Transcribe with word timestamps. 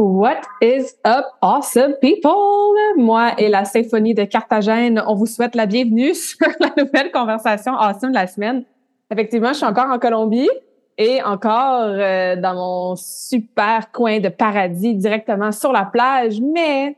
What 0.00 0.42
is 0.60 0.94
up, 1.04 1.24
awesome 1.42 1.94
people? 2.00 2.76
Moi 2.96 3.32
et 3.36 3.48
la 3.48 3.64
symphonie 3.64 4.14
de 4.14 4.22
Carthagène, 4.22 5.02
on 5.08 5.16
vous 5.16 5.26
souhaite 5.26 5.56
la 5.56 5.66
bienvenue 5.66 6.14
sur 6.14 6.46
la 6.60 6.70
nouvelle 6.76 7.10
conversation 7.10 7.72
awesome 7.74 8.10
de 8.10 8.14
la 8.14 8.28
semaine. 8.28 8.64
Effectivement, 9.10 9.48
je 9.48 9.54
suis 9.54 9.66
encore 9.66 9.90
en 9.90 9.98
Colombie 9.98 10.48
et 10.98 11.20
encore 11.24 11.82
euh, 11.82 12.36
dans 12.36 12.54
mon 12.54 12.94
super 12.94 13.90
coin 13.90 14.20
de 14.20 14.28
paradis 14.28 14.94
directement 14.94 15.50
sur 15.50 15.72
la 15.72 15.84
plage, 15.84 16.40
mais 16.40 16.96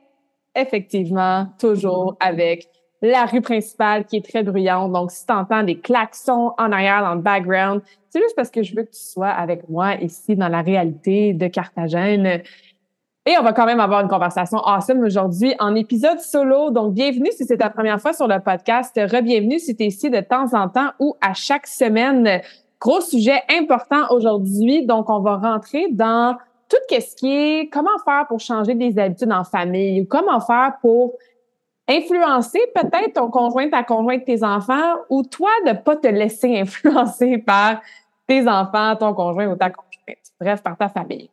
effectivement, 0.54 1.46
toujours 1.58 2.18
avec 2.20 2.68
la 3.00 3.24
rue 3.24 3.40
principale 3.40 4.04
qui 4.04 4.16
est 4.16 4.28
très 4.28 4.42
bruyante. 4.42 4.92
Donc, 4.92 5.10
si 5.10 5.24
tu 5.24 5.32
entends 5.32 5.62
des 5.62 5.78
klaxons 5.78 6.52
en 6.58 6.70
arrière 6.70 7.02
dans 7.02 7.14
le 7.14 7.22
background, 7.22 7.80
c'est 8.10 8.20
juste 8.20 8.36
parce 8.36 8.50
que 8.50 8.62
je 8.62 8.76
veux 8.76 8.82
que 8.82 8.90
tu 8.90 9.02
sois 9.02 9.30
avec 9.30 9.70
moi 9.70 9.94
ici 9.94 10.36
dans 10.36 10.48
la 10.48 10.60
réalité 10.60 11.32
de 11.32 11.46
Carthagène. 11.46 12.42
Et 13.26 13.36
on 13.38 13.42
va 13.42 13.52
quand 13.52 13.66
même 13.66 13.80
avoir 13.80 14.00
une 14.00 14.08
conversation 14.08 14.58
awesome 14.58 15.00
aujourd'hui 15.00 15.54
en 15.58 15.74
épisode 15.74 16.20
solo. 16.20 16.70
Donc, 16.70 16.94
bienvenue 16.94 17.30
si 17.32 17.44
c'est 17.44 17.58
ta 17.58 17.68
première 17.68 18.00
fois 18.00 18.14
sur 18.14 18.26
le 18.26 18.40
podcast. 18.40 18.96
Re-bienvenue 18.96 19.58
si 19.58 19.76
tu 19.76 19.82
es 19.82 19.88
ici 19.88 20.08
de 20.08 20.20
temps 20.20 20.54
en 20.54 20.70
temps 20.70 20.92
ou 20.98 21.16
à 21.20 21.34
chaque 21.34 21.66
semaine. 21.66 22.40
Gros 22.80 23.02
sujet 23.02 23.42
important 23.50 24.06
aujourd'hui. 24.08 24.86
Donc, 24.86 25.10
on 25.10 25.20
va 25.20 25.36
rentrer 25.36 25.88
dans 25.90 26.38
tout 26.70 26.78
ce 26.88 27.14
qui 27.14 27.30
est 27.30 27.70
comment 27.70 27.90
faire 28.06 28.26
pour 28.26 28.40
changer 28.40 28.74
des 28.74 28.98
habitudes 28.98 29.32
en 29.32 29.44
famille 29.44 30.00
ou 30.00 30.06
comment 30.06 30.40
faire 30.40 30.78
pour 30.80 31.12
influencer 31.88 32.60
peut-être 32.74 33.14
ton 33.14 33.28
conjoint, 33.28 33.68
ta 33.68 33.82
conjointe, 33.82 34.24
tes 34.24 34.42
enfants 34.42 34.94
ou 35.10 35.24
toi 35.24 35.50
de 35.66 35.72
pas 35.72 35.96
te 35.96 36.08
laisser 36.08 36.58
influencer 36.60 37.36
par 37.36 37.82
tes 38.26 38.48
enfants, 38.48 38.96
ton 38.96 39.12
conjoint 39.12 39.48
ou 39.48 39.56
ta 39.56 39.68
conjointe. 39.68 39.90
Bref, 40.40 40.62
par 40.62 40.78
ta 40.78 40.88
famille. 40.88 41.28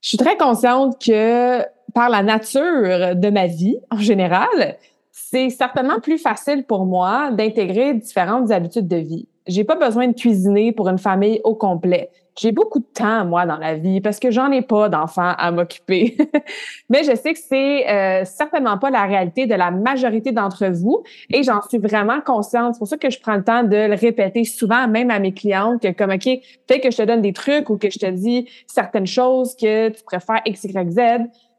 Je 0.00 0.08
suis 0.08 0.18
très 0.18 0.36
consciente 0.36 1.00
que 1.04 1.62
par 1.94 2.08
la 2.08 2.22
nature 2.22 3.16
de 3.16 3.30
ma 3.30 3.46
vie 3.46 3.78
en 3.90 3.98
général, 3.98 4.76
c'est 5.10 5.50
certainement 5.50 6.00
plus 6.00 6.18
facile 6.18 6.64
pour 6.64 6.86
moi 6.86 7.30
d'intégrer 7.32 7.94
différentes 7.94 8.50
habitudes 8.50 8.88
de 8.88 8.96
vie 8.96 9.28
j'ai 9.48 9.64
pas 9.64 9.74
besoin 9.74 10.08
de 10.08 10.12
cuisiner 10.12 10.72
pour 10.72 10.88
une 10.88 10.98
famille 10.98 11.40
au 11.42 11.54
complet. 11.54 12.10
J'ai 12.40 12.52
beaucoup 12.52 12.78
de 12.78 12.86
temps, 12.94 13.24
moi, 13.24 13.46
dans 13.46 13.56
la 13.56 13.74
vie, 13.74 14.00
parce 14.00 14.20
que 14.20 14.30
j'en 14.30 14.52
ai 14.52 14.62
pas 14.62 14.88
d'enfants 14.88 15.34
à 15.36 15.50
m'occuper. 15.50 16.16
Mais 16.88 17.02
je 17.02 17.16
sais 17.16 17.32
que 17.32 17.38
c'est 17.38 17.90
euh, 17.90 18.24
certainement 18.24 18.78
pas 18.78 18.90
la 18.90 19.04
réalité 19.06 19.46
de 19.46 19.54
la 19.54 19.72
majorité 19.72 20.30
d'entre 20.30 20.66
vous 20.66 21.02
et 21.30 21.42
j'en 21.42 21.60
suis 21.62 21.78
vraiment 21.78 22.20
consciente. 22.20 22.74
C'est 22.74 22.78
pour 22.78 22.86
ça 22.86 22.96
que 22.96 23.10
je 23.10 23.18
prends 23.18 23.34
le 23.34 23.42
temps 23.42 23.64
de 23.64 23.88
le 23.88 23.94
répéter 23.94 24.44
souvent, 24.44 24.86
même 24.86 25.10
à 25.10 25.18
mes 25.18 25.34
clientes, 25.34 25.82
que 25.82 25.90
comme, 25.90 26.12
OK, 26.12 26.28
fait 26.68 26.80
que 26.80 26.90
je 26.92 26.96
te 26.96 27.02
donne 27.02 27.22
des 27.22 27.32
trucs 27.32 27.70
ou 27.70 27.76
que 27.76 27.90
je 27.90 27.98
te 27.98 28.06
dis 28.06 28.48
certaines 28.68 29.06
choses 29.06 29.56
que 29.56 29.88
tu 29.88 30.04
préfères 30.04 30.40
X, 30.46 30.64
Y, 30.64 30.90
Z 30.90 31.00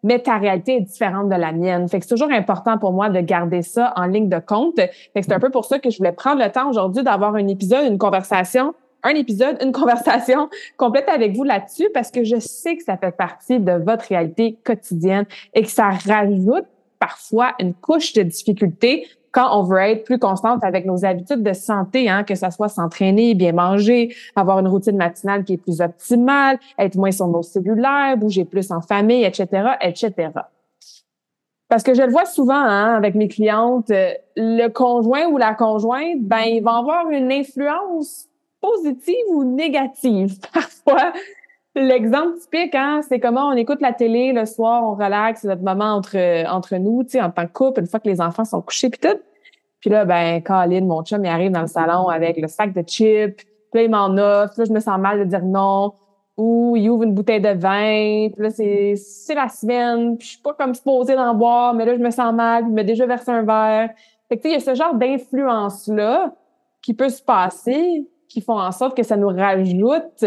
mais 0.01 0.19
ta 0.19 0.37
réalité 0.37 0.77
est 0.77 0.81
différente 0.81 1.27
de 1.27 1.35
la 1.35 1.51
mienne. 1.51 1.87
Fait 1.89 1.99
que 1.99 2.05
c'est 2.05 2.15
toujours 2.15 2.31
important 2.31 2.77
pour 2.77 2.93
moi 2.93 3.09
de 3.09 3.19
garder 3.19 3.61
ça 3.61 3.93
en 3.97 4.05
ligne 4.05 4.29
de 4.29 4.39
compte. 4.39 4.77
Fait 4.77 4.91
que 5.15 5.23
c'est 5.23 5.33
un 5.33 5.41
peu 5.41 5.49
pour 5.49 5.65
ça 5.65 5.79
que 5.79 5.89
je 5.89 5.97
voulais 5.97 6.13
prendre 6.13 6.41
le 6.41 6.49
temps 6.49 6.69
aujourd'hui 6.69 7.03
d'avoir 7.03 7.35
un 7.35 7.47
épisode, 7.47 7.85
une 7.85 7.97
conversation, 7.97 8.73
un 9.03 9.09
épisode, 9.11 9.57
une 9.61 9.71
conversation 9.73 10.49
complète 10.77 11.09
avec 11.09 11.35
vous 11.35 11.43
là-dessus 11.43 11.89
parce 11.93 12.11
que 12.11 12.23
je 12.23 12.39
sais 12.39 12.77
que 12.77 12.83
ça 12.83 12.97
fait 12.97 13.15
partie 13.15 13.59
de 13.59 13.73
votre 13.73 14.05
réalité 14.05 14.57
quotidienne 14.63 15.25
et 15.53 15.63
que 15.63 15.69
ça 15.69 15.89
rajoute 15.89 16.65
parfois 16.99 17.53
une 17.59 17.73
couche 17.73 18.13
de 18.13 18.23
difficulté 18.23 19.07
quand 19.31 19.57
on 19.57 19.63
veut 19.63 19.79
être 19.79 20.05
plus 20.05 20.19
constante 20.19 20.63
avec 20.63 20.85
nos 20.85 21.05
habitudes 21.05 21.43
de 21.43 21.53
santé, 21.53 22.09
hein, 22.09 22.23
que 22.23 22.35
ça 22.35 22.51
soit 22.51 22.69
s'entraîner, 22.69 23.35
bien 23.35 23.53
manger, 23.53 24.15
avoir 24.35 24.59
une 24.59 24.67
routine 24.67 24.97
matinale 24.97 25.43
qui 25.43 25.53
est 25.53 25.57
plus 25.57 25.81
optimale, 25.81 26.57
être 26.77 26.95
moins 26.95 27.11
sur 27.11 27.27
nos 27.27 27.43
cellulaires, 27.43 28.17
bouger 28.17 28.45
plus 28.45 28.71
en 28.71 28.81
famille, 28.81 29.23
etc., 29.23 29.75
etc. 29.81 30.31
Parce 31.67 31.83
que 31.83 31.93
je 31.93 32.01
le 32.01 32.11
vois 32.11 32.25
souvent 32.25 32.55
hein, 32.55 32.95
avec 32.95 33.13
mes 33.13 33.27
clientes, 33.27 33.91
euh, 33.91 34.11
le 34.35 34.67
conjoint 34.69 35.27
ou 35.27 35.37
la 35.37 35.53
conjointe, 35.53 36.21
ben, 36.21 36.41
il 36.41 36.63
va 36.63 36.77
avoir 36.77 37.11
une 37.11 37.31
influence 37.31 38.28
positive 38.61 39.25
ou 39.29 39.43
négative. 39.43 40.39
Parfois, 40.53 41.13
l'exemple 41.75 42.37
typique, 42.39 42.75
hein, 42.75 43.01
c'est 43.07 43.19
comment 43.19 43.49
on 43.49 43.53
écoute 43.53 43.81
la 43.81 43.93
télé 43.93 44.33
le 44.33 44.45
soir, 44.45 44.83
on 44.83 44.95
relaxe, 44.95 45.41
c'est 45.41 45.47
notre 45.47 45.63
moment 45.63 45.95
entre 45.95 46.17
entre 46.49 46.75
nous, 46.77 47.03
tu 47.03 47.11
sais, 47.11 47.21
en 47.21 47.31
tant 47.31 47.45
que 47.45 47.53
couple, 47.53 47.81
une 47.81 47.87
fois 47.87 47.99
que 47.99 48.09
les 48.09 48.21
enfants 48.21 48.45
sont 48.45 48.61
couchés, 48.61 48.89
puis 48.89 48.99
tout. 48.99 49.17
Puis 49.79 49.89
là, 49.89 50.05
ben, 50.05 50.41
Colin, 50.43 50.81
mon 50.81 51.03
chum, 51.03 51.23
il 51.23 51.29
arrive 51.29 51.51
dans 51.51 51.61
le 51.61 51.67
salon 51.67 52.09
avec 52.09 52.37
le 52.37 52.47
sac 52.47 52.73
de 52.73 52.81
chips, 52.81 53.37
puis 53.37 53.45
là, 53.73 53.83
il 53.83 53.89
m'en 53.89 54.07
offre, 54.17 54.55
là, 54.57 54.65
je 54.65 54.73
me 54.73 54.79
sens 54.79 54.99
mal 54.99 55.19
de 55.19 55.23
dire 55.25 55.43
non. 55.43 55.93
Ou 56.37 56.77
il 56.77 56.89
ouvre 56.89 57.03
une 57.03 57.13
bouteille 57.13 57.41
de 57.41 57.49
vin, 57.49 58.29
puis 58.29 58.43
là, 58.43 58.49
c'est, 58.49 58.95
c'est 58.95 59.35
la 59.35 59.49
semaine, 59.49 60.17
puis 60.17 60.25
je 60.25 60.31
suis 60.33 60.41
pas 60.41 60.53
comme 60.53 60.73
supposée 60.73 61.15
d'en 61.15 61.35
boire, 61.35 61.73
mais 61.73 61.85
là, 61.85 61.95
je 61.95 61.99
me 61.99 62.11
sens 62.11 62.33
mal, 62.33 62.63
puis 62.63 62.71
il 62.71 62.75
m'a 62.75 62.83
déjà 62.83 63.05
versé 63.05 63.29
un 63.31 63.43
verre. 63.43 63.89
Fait 64.29 64.37
que, 64.37 64.43
tu 64.43 64.49
sais, 64.49 64.49
il 64.49 64.53
y 64.53 64.55
a 64.55 64.59
ce 64.61 64.73
genre 64.73 64.93
d'influence-là 64.93 66.33
qui 66.81 66.93
peut 66.93 67.09
se 67.09 67.21
passer, 67.21 68.07
qui 68.29 68.41
font 68.41 68.59
en 68.59 68.71
sorte 68.71 68.95
que 68.95 69.03
ça 69.03 69.17
nous 69.17 69.27
rajoute 69.27 70.23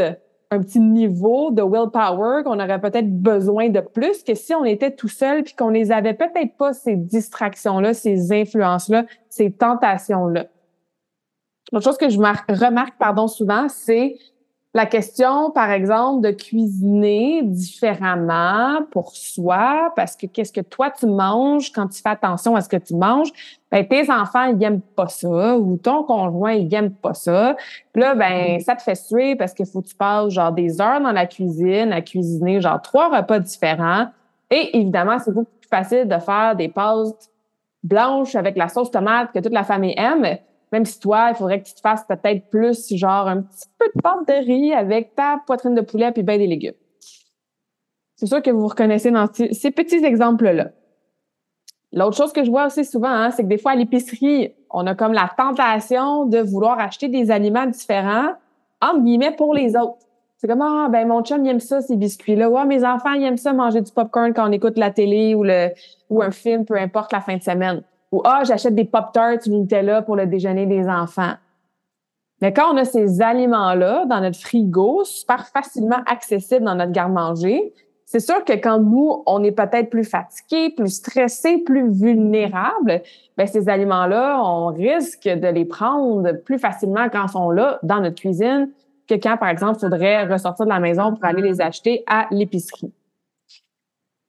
un 0.51 0.61
petit 0.61 0.81
niveau 0.81 1.51
de 1.51 1.63
willpower 1.63 2.43
qu'on 2.45 2.61
aurait 2.61 2.81
peut-être 2.81 3.11
besoin 3.11 3.71
de 3.71 3.81
plus 3.81 4.23
que 4.23 4.35
si 4.35 4.55
on 4.55 4.67
était 4.67 4.91
tout 4.91 5.09
seul 5.09 5.45
puis 5.45 5.55
qu'on 5.55 5.71
les 5.71 5.91
avait 5.91 6.13
peut-être 6.13 6.57
pas 6.59 6.75
ces 6.75 6.97
distractions-là, 6.97 7.95
ces 7.95 8.33
influences-là, 8.33 9.07
ces 9.31 9.51
tentations-là. 9.51 10.47
L'autre 11.73 11.87
chose 11.87 11.97
que 11.97 12.11
je 12.11 12.19
remarque 12.19 12.99
pardon 12.99 13.29
souvent, 13.29 13.69
c'est 13.71 14.17
la 14.75 14.87
question, 14.87 15.51
par 15.51 15.71
exemple, 15.71 16.23
de 16.27 16.31
cuisiner 16.31 17.43
différemment 17.43 18.81
pour 18.91 19.15
soi, 19.15 19.93
parce 19.97 20.17
que 20.17 20.27
qu'est-ce 20.27 20.53
que 20.53 20.63
toi 20.63 20.91
tu 20.91 21.07
manges 21.07 21.71
quand 21.73 21.89
tu 21.89 22.01
fais 22.01 22.09
attention 22.09 22.57
à 22.57 22.63
ce 22.63 22.71
que 22.71 22.79
tu 22.79 22.95
manges, 22.95 23.31
ben 23.71 23.87
tes 23.87 24.11
enfants 24.11 24.45
ils 24.45 24.63
aiment 24.63 24.81
pas 24.81 25.09
ça 25.09 25.59
ou 25.59 25.77
ton 25.77 26.05
conjoint 26.05 26.53
il 26.53 26.75
aime 26.75 26.91
pas 26.91 27.13
ça. 27.13 27.55
Puis 27.93 28.03
là 28.03 28.15
ben 28.15 28.61
ça 28.61 28.75
te 28.75 28.83
fait 28.83 28.95
suer 28.95 29.37
parce 29.37 29.53
qu'il 29.53 29.67
faut 29.67 29.83
que 29.83 29.89
tu 29.89 29.95
passes 29.95 30.31
genre 30.31 30.53
des 30.53 30.81
heures 30.81 31.03
dans 31.03 31.13
la 31.13 31.27
cuisine 31.27 31.93
à 31.93 32.01
cuisiner 32.01 32.63
genre 32.63 32.81
trois 32.81 33.15
repas 33.15 33.41
différents. 33.41 34.07
Et 34.51 34.79
évidemment, 34.79 35.19
c'est 35.19 35.33
beaucoup 35.33 35.51
plus 35.61 35.69
facile 35.69 36.09
de 36.09 36.19
faire 36.19 36.57
des 36.57 36.69
pâtes 36.69 37.31
blanches 37.83 38.37
avec 38.37 38.57
la 38.57 38.69
sauce 38.69 38.91
tomate 38.91 39.33
que 39.33 39.39
toute 39.39 39.53
la 39.53 39.65
famille 39.65 39.95
aime 39.97 40.39
même 40.73 40.87
si 40.87 40.99
toi, 40.99 41.29
il 41.31 41.37
faudrait 41.37 41.63
que 41.63 41.69
tu 41.69 41.75
te 41.75 41.81
fasses 41.81 42.05
peut-être 42.09 42.49
plus, 42.49 42.95
genre 42.97 43.29
un 43.29 43.43
petit 43.43 43.69
peu 43.79 43.87
de 43.95 44.01
pâte 44.01 44.27
de 44.27 44.45
riz 44.45 44.73
avec 44.73 45.15
ta 45.15 45.41
poitrine 45.47 45.75
de 45.75 45.83
poulet 45.83 46.11
puis 46.13 46.23
ben 46.23 46.39
des 46.39 46.47
légumes. 46.47 46.75
C'est 48.17 48.27
sûr 48.27 48.41
que 48.41 48.51
vous 48.51 48.69
reconnaissez 48.69 49.11
dans 49.11 49.29
ces 49.33 49.71
petits 49.71 50.05
exemples-là. 50.05 50.71
L'autre 51.93 52.17
chose 52.17 52.33
que 52.33 52.43
je 52.43 52.51
vois 52.51 52.67
aussi 52.67 52.85
souvent, 52.85 53.11
hein, 53.11 53.31
c'est 53.31 53.43
que 53.43 53.49
des 53.49 53.59
fois 53.59 53.73
à 53.73 53.75
l'épicerie, 53.75 54.55
on 54.71 54.87
a 54.87 54.95
comme 54.95 55.13
la 55.13 55.31
tentation 55.37 56.25
de 56.25 56.39
vouloir 56.39 56.79
acheter 56.79 57.09
des 57.09 57.31
aliments 57.31 57.67
différents, 57.67 58.31
entre 58.81 59.01
guillemets, 59.01 59.37
pour 59.37 59.55
les 59.55 59.77
autres. 59.77 59.99
C'est 60.39 60.49
comme, 60.49 60.63
ah, 60.63 60.89
ben, 60.91 61.07
mon 61.07 61.23
chum, 61.23 61.45
il 61.45 61.51
aime 61.51 61.61
ça, 61.61 61.83
ces 61.83 61.97
biscuits-là. 61.97 62.49
Ouais, 62.49 62.65
mes 62.65 62.85
enfants, 62.85 63.13
ils 63.13 63.23
aiment 63.25 63.37
ça, 63.37 63.53
manger 63.53 63.81
du 63.81 63.93
popcorn 63.93 64.33
quand 64.33 64.49
on 64.49 64.53
écoute 64.53 64.79
la 64.79 64.91
télé 64.91 65.35
ou 65.35 65.45
le, 65.45 65.69
ou 66.09 66.23
un 66.23 66.31
film, 66.31 66.65
peu 66.65 66.77
importe 66.77 67.13
la 67.13 67.21
fin 67.21 67.37
de 67.37 67.43
semaine. 67.43 67.83
Ou 68.13 68.21
ah, 68.25 68.43
j'achète 68.45 68.75
des 68.75 68.85
Pop-Tarts 68.85 69.49
Nutella 69.49 70.03
pour 70.03 70.17
le 70.17 70.27
déjeuner 70.27 70.67
des 70.67 70.87
enfants. 70.87 71.33
Mais 72.43 72.53
quand 72.53 72.75
on 72.75 72.77
a 72.77 72.85
ces 72.85 73.23
aliments-là 73.23 74.05
dans 74.07 74.21
notre 74.21 74.39
frigo, 74.39 75.03
super 75.05 75.47
facilement 75.47 76.03
accessibles 76.07 76.65
dans 76.65 76.75
notre 76.75 76.93
garde-manger, 76.93 77.73
c'est 78.05 78.21
sûr 78.21 78.45
que 78.45 78.53
quand 78.53 78.79
nous, 78.79 79.23
on 79.25 79.43
est 79.43 79.53
peut-être 79.53 79.89
plus 79.89 80.05
fatigué, 80.05 80.75
plus 80.77 80.97
stressé, 80.97 81.59
plus 81.59 81.91
vulnérable, 81.91 83.01
ben 83.39 83.47
ces 83.47 83.71
aliments-là, 83.71 84.39
on 84.45 84.67
risque 84.67 85.27
de 85.27 85.49
les 85.49 85.65
prendre 85.65 86.33
plus 86.33 86.59
facilement 86.59 87.09
quand 87.11 87.27
ils 87.27 87.33
sont 87.33 87.51
là 87.51 87.79
dans 87.83 88.01
notre 88.01 88.21
cuisine 88.21 88.69
que 89.09 89.15
quand, 89.15 89.39
par 89.39 89.49
exemple, 89.49 89.79
il 89.79 89.81
faudrait 89.81 90.27
ressortir 90.27 90.67
de 90.67 90.71
la 90.71 90.81
maison 90.81 91.15
pour 91.15 91.25
aller 91.25 91.41
les 91.41 91.61
acheter 91.63 92.05
à 92.07 92.27
l'épicerie. 92.31 92.93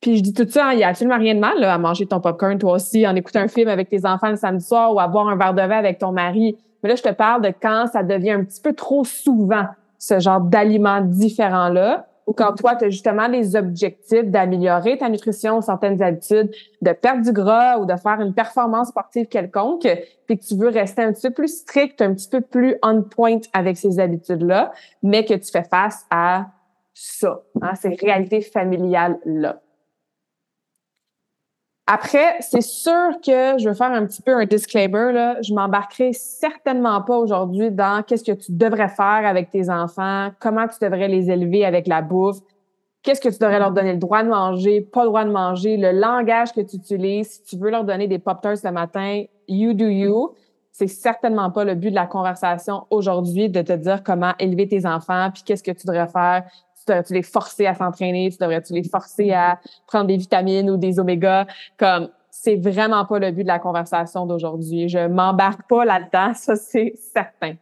Puis 0.03 0.17
je 0.17 0.21
dis 0.21 0.33
tout 0.33 0.45
ça, 0.49 0.73
il 0.73 0.77
n'y 0.77 0.83
a 0.83 0.89
absolument 0.89 1.17
rien 1.17 1.33
de 1.33 1.39
mal 1.39 1.57
là, 1.61 1.73
à 1.73 1.77
manger 1.77 2.05
ton 2.05 2.19
popcorn 2.19 2.59
toi 2.59 2.73
aussi, 2.73 3.07
en 3.07 3.15
écoutant 3.15 3.39
un 3.39 3.47
film 3.47 3.69
avec 3.69 3.87
tes 3.87 4.05
enfants 4.05 4.31
le 4.31 4.35
samedi 4.35 4.65
soir 4.65 4.93
ou 4.93 4.99
à 4.99 5.07
boire 5.07 5.29
un 5.29 5.37
verre 5.37 5.53
de 5.53 5.61
vin 5.61 5.77
avec 5.77 5.97
ton 5.97 6.11
mari. 6.11 6.57
Mais 6.83 6.89
là, 6.89 6.95
je 6.95 7.03
te 7.03 7.13
parle 7.13 7.41
de 7.41 7.53
quand 7.61 7.87
ça 7.87 8.03
devient 8.03 8.31
un 8.31 8.43
petit 8.43 8.59
peu 8.59 8.73
trop 8.73 9.05
souvent 9.05 9.65
ce 9.97 10.19
genre 10.19 10.41
d'aliments 10.41 10.99
différents-là, 10.99 12.05
ou 12.27 12.33
quand 12.33 12.53
toi, 12.53 12.75
tu 12.75 12.83
as 12.83 12.89
justement 12.89 13.27
les 13.27 13.55
objectifs 13.55 14.25
d'améliorer 14.25 14.97
ta 14.97 15.07
nutrition, 15.07 15.61
certaines 15.61 16.01
habitudes, 16.01 16.51
de 16.81 16.91
perdre 16.91 17.23
du 17.23 17.31
gras 17.31 17.77
ou 17.77 17.85
de 17.85 17.95
faire 17.95 18.19
une 18.19 18.33
performance 18.33 18.89
sportive 18.89 19.27
quelconque, 19.27 19.87
puis 20.25 20.37
que 20.37 20.43
tu 20.43 20.57
veux 20.57 20.67
rester 20.69 21.01
un 21.01 21.13
petit 21.13 21.29
peu 21.29 21.33
plus 21.33 21.59
strict, 21.61 22.01
un 22.01 22.13
petit 22.13 22.27
peu 22.27 22.41
plus 22.41 22.75
on 22.83 23.03
point 23.03 23.39
avec 23.53 23.77
ces 23.77 24.01
habitudes-là, 24.01 24.73
mais 25.01 25.23
que 25.23 25.33
tu 25.33 25.49
fais 25.49 25.63
face 25.63 26.05
à 26.09 26.47
ça, 26.93 27.41
hein, 27.61 27.75
ces 27.75 27.95
réalités 27.95 28.41
familiales-là. 28.41 29.61
Après, 31.85 32.37
c'est 32.39 32.61
sûr 32.61 33.19
que 33.21 33.57
je 33.57 33.67
veux 33.67 33.73
faire 33.73 33.91
un 33.91 34.05
petit 34.05 34.21
peu 34.21 34.33
un 34.33 34.45
disclaimer. 34.45 35.11
Là. 35.11 35.41
Je 35.41 35.53
m'embarquerai 35.53 36.13
certainement 36.13 37.01
pas 37.01 37.17
aujourd'hui 37.17 37.71
dans 37.71 38.03
qu'est-ce 38.03 38.23
que 38.23 38.31
tu 38.31 38.53
devrais 38.53 38.87
faire 38.87 39.23
avec 39.25 39.49
tes 39.49 39.69
enfants, 39.69 40.29
comment 40.39 40.65
tu 40.67 40.77
devrais 40.81 41.09
les 41.09 41.29
élever 41.29 41.65
avec 41.65 41.87
la 41.87 42.01
bouffe, 42.01 42.37
qu'est-ce 43.01 43.19
que 43.19 43.27
tu 43.27 43.37
devrais 43.37 43.59
leur 43.59 43.71
donner 43.71 43.91
le 43.91 43.99
droit 43.99 44.23
de 44.23 44.29
manger, 44.29 44.79
pas 44.79 45.01
le 45.03 45.09
droit 45.09 45.25
de 45.25 45.31
manger, 45.31 45.75
le 45.75 45.91
langage 45.91 46.53
que 46.53 46.61
tu 46.61 46.77
utilises. 46.77 47.31
Si 47.31 47.43
tu 47.43 47.57
veux 47.57 47.69
leur 47.69 47.83
donner 47.83 48.07
des 48.07 48.19
pop-tarts 48.19 48.63
le 48.63 48.71
matin, 48.71 49.23
you 49.49 49.73
do 49.73 49.85
you. 49.85 50.33
C'est 50.71 50.87
certainement 50.87 51.51
pas 51.51 51.65
le 51.65 51.75
but 51.75 51.89
de 51.89 51.95
la 51.95 52.07
conversation 52.07 52.85
aujourd'hui 52.91 53.49
de 53.49 53.61
te 53.61 53.73
dire 53.73 54.03
comment 54.03 54.33
élever 54.39 54.69
tes 54.69 54.85
enfants, 54.85 55.29
puis 55.33 55.43
qu'est-ce 55.43 55.61
que 55.61 55.71
tu 55.71 55.85
devrais 55.85 56.07
faire 56.07 56.45
devrais-tu 56.87 57.13
les 57.13 57.23
forcer 57.23 57.65
à 57.65 57.75
s'entraîner? 57.75 58.29
Tu 58.31 58.37
devrais-tu 58.37 58.73
les 58.73 58.83
forcer 58.83 59.31
à 59.31 59.59
prendre 59.87 60.07
des 60.07 60.17
vitamines 60.17 60.69
ou 60.69 60.77
des 60.77 60.99
oméga? 60.99 61.47
Comme, 61.77 62.09
c'est 62.29 62.55
vraiment 62.55 63.05
pas 63.05 63.19
le 63.19 63.31
but 63.31 63.43
de 63.43 63.47
la 63.47 63.59
conversation 63.59 64.25
d'aujourd'hui. 64.25 64.89
Je 64.89 65.07
m'embarque 65.07 65.67
pas 65.69 65.85
là-dedans, 65.85 66.33
ça 66.35 66.55
c'est 66.55 66.93
certain. 67.13 67.55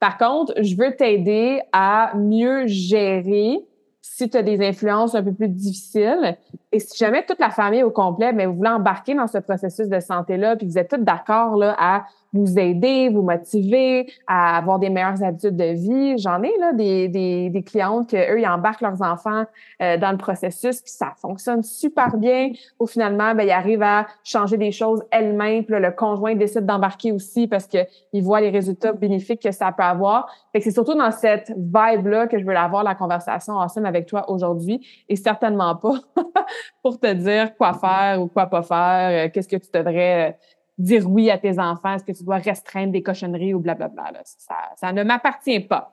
Par 0.00 0.16
contre, 0.16 0.54
je 0.62 0.76
veux 0.76 0.94
t'aider 0.94 1.60
à 1.72 2.12
mieux 2.14 2.66
gérer 2.66 3.58
si 4.00 4.28
tu 4.28 4.36
as 4.36 4.42
des 4.42 4.64
influences 4.66 5.14
un 5.14 5.22
peu 5.22 5.32
plus 5.32 5.48
difficiles. 5.48 6.36
Et 6.72 6.78
si 6.78 6.96
jamais 6.96 7.24
toute 7.24 7.40
la 7.40 7.50
famille 7.50 7.82
au 7.82 7.90
complet, 7.90 8.32
mais 8.32 8.46
vous 8.46 8.54
voulez 8.54 8.70
embarquer 8.70 9.14
dans 9.14 9.26
ce 9.26 9.38
processus 9.38 9.88
de 9.88 10.00
santé-là, 10.00 10.56
puis 10.56 10.66
vous 10.66 10.78
êtes 10.78 10.88
tous 10.88 10.98
d'accord 10.98 11.56
là, 11.56 11.76
à 11.78 12.04
vous 12.32 12.58
aider, 12.58 13.08
vous 13.08 13.22
motiver 13.22 14.10
à 14.26 14.58
avoir 14.58 14.78
des 14.78 14.90
meilleures 14.90 15.22
habitudes 15.22 15.56
de 15.56 15.72
vie. 15.72 16.18
J'en 16.18 16.42
ai 16.42 16.52
là 16.58 16.72
des, 16.72 17.08
des, 17.08 17.50
des 17.50 17.62
clientes 17.62 18.10
que 18.10 18.34
eux 18.34 18.40
ils 18.40 18.46
embarquent 18.46 18.82
leurs 18.82 19.02
enfants 19.02 19.44
euh, 19.82 19.96
dans 19.96 20.10
le 20.10 20.18
processus 20.18 20.82
puis 20.82 20.92
ça 20.92 21.14
fonctionne 21.20 21.62
super 21.62 22.16
bien. 22.16 22.50
Ou 22.78 22.86
finalement, 22.86 23.34
ben 23.34 23.44
ils 23.44 23.50
arrivent 23.50 23.82
à 23.82 24.06
changer 24.24 24.56
des 24.56 24.72
choses 24.72 25.02
elles-mêmes. 25.10 25.64
Le 25.68 25.90
conjoint 25.90 26.34
décide 26.34 26.66
d'embarquer 26.66 27.12
aussi 27.12 27.46
parce 27.46 27.66
que 27.66 27.78
il 28.12 28.22
voit 28.22 28.40
les 28.40 28.50
résultats 28.50 28.92
bénéfiques 28.92 29.42
que 29.42 29.52
ça 29.52 29.72
peut 29.72 29.82
avoir. 29.82 30.28
Fait 30.52 30.58
que 30.58 30.64
c'est 30.64 30.70
surtout 30.70 30.94
dans 30.94 31.10
cette 31.10 31.52
vibe 31.56 32.06
là 32.06 32.26
que 32.26 32.38
je 32.38 32.44
veux 32.44 32.56
avoir 32.56 32.82
la 32.82 32.94
conversation 32.94 33.54
ensemble 33.54 33.86
avec 33.86 34.06
toi 34.06 34.30
aujourd'hui 34.30 34.86
et 35.08 35.16
certainement 35.16 35.76
pas 35.76 35.94
pour 36.82 36.98
te 36.98 37.12
dire 37.12 37.56
quoi 37.56 37.74
faire 37.74 38.20
ou 38.20 38.28
quoi 38.28 38.46
pas 38.46 38.62
faire, 38.62 39.26
euh, 39.26 39.30
qu'est-ce 39.32 39.48
que 39.48 39.56
tu 39.56 39.68
devrais 39.72 40.30
euh, 40.30 40.32
dire 40.78 41.08
oui 41.08 41.30
à 41.30 41.38
tes 41.38 41.58
enfants? 41.58 41.94
Est-ce 41.94 42.04
que 42.04 42.12
tu 42.12 42.24
dois 42.24 42.36
restreindre 42.36 42.92
des 42.92 43.02
cochonneries 43.02 43.54
ou 43.54 43.60
blablabla? 43.60 44.12
Là? 44.12 44.20
Ça, 44.24 44.54
ça 44.76 44.92
ne 44.92 45.02
m'appartient 45.02 45.60
pas. 45.60 45.92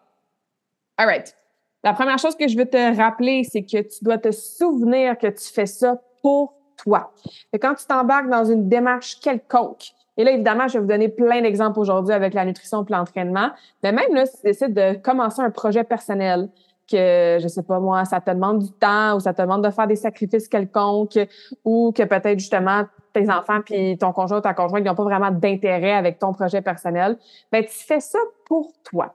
All 0.97 1.07
right. 1.07 1.35
La 1.83 1.93
première 1.93 2.17
chose 2.17 2.35
que 2.35 2.47
je 2.47 2.57
veux 2.57 2.65
te 2.65 2.95
rappeler, 2.97 3.43
c'est 3.43 3.63
que 3.63 3.81
tu 3.81 4.03
dois 4.03 4.17
te 4.17 4.31
souvenir 4.31 5.17
que 5.17 5.27
tu 5.27 5.53
fais 5.53 5.65
ça 5.65 6.01
pour 6.21 6.53
toi. 6.77 7.13
Et 7.53 7.59
quand 7.59 7.75
tu 7.75 7.85
t'embarques 7.85 8.29
dans 8.29 8.45
une 8.45 8.67
démarche 8.67 9.19
quelconque, 9.19 9.93
et 10.17 10.23
là, 10.23 10.31
évidemment, 10.31 10.67
je 10.67 10.73
vais 10.73 10.79
vous 10.79 10.87
donner 10.87 11.09
plein 11.09 11.41
d'exemples 11.41 11.79
aujourd'hui 11.79 12.13
avec 12.13 12.33
la 12.33 12.45
nutrition 12.45 12.83
et 12.83 12.91
l'entraînement, 12.91 13.51
mais 13.83 13.91
même 13.91 14.13
là, 14.13 14.25
si 14.25 14.37
tu 14.37 14.43
décides 14.43 14.73
de 14.73 14.95
commencer 14.95 15.41
un 15.41 15.51
projet 15.51 15.83
personnel, 15.83 16.49
que, 16.89 17.37
je 17.41 17.47
sais 17.47 17.63
pas 17.63 17.79
moi, 17.79 18.05
ça 18.05 18.21
te 18.21 18.31
demande 18.31 18.59
du 18.59 18.71
temps 18.71 19.15
ou 19.15 19.19
ça 19.19 19.33
te 19.33 19.41
demande 19.41 19.63
de 19.63 19.69
faire 19.69 19.87
des 19.87 19.95
sacrifices 19.95 20.47
quelconques 20.47 21.19
ou 21.63 21.91
que 21.95 22.03
peut-être 22.03 22.39
justement 22.39 22.83
tes 23.13 23.29
enfants 23.29 23.61
puis 23.63 23.97
ton 23.97 24.11
conjoint 24.11 24.39
ou 24.39 24.41
ta 24.41 24.53
conjointe 24.53 24.83
n'ont 24.83 24.95
pas 24.95 25.03
vraiment 25.03 25.31
d'intérêt 25.31 25.93
avec 25.93 26.19
ton 26.19 26.33
projet 26.33 26.61
personnel, 26.61 27.17
ben 27.51 27.63
tu 27.63 27.85
fais 27.85 27.99
ça 27.99 28.19
pour 28.45 28.71
toi. 28.83 29.13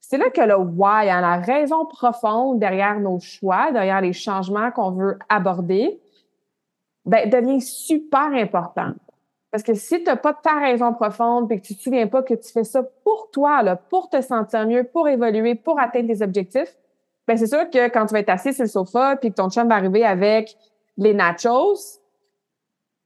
C'est 0.00 0.18
là 0.18 0.28
que 0.30 0.40
le 0.40 0.56
why, 0.56 1.08
hein, 1.08 1.20
la 1.20 1.36
raison 1.36 1.86
profonde 1.86 2.58
derrière 2.58 2.98
nos 2.98 3.20
choix, 3.20 3.70
derrière 3.70 4.00
les 4.00 4.12
changements 4.12 4.70
qu'on 4.72 4.90
veut 4.90 5.18
aborder, 5.28 6.00
ben, 7.04 7.30
devient 7.30 7.60
super 7.60 8.32
important. 8.32 8.92
Parce 9.50 9.62
que 9.62 9.74
si 9.74 9.98
tu 9.98 10.04
n'as 10.04 10.16
pas 10.16 10.32
ta 10.32 10.58
raison 10.58 10.92
profonde 10.92 11.50
et 11.50 11.60
que 11.60 11.66
tu 11.66 11.76
te 11.76 11.82
souviens 11.82 12.06
pas 12.06 12.22
que 12.22 12.34
tu 12.34 12.52
fais 12.52 12.64
ça 12.64 12.82
pour 13.04 13.30
toi, 13.32 13.62
là, 13.62 13.76
pour 13.76 14.08
te 14.08 14.20
sentir 14.20 14.66
mieux, 14.66 14.84
pour 14.84 15.08
évoluer, 15.08 15.54
pour 15.54 15.80
atteindre 15.80 16.08
tes 16.08 16.22
objectifs, 16.22 16.76
ben 17.26 17.36
c'est 17.36 17.46
sûr 17.46 17.68
que 17.70 17.88
quand 17.88 18.06
tu 18.06 18.12
vas 18.12 18.20
être 18.20 18.30
assis 18.30 18.52
sur 18.52 18.64
le 18.64 18.68
sofa 18.68 19.16
puis 19.16 19.30
que 19.30 19.36
ton 19.36 19.50
chum 19.50 19.68
va 19.68 19.76
arriver 19.76 20.04
avec 20.04 20.56
les 20.96 21.14
nachos, 21.14 22.00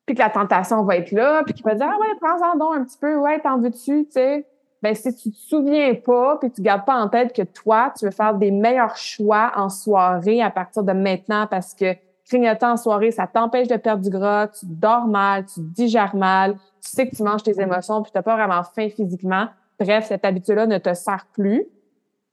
puis 0.06 0.14
que 0.14 0.20
la 0.20 0.31
tentation 0.31 0.82
va 0.84 0.96
être 0.96 1.12
là, 1.12 1.43
puis 1.44 1.55
qu'il 1.55 1.64
va 1.64 1.75
dire 1.75 1.88
ah 1.90 1.99
ouais 1.99 2.14
prends-en 2.20 2.58
donc 2.58 2.76
un 2.76 2.84
petit 2.84 2.99
peu, 2.99 3.16
ouais 3.16 3.38
t'en 3.40 3.58
veux-tu, 3.58 4.06
tu 4.06 4.12
sais. 4.12 4.46
Ben 4.82 4.94
si 4.94 5.14
tu 5.14 5.31
te 5.31 5.37
souviens 5.37 5.94
pas 5.94 6.37
puis 6.38 6.50
tu 6.50 6.61
gardes 6.61 6.84
pas 6.84 6.96
en 6.96 7.08
tête 7.08 7.32
que 7.32 7.43
toi 7.43 7.93
tu 7.99 8.05
veux 8.05 8.11
faire 8.11 8.34
des 8.34 8.50
meilleurs 8.50 8.96
choix 8.96 9.52
en 9.56 9.70
soirée 9.70 10.43
à 10.43 10.50
partir 10.50 10.82
de 10.82 10.93
maintenant 10.93 11.46
parce 11.46 11.75
que 11.75 11.94
grignoter 12.28 12.66
en 12.66 12.76
soirée 12.76 13.11
ça 13.11 13.26
t'empêche 13.26 13.69
de 13.69 13.76
perdre 13.76 14.02
du 14.02 14.11
gras, 14.11 14.49
tu 14.49 14.66
dors 14.66 15.06
mal, 15.06 15.46
tu 15.46 15.61
digères 15.61 16.14
mal, 16.14 16.55
tu 16.82 16.90
sais 16.90 17.08
que 17.08 17.16
tu 17.16 17.22
manges 17.22 17.43
tes 17.43 17.58
émotions 17.61 18.02
puis 18.02 18.12
t'as 18.12 18.22
pas 18.22 18.37
vraiment 18.37 18.62
faim 18.62 18.88
physiquement. 18.94 19.49
Bref, 19.81 20.06
cette 20.06 20.25
habitude-là 20.25 20.66
ne 20.66 20.78
te 20.78 20.93
sert 20.94 21.26
plus. 21.32 21.66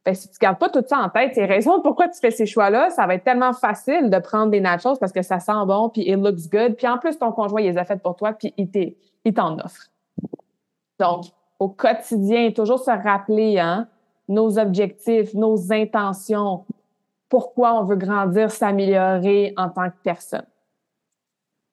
Ben, 0.03 0.15
si 0.15 0.30
tu 0.30 0.38
gardes 0.39 0.57
pas 0.57 0.69
tout 0.69 0.83
ça 0.88 0.98
en 1.00 1.09
tête, 1.09 1.33
c'est 1.36 1.45
raison 1.45 1.81
pourquoi 1.83 2.07
tu 2.07 2.19
fais 2.19 2.31
ces 2.31 2.45
choix-là, 2.45 2.89
ça 2.89 3.06
va 3.06 3.15
être 3.15 3.24
tellement 3.24 3.53
facile 3.53 4.09
de 4.09 4.18
prendre 4.18 4.51
des 4.51 4.59
nachos 4.59 4.95
parce 4.95 5.12
que 5.12 5.21
ça 5.21 5.39
sent 5.39 5.65
bon, 5.68 5.89
puis 5.89 6.01
it 6.01 6.18
looks 6.18 6.50
good, 6.51 6.75
puis 6.75 6.88
en 6.88 6.98
plus, 6.98 7.18
ton 7.18 7.31
conjoint, 7.31 7.62
il 7.62 7.71
les 7.71 7.77
a 7.77 7.86
faites 7.86 8.01
pour 8.01 8.15
toi, 8.15 8.33
puis 8.33 8.53
il 8.57 9.33
t'en 9.33 9.59
offre. 9.59 9.89
Donc, 11.00 11.25
au 11.59 11.69
quotidien, 11.69 12.51
toujours 12.51 12.80
se 12.80 12.92
rappeler 12.92 13.59
hein, 13.59 13.88
nos 14.27 14.57
objectifs, 14.57 15.33
nos 15.33 15.71
intentions, 15.71 16.65
pourquoi 17.29 17.79
on 17.79 17.84
veut 17.84 17.96
grandir, 17.96 18.51
s'améliorer 18.51 19.53
en 19.58 19.70
tant 19.70 19.89
que 19.89 19.96
personne. 20.03 20.46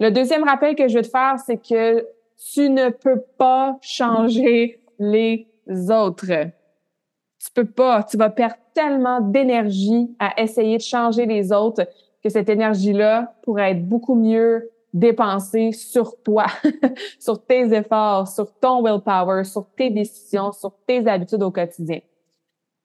Le 0.01 0.11
deuxième 0.11 0.45
rappel 0.45 0.77
que 0.77 0.87
je 0.89 0.99
veux 0.99 1.03
te 1.03 1.09
faire, 1.09 1.39
c'est 1.45 1.57
que 1.57 2.07
tu 2.53 2.71
ne 2.71 2.91
peux 2.91 3.21
pas 3.37 3.79
changer 3.81 4.81
les 4.99 5.49
autres. 5.91 6.51
Tu 7.49 7.63
peux 7.63 7.71
pas. 7.71 8.03
Tu 8.03 8.17
vas 8.17 8.29
perdre 8.29 8.57
tellement 8.75 9.21
d'énergie 9.21 10.15
à 10.19 10.41
essayer 10.41 10.77
de 10.77 10.83
changer 10.83 11.25
les 11.25 11.51
autres 11.51 11.89
que 12.23 12.29
cette 12.29 12.49
énergie-là 12.49 13.33
pourrait 13.43 13.73
être 13.73 13.89
beaucoup 13.89 14.15
mieux 14.15 14.71
dépensée 14.93 15.73
sur 15.73 16.21
toi, 16.23 16.47
sur 17.19 17.45
tes 17.45 17.73
efforts, 17.73 18.29
sur 18.29 18.53
ton 18.59 18.83
willpower, 18.83 19.45
sur 19.45 19.67
tes 19.77 19.91
décisions, 19.91 20.53
sur 20.53 20.73
tes 20.87 21.07
habitudes 21.07 21.43
au 21.43 21.51
quotidien. 21.51 22.01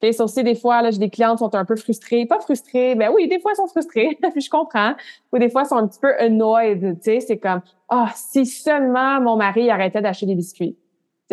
Okay, 0.01 0.12
ça 0.12 0.25
aussi, 0.25 0.43
des 0.43 0.55
fois, 0.55 0.82
là, 0.82 0.91
j'ai 0.91 0.98
des 0.98 1.10
clientes 1.10 1.38
qui 1.38 1.43
sont 1.46 1.55
un 1.55 1.65
peu 1.65 1.75
frustrées. 1.75 2.25
Pas 2.25 2.39
frustrées, 2.39 2.96
ben 2.96 3.10
oui, 3.13 3.27
des 3.27 3.39
fois, 3.39 3.51
elles 3.51 3.58
sont 3.58 3.67
frustrées, 3.67 4.17
puis 4.32 4.41
je 4.41 4.50
comprends. 4.50 4.93
Ou 5.32 5.38
des 5.38 5.50
fois, 5.50 5.62
elles 5.62 5.67
sont 5.67 5.77
un 5.77 5.88
petit 5.88 6.00
peu 6.00 6.13
annoyed, 6.20 6.98
tu 6.98 7.03
sais, 7.03 7.20
c'est 7.22 7.38
comme, 7.38 7.62
ah, 7.89 8.12
si 8.15 8.46
seulement 8.46 9.22
mon 9.22 9.38
mari 9.38 9.70
arrêtait 9.70 10.01
d'acheter 10.01 10.25
des 10.25 10.36
biscuits 10.36 10.77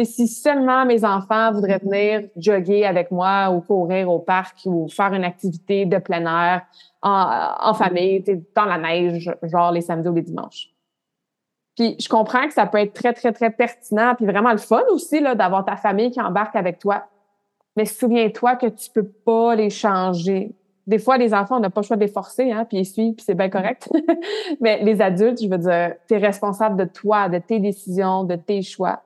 si 0.03 0.29
seulement 0.29 0.87
mes 0.87 1.05
enfants 1.05 1.53
voudraient 1.53 1.79
venir 1.79 2.29
jogger 2.37 2.87
avec 2.87 3.11
moi 3.11 3.51
ou 3.51 3.61
courir 3.61 4.11
au 4.11 4.19
parc 4.19 4.59
ou 4.65 4.89
faire 4.89 5.13
une 5.13 5.25
activité 5.25 5.85
de 5.85 5.99
plein 5.99 6.25
air 6.27 6.63
en, 7.03 7.75
famille, 7.75 8.23
dans 8.55 8.65
la 8.65 8.79
neige, 8.79 9.31
genre 9.43 9.73
les 9.73 9.81
samedis 9.81 10.09
ou 10.09 10.15
les 10.15 10.23
dimanches. 10.23 10.71
Puis 11.77 11.97
je 11.99 12.09
comprends 12.09 12.47
que 12.47 12.53
ça 12.53 12.67
peut 12.67 12.79
être 12.79 12.93
très, 12.93 13.13
très, 13.13 13.33
très 13.33 13.51
pertinent, 13.51 14.15
puis 14.15 14.27
vraiment 14.27 14.53
le 14.53 14.59
fun 14.59 14.83
aussi 14.91 15.23
d'avoir 15.23 15.65
ta 15.65 15.77
famille 15.77 16.11
qui 16.11 16.21
embarque 16.21 16.57
avec 16.57 16.79
toi. 16.79 17.05
Mais 17.77 17.85
souviens-toi 17.85 18.57
que 18.57 18.67
tu 18.67 18.91
peux 18.91 19.07
pas 19.07 19.55
les 19.55 19.71
changer. 19.71 20.55
Des 20.87 20.99
fois, 20.99 21.17
les 21.19 21.33
enfants, 21.33 21.57
on 21.57 21.61
n'a 21.61 21.71
pas 21.71 21.83
le 21.83 21.87
choix 21.87 21.97
de 21.97 22.03
les 22.03 22.11
forcer, 22.11 22.51
hein, 22.51 22.65
puis 22.65 22.79
ils 22.79 22.85
suivent, 22.85 23.15
puis 23.15 23.25
c'est 23.25 23.35
bien 23.35 23.49
correct. 23.49 23.89
Mais 24.61 24.83
les 24.83 25.01
adultes, 25.01 25.41
je 25.41 25.49
veux 25.49 25.59
dire, 25.59 25.95
tu 26.09 26.15
es 26.15 26.19
responsable 26.19 26.77
de 26.77 26.85
toi, 26.85 27.29
de 27.29 27.39
tes 27.39 27.61
décisions, 27.61 28.25
de 28.25 28.35
tes 28.35 28.61
choix. 28.63 29.03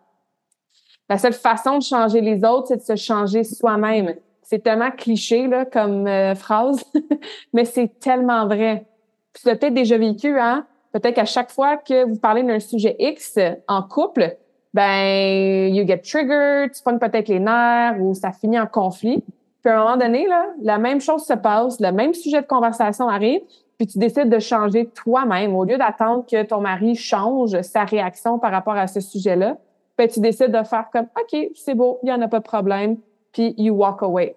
La 1.08 1.18
seule 1.18 1.34
façon 1.34 1.78
de 1.78 1.82
changer 1.82 2.20
les 2.20 2.44
autres, 2.44 2.68
c'est 2.68 2.76
de 2.76 2.82
se 2.82 2.96
changer 2.96 3.44
soi-même. 3.44 4.14
C'est 4.42 4.62
tellement 4.62 4.90
cliché 4.90 5.46
là, 5.46 5.64
comme 5.64 6.06
euh, 6.06 6.34
phrase, 6.34 6.82
mais 7.52 7.64
c'est 7.64 7.98
tellement 8.00 8.46
vrai. 8.46 8.86
tu 9.34 9.46
l'as 9.46 9.56
peut-être 9.56 9.74
déjà 9.74 9.98
vécu, 9.98 10.38
hein? 10.38 10.66
Peut-être 10.92 11.14
qu'à 11.14 11.24
chaque 11.24 11.50
fois 11.50 11.76
que 11.76 12.04
vous 12.04 12.18
parlez 12.18 12.42
d'un 12.42 12.60
sujet 12.60 12.94
X 12.98 13.38
en 13.66 13.82
couple, 13.82 14.36
ben, 14.72 15.74
you 15.74 15.86
get 15.86 15.98
triggered, 15.98 16.72
tu 16.72 16.82
prends 16.82 16.98
peut-être 16.98 17.28
les 17.28 17.40
nerfs 17.40 18.00
ou 18.00 18.14
ça 18.14 18.32
finit 18.32 18.58
en 18.58 18.66
conflit. 18.66 19.24
Puis 19.62 19.72
à 19.72 19.80
un 19.80 19.84
moment 19.84 19.96
donné, 19.96 20.26
là, 20.26 20.46
la 20.62 20.78
même 20.78 21.00
chose 21.00 21.24
se 21.24 21.32
passe, 21.32 21.80
le 21.80 21.90
même 21.90 22.14
sujet 22.14 22.42
de 22.42 22.46
conversation 22.46 23.08
arrive, 23.08 23.40
puis 23.76 23.86
tu 23.86 23.98
décides 23.98 24.28
de 24.28 24.38
changer 24.38 24.86
toi-même, 24.86 25.56
au 25.56 25.64
lieu 25.64 25.78
d'attendre 25.78 26.24
que 26.30 26.42
ton 26.44 26.60
mari 26.60 26.94
change 26.94 27.60
sa 27.62 27.84
réaction 27.84 28.38
par 28.38 28.52
rapport 28.52 28.76
à 28.76 28.86
ce 28.86 29.00
sujet-là, 29.00 29.56
ben, 29.96 30.08
tu 30.08 30.20
décides 30.20 30.50
de 30.50 30.62
faire 30.64 30.88
comme, 30.92 31.06
OK, 31.20 31.50
c'est 31.54 31.74
beau, 31.74 31.98
il 32.02 32.06
n'y 32.06 32.12
en 32.12 32.20
a 32.20 32.28
pas 32.28 32.40
de 32.40 32.44
problème, 32.44 32.96
puis 33.32 33.54
you 33.56 33.74
walk 33.74 34.02
away. 34.02 34.36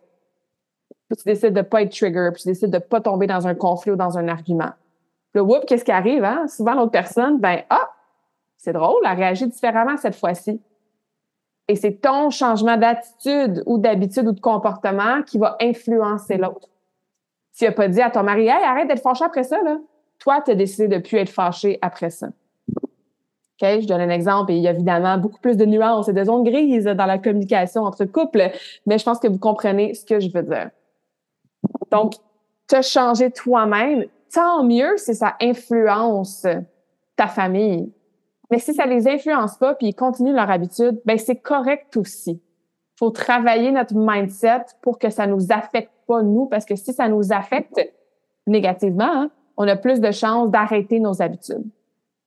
Puis 1.09 1.17
tu 1.17 1.23
décides 1.23 1.53
de 1.53 1.61
pas 1.61 1.81
être 1.81 1.91
trigger, 1.91 2.29
puis 2.33 2.43
tu 2.43 2.47
décides 2.49 2.71
de 2.71 2.79
pas 2.79 3.01
tomber 3.01 3.27
dans 3.27 3.47
un 3.47 3.55
conflit 3.55 3.91
ou 3.91 3.95
dans 3.95 4.17
un 4.17 4.27
argument. 4.27 4.71
Le 5.33 5.41
whoop, 5.41 5.65
qu'est-ce 5.65 5.85
qui 5.85 5.91
arrive, 5.91 6.23
hein? 6.23 6.47
Souvent, 6.47 6.73
l'autre 6.73 6.91
personne, 6.91 7.39
ben, 7.39 7.63
ah, 7.69 7.89
c'est 8.57 8.73
drôle, 8.73 9.01
elle 9.05 9.17
réagit 9.17 9.47
différemment 9.47 9.97
cette 9.97 10.15
fois-ci. 10.15 10.61
Et 11.67 11.75
c'est 11.75 12.01
ton 12.01 12.29
changement 12.29 12.77
d'attitude 12.77 13.61
ou 13.65 13.77
d'habitude 13.77 14.27
ou 14.27 14.31
de 14.31 14.39
comportement 14.39 15.21
qui 15.23 15.37
va 15.37 15.57
influencer 15.61 16.37
l'autre. 16.37 16.69
Tu 17.57 17.65
n'as 17.65 17.71
pas 17.71 17.87
dit 17.87 18.01
à 18.01 18.09
ton 18.09 18.23
mari, 18.23 18.43
hey, 18.43 18.63
arrête 18.63 18.87
d'être 18.87 19.01
fâché 19.01 19.25
après 19.25 19.43
ça, 19.43 19.61
là. 19.63 19.77
Toi, 20.19 20.41
tu 20.41 20.51
as 20.51 20.55
décidé 20.55 20.87
de 20.87 20.95
ne 20.95 21.01
plus 21.01 21.17
être 21.17 21.29
fâché 21.29 21.77
après 21.81 22.09
ça. 22.09 22.29
OK? 23.61 23.81
Je 23.81 23.87
donne 23.87 24.01
un 24.01 24.09
exemple 24.09 24.51
et 24.51 24.55
il 24.55 24.61
y 24.61 24.67
a 24.67 24.71
évidemment 24.71 25.17
beaucoup 25.17 25.39
plus 25.39 25.57
de 25.57 25.65
nuances 25.65 26.07
et 26.09 26.13
de 26.13 26.23
zones 26.23 26.43
grises 26.43 26.85
dans 26.85 27.05
la 27.05 27.17
communication 27.17 27.83
entre 27.83 28.05
couples, 28.05 28.51
mais 28.85 28.97
je 28.97 29.03
pense 29.03 29.19
que 29.19 29.27
vous 29.27 29.39
comprenez 29.39 29.93
ce 29.93 30.05
que 30.05 30.19
je 30.19 30.31
veux 30.31 30.43
dire. 30.43 30.69
Donc, 31.91 32.13
te 32.67 32.81
changer 32.81 33.31
toi-même, 33.31 34.05
tant 34.33 34.63
mieux 34.63 34.97
si 34.97 35.15
ça 35.15 35.35
influence 35.41 36.45
ta 37.15 37.27
famille. 37.27 37.91
Mais 38.51 38.59
si 38.59 38.73
ça 38.73 38.85
les 38.85 39.07
influence 39.07 39.57
pas 39.57 39.75
puis 39.75 39.87
ils 39.87 39.95
continuent 39.95 40.35
leur 40.35 40.49
habitude, 40.49 41.01
ben 41.05 41.17
c'est 41.17 41.37
correct 41.37 41.97
aussi. 41.97 42.41
Faut 42.97 43.09
travailler 43.11 43.71
notre 43.71 43.93
mindset 43.95 44.65
pour 44.81 44.99
que 44.99 45.09
ça 45.09 45.27
nous 45.27 45.51
affecte 45.51 45.91
pas 46.07 46.21
nous 46.21 46.45
parce 46.45 46.65
que 46.65 46.75
si 46.75 46.93
ça 46.93 47.09
nous 47.09 47.33
affecte 47.33 47.79
négativement, 48.45 49.11
hein, 49.11 49.31
on 49.57 49.67
a 49.67 49.75
plus 49.75 49.99
de 49.99 50.11
chances 50.11 50.49
d'arrêter 50.49 50.99
nos 50.99 51.21
habitudes. 51.21 51.65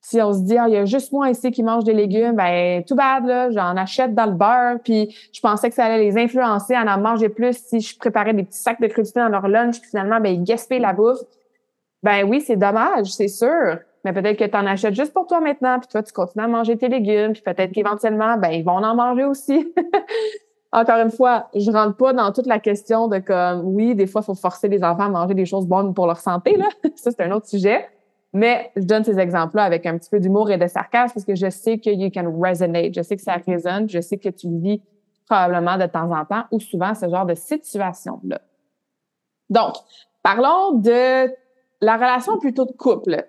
Si 0.03 0.19
on 0.19 0.33
se 0.33 0.39
dit, 0.39 0.57
ah, 0.57 0.65
il 0.67 0.73
y 0.73 0.77
a 0.77 0.85
juste 0.85 1.11
moi 1.11 1.29
ici 1.29 1.51
qui 1.51 1.61
mange 1.61 1.83
des 1.83 1.93
légumes, 1.93 2.35
ben 2.35 2.83
tout 2.83 2.95
bad, 2.95 3.23
là, 3.23 3.51
j'en 3.51 3.77
achète 3.77 4.15
dans 4.15 4.25
le 4.25 4.31
beurre, 4.31 4.79
puis 4.83 5.15
je 5.31 5.39
pensais 5.39 5.69
que 5.69 5.75
ça 5.75 5.85
allait 5.85 6.03
les 6.03 6.17
influencer 6.17 6.73
à 6.73 6.81
en 6.81 6.99
manger 6.99 7.29
plus 7.29 7.55
si 7.55 7.79
je 7.81 7.97
préparais 7.99 8.33
des 8.33 8.43
petits 8.43 8.57
sacs 8.57 8.81
de 8.81 8.87
crudités 8.87 9.19
dans 9.19 9.29
leur 9.29 9.47
lunch, 9.47 9.79
puis 9.79 9.91
finalement, 9.91 10.19
ben 10.19 10.33
ils 10.33 10.43
gaspillent 10.43 10.79
la 10.79 10.93
bouffe. 10.93 11.19
Ben 12.01 12.27
oui, 12.27 12.41
c'est 12.41 12.55
dommage, 12.55 13.07
c'est 13.07 13.27
sûr. 13.27 13.77
Mais 14.03 14.11
peut-être 14.11 14.39
que 14.39 14.45
tu 14.45 14.57
en 14.57 14.65
achètes 14.65 14.95
juste 14.95 15.13
pour 15.13 15.27
toi 15.27 15.39
maintenant, 15.39 15.77
puis 15.79 15.87
toi, 15.87 16.01
tu 16.01 16.11
continues 16.11 16.45
à 16.45 16.47
manger 16.47 16.77
tes 16.77 16.89
légumes, 16.89 17.33
puis 17.33 17.43
peut-être 17.43 17.71
qu'éventuellement, 17.71 18.37
ben 18.37 18.49
ils 18.49 18.63
vont 18.63 18.77
en 18.77 18.95
manger 18.95 19.25
aussi. 19.25 19.71
Encore 20.71 20.97
une 20.97 21.11
fois, 21.11 21.49
je 21.53 21.69
rentre 21.69 21.97
pas 21.97 22.13
dans 22.13 22.31
toute 22.31 22.47
la 22.47 22.57
question 22.57 23.07
de 23.07 23.19
comme, 23.19 23.75
oui, 23.75 23.93
des 23.93 24.07
fois, 24.07 24.21
il 24.23 24.25
faut 24.25 24.35
forcer 24.35 24.67
les 24.67 24.83
enfants 24.83 25.03
à 25.03 25.09
manger 25.09 25.35
des 25.35 25.45
choses 25.45 25.67
bonnes 25.67 25.93
pour 25.93 26.07
leur 26.07 26.19
santé, 26.19 26.57
là. 26.57 26.69
Ça, 26.95 27.11
c'est 27.11 27.21
un 27.21 27.31
autre 27.31 27.47
sujet. 27.47 27.87
Mais 28.33 28.71
je 28.75 28.83
donne 28.83 29.03
ces 29.03 29.19
exemples-là 29.19 29.63
avec 29.63 29.85
un 29.85 29.97
petit 29.97 30.09
peu 30.09 30.19
d'humour 30.19 30.51
et 30.51 30.57
de 30.57 30.67
sarcasme 30.67 31.13
parce 31.13 31.25
que 31.25 31.35
je 31.35 31.49
sais 31.49 31.79
que 31.79 31.89
you 31.89 32.09
can 32.13 32.31
resonate. 32.39 32.93
Je 32.93 33.01
sais 33.01 33.15
que 33.17 33.21
ça 33.21 33.35
résonne. 33.45 33.89
Je 33.89 33.99
sais 33.99 34.17
que 34.17 34.29
tu 34.29 34.47
vis 34.49 34.81
probablement 35.25 35.77
de 35.77 35.85
temps 35.85 36.11
en 36.11 36.25
temps 36.25 36.43
ou 36.51 36.59
souvent 36.59 36.93
ce 36.93 37.09
genre 37.09 37.25
de 37.25 37.35
situation-là. 37.35 38.39
Donc, 39.49 39.73
parlons 40.23 40.73
de 40.73 41.29
la 41.81 41.95
relation 41.95 42.37
plutôt 42.37 42.65
de 42.65 42.71
couple. 42.71 43.25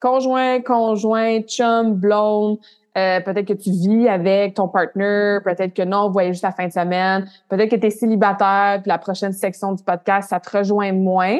Conjoint, 0.00 0.60
conjoint, 0.60 1.40
chum, 1.40 1.94
blonde. 1.94 2.58
Euh, 2.96 3.20
peut-être 3.20 3.46
que 3.46 3.54
tu 3.54 3.70
vis 3.70 4.08
avec 4.08 4.54
ton 4.54 4.68
partner, 4.68 5.38
peut-être 5.42 5.74
que 5.74 5.82
non, 5.82 6.06
vous 6.06 6.12
voyez 6.12 6.32
juste 6.32 6.44
la 6.44 6.52
fin 6.52 6.68
de 6.68 6.72
semaine, 6.72 7.28
peut-être 7.48 7.68
que 7.68 7.76
tu 7.76 7.86
es 7.86 7.90
célibataire, 7.90 8.80
puis 8.82 8.88
la 8.88 8.98
prochaine 8.98 9.32
section 9.32 9.72
du 9.72 9.82
podcast, 9.82 10.28
ça 10.30 10.38
te 10.38 10.56
rejoint 10.56 10.92
moins, 10.92 11.38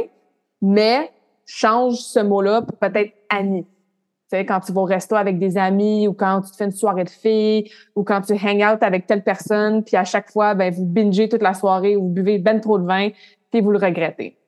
mais 0.61 1.12
change 1.46 1.96
ce 1.96 2.20
mot-là 2.20 2.62
pour 2.62 2.76
peut-être 2.78 3.12
ami. 3.28 3.64
Tu 3.64 4.38
sais, 4.38 4.46
quand 4.46 4.60
tu 4.60 4.72
vas 4.72 4.80
au 4.80 4.84
resto 4.84 5.16
avec 5.16 5.38
des 5.38 5.58
amis 5.58 6.08
ou 6.08 6.14
quand 6.14 6.40
tu 6.40 6.50
te 6.50 6.56
fais 6.56 6.64
une 6.64 6.72
soirée 6.72 7.04
de 7.04 7.10
filles 7.10 7.70
ou 7.94 8.04
quand 8.04 8.22
tu 8.22 8.32
hang 8.32 8.62
out 8.62 8.82
avec 8.82 9.06
telle 9.06 9.22
personne, 9.22 9.84
puis 9.84 9.96
à 9.96 10.04
chaque 10.04 10.30
fois, 10.30 10.54
ben, 10.54 10.72
vous 10.72 10.84
bingez 10.84 11.28
toute 11.28 11.42
la 11.42 11.54
soirée 11.54 11.96
ou 11.96 12.04
vous 12.04 12.08
buvez 12.08 12.38
ben 12.38 12.60
trop 12.60 12.78
de 12.78 12.86
vin, 12.86 13.10
puis 13.50 13.60
vous 13.60 13.70
le 13.70 13.78
regrettez. 13.78 14.38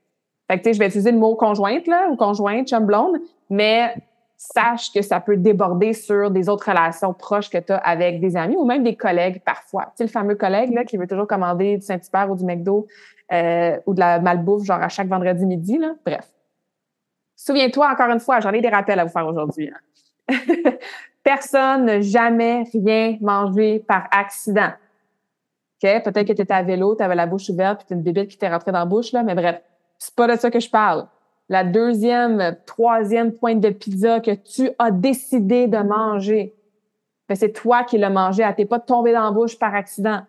Fait 0.48 0.58
que, 0.58 0.62
tu 0.62 0.68
sais, 0.70 0.74
je 0.74 0.78
vais 0.78 0.86
utiliser 0.86 1.12
le 1.12 1.18
mot 1.18 1.34
conjointe, 1.34 1.86
là, 1.86 2.08
ou 2.10 2.16
conjointe, 2.16 2.68
chum 2.68 2.86
blonde, 2.86 3.16
mais 3.50 3.94
sache 4.36 4.92
que 4.92 5.02
ça 5.02 5.20
peut 5.20 5.36
déborder 5.36 5.92
sur 5.92 6.30
des 6.30 6.48
autres 6.48 6.68
relations 6.68 7.14
proches 7.14 7.50
que 7.50 7.58
tu 7.58 7.72
as 7.72 7.76
avec 7.78 8.20
des 8.20 8.36
amis 8.36 8.56
ou 8.56 8.64
même 8.64 8.82
des 8.82 8.94
collègues 8.94 9.42
parfois. 9.44 9.84
Tu 9.86 9.90
sais, 9.96 10.04
le 10.04 10.10
fameux 10.10 10.34
collègue 10.34 10.72
là, 10.72 10.84
qui 10.84 10.96
veut 10.96 11.06
toujours 11.06 11.26
commander 11.26 11.78
du 11.78 11.82
Saint-Hubert 11.82 12.30
ou 12.30 12.36
du 12.36 12.44
McDo 12.44 12.86
euh, 13.32 13.78
ou 13.86 13.94
de 13.94 14.00
la 14.00 14.20
malbouffe, 14.20 14.64
genre 14.64 14.80
à 14.80 14.88
chaque 14.88 15.08
vendredi 15.08 15.46
midi. 15.46 15.78
Là. 15.78 15.94
Bref. 16.04 16.30
Souviens-toi, 17.36 17.90
encore 17.92 18.10
une 18.10 18.20
fois, 18.20 18.40
j'en 18.40 18.52
ai 18.52 18.62
des 18.62 18.68
rappels 18.68 18.98
à 18.98 19.04
vous 19.04 19.12
faire 19.12 19.26
aujourd'hui. 19.26 19.70
Hein. 19.70 20.34
Personne 21.22 21.84
n'a 21.84 22.00
jamais 22.00 22.64
rien 22.72 23.18
mangé 23.20 23.80
par 23.80 24.08
accident. 24.10 24.70
OK? 25.82 26.02
Peut-être 26.02 26.26
que 26.26 26.32
tu 26.32 26.42
étais 26.42 26.54
à 26.54 26.62
vélo, 26.62 26.96
tu 26.96 27.02
avais 27.02 27.14
la 27.14 27.26
bouche 27.26 27.50
ouverte, 27.50 27.80
puis 27.80 27.88
tu 27.88 27.94
une 27.94 28.02
bébête 28.02 28.28
qui 28.28 28.38
t'est 28.38 28.48
rentrée 28.48 28.72
dans 28.72 28.78
la 28.78 28.86
bouche, 28.86 29.12
là, 29.12 29.22
mais 29.22 29.34
bref, 29.34 29.60
c'est 29.98 30.14
pas 30.14 30.26
de 30.26 30.40
ça 30.40 30.50
que 30.50 30.60
je 30.60 30.70
parle. 30.70 31.06
La 31.48 31.62
deuxième, 31.62 32.56
troisième 32.64 33.32
pointe 33.32 33.60
de 33.60 33.70
pizza 33.70 34.20
que 34.20 34.34
tu 34.34 34.70
as 34.78 34.90
décidé 34.90 35.68
de 35.68 35.78
manger, 35.78 36.54
ben 37.28 37.34
c'est 37.34 37.52
toi 37.52 37.84
qui 37.84 37.98
l'as 37.98 38.10
mangé. 38.10 38.42
Elle 38.42 38.54
t'est 38.54 38.64
pas 38.64 38.80
tombée 38.80 39.12
dans 39.12 39.24
la 39.24 39.30
bouche 39.30 39.58
par 39.58 39.74
accident. 39.74 40.22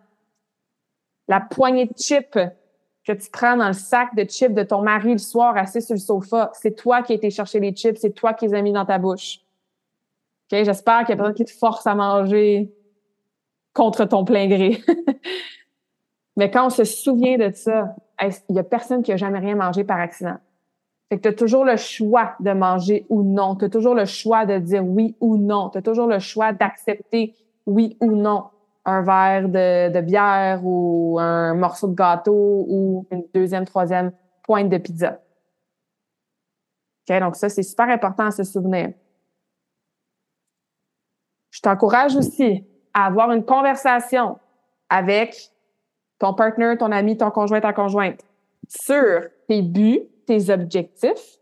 La 1.28 1.40
poignée 1.40 1.86
de 1.86 1.94
chips 1.98 2.38
que 3.08 3.14
tu 3.14 3.30
prends 3.32 3.56
dans 3.56 3.68
le 3.68 3.74
sac 3.74 4.14
de 4.16 4.26
chips 4.26 4.54
de 4.54 4.64
ton 4.64 4.82
mari 4.82 5.14
le 5.14 5.18
soir 5.18 5.56
assis 5.56 5.82
sur 5.82 5.96
le 5.96 6.00
sofa. 6.00 6.52
C'est 6.54 6.76
toi 6.76 7.02
qui 7.02 7.14
as 7.14 7.16
été 7.16 7.30
chercher 7.30 7.62
les 7.62 7.74
chips, 7.74 8.00
c'est 8.02 8.12
toi 8.12 8.34
qui 8.34 8.48
les 8.48 8.54
as 8.54 8.62
mis 8.62 8.74
dans 8.74 8.86
ta 8.86 8.98
bouche. 8.98 9.40
OK? 10.52 10.64
J'espère 10.64 11.06
qu'il 11.06 11.10
y 11.10 11.14
a 11.14 11.16
personne 11.16 11.34
qui 11.34 11.46
te 11.46 11.52
force 11.52 11.88
à 11.88 11.96
manger 11.96 12.70
contre 13.74 14.04
ton 14.04 14.26
plein 14.26 14.48
gré. 14.48 14.84
Mais 16.36 16.52
quand 16.52 16.68
on 16.68 16.70
se 16.70 16.84
souvient 16.84 17.38
de 17.38 17.50
ça, 17.54 17.96
il 18.50 18.56
y 18.56 18.60
a 18.60 18.64
personne 18.64 19.02
qui 19.02 19.14
a 19.14 19.18
jamais 19.18 19.40
rien 19.40 19.56
mangé 19.56 19.86
par 19.86 20.00
accident. 20.00 20.38
Fait 21.08 21.18
que 21.18 21.22
tu 21.22 21.28
as 21.30 21.34
toujours 21.34 21.64
le 21.64 21.78
choix 21.78 22.36
de 22.42 22.52
manger 22.52 23.06
ou 23.08 23.24
non. 23.24 23.56
Tu 23.56 23.66
as 23.66 23.70
toujours 23.70 23.96
le 23.96 24.06
choix 24.06 24.46
de 24.46 24.60
dire 24.60 24.86
oui 24.86 25.16
ou 25.22 25.38
non. 25.38 25.70
Tu 25.70 25.78
as 25.78 25.82
toujours 25.82 26.08
le 26.08 26.20
choix 26.20 26.52
d'accepter 26.52 27.34
oui 27.66 27.96
ou 28.02 28.12
non 28.12 28.46
un 28.88 29.02
verre 29.02 29.50
de, 29.50 30.02
bière 30.02 30.62
ou 30.64 31.20
un 31.20 31.54
morceau 31.54 31.88
de 31.88 31.94
gâteau 31.94 32.66
ou 32.70 33.06
une 33.12 33.26
deuxième, 33.34 33.66
troisième 33.66 34.14
pointe 34.44 34.70
de 34.70 34.78
pizza. 34.78 35.20
OK, 37.08 37.20
donc 37.20 37.36
ça, 37.36 37.50
c'est 37.50 37.64
super 37.64 37.90
important 37.90 38.26
à 38.26 38.32
se 38.32 38.46
souvenir. 38.46 38.94
Je 41.52 41.60
t'encourage 41.60 42.16
aussi 42.16 42.66
à 42.94 43.08
avoir 43.08 43.32
une 43.32 43.44
conversation 43.44 44.40
avec 44.90 45.52
ton 46.18 46.34
partenaire, 46.34 46.78
ton 46.78 46.92
ami, 46.92 47.18
ton 47.18 47.30
conjoint, 47.30 47.60
ta 47.60 47.74
conjointe 47.74 48.22
sur 48.70 49.24
tes 49.50 49.62
buts, 49.62 50.02
tes 50.26 50.50
objectifs 50.50 51.40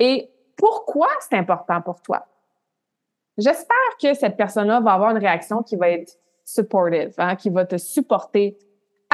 et 0.00 0.28
pourquoi 0.56 1.08
c'est 1.20 1.36
important 1.36 1.80
pour 1.82 2.02
toi. 2.02 2.26
J'espère 3.38 3.76
que 4.00 4.14
cette 4.14 4.36
personne-là 4.36 4.80
va 4.80 4.92
avoir 4.92 5.10
une 5.10 5.18
réaction 5.18 5.62
qui 5.62 5.76
va 5.76 5.88
être 5.90 6.16
supportive, 6.44 7.14
hein, 7.18 7.36
qui 7.36 7.50
va 7.50 7.64
te 7.64 7.76
supporter. 7.76 8.56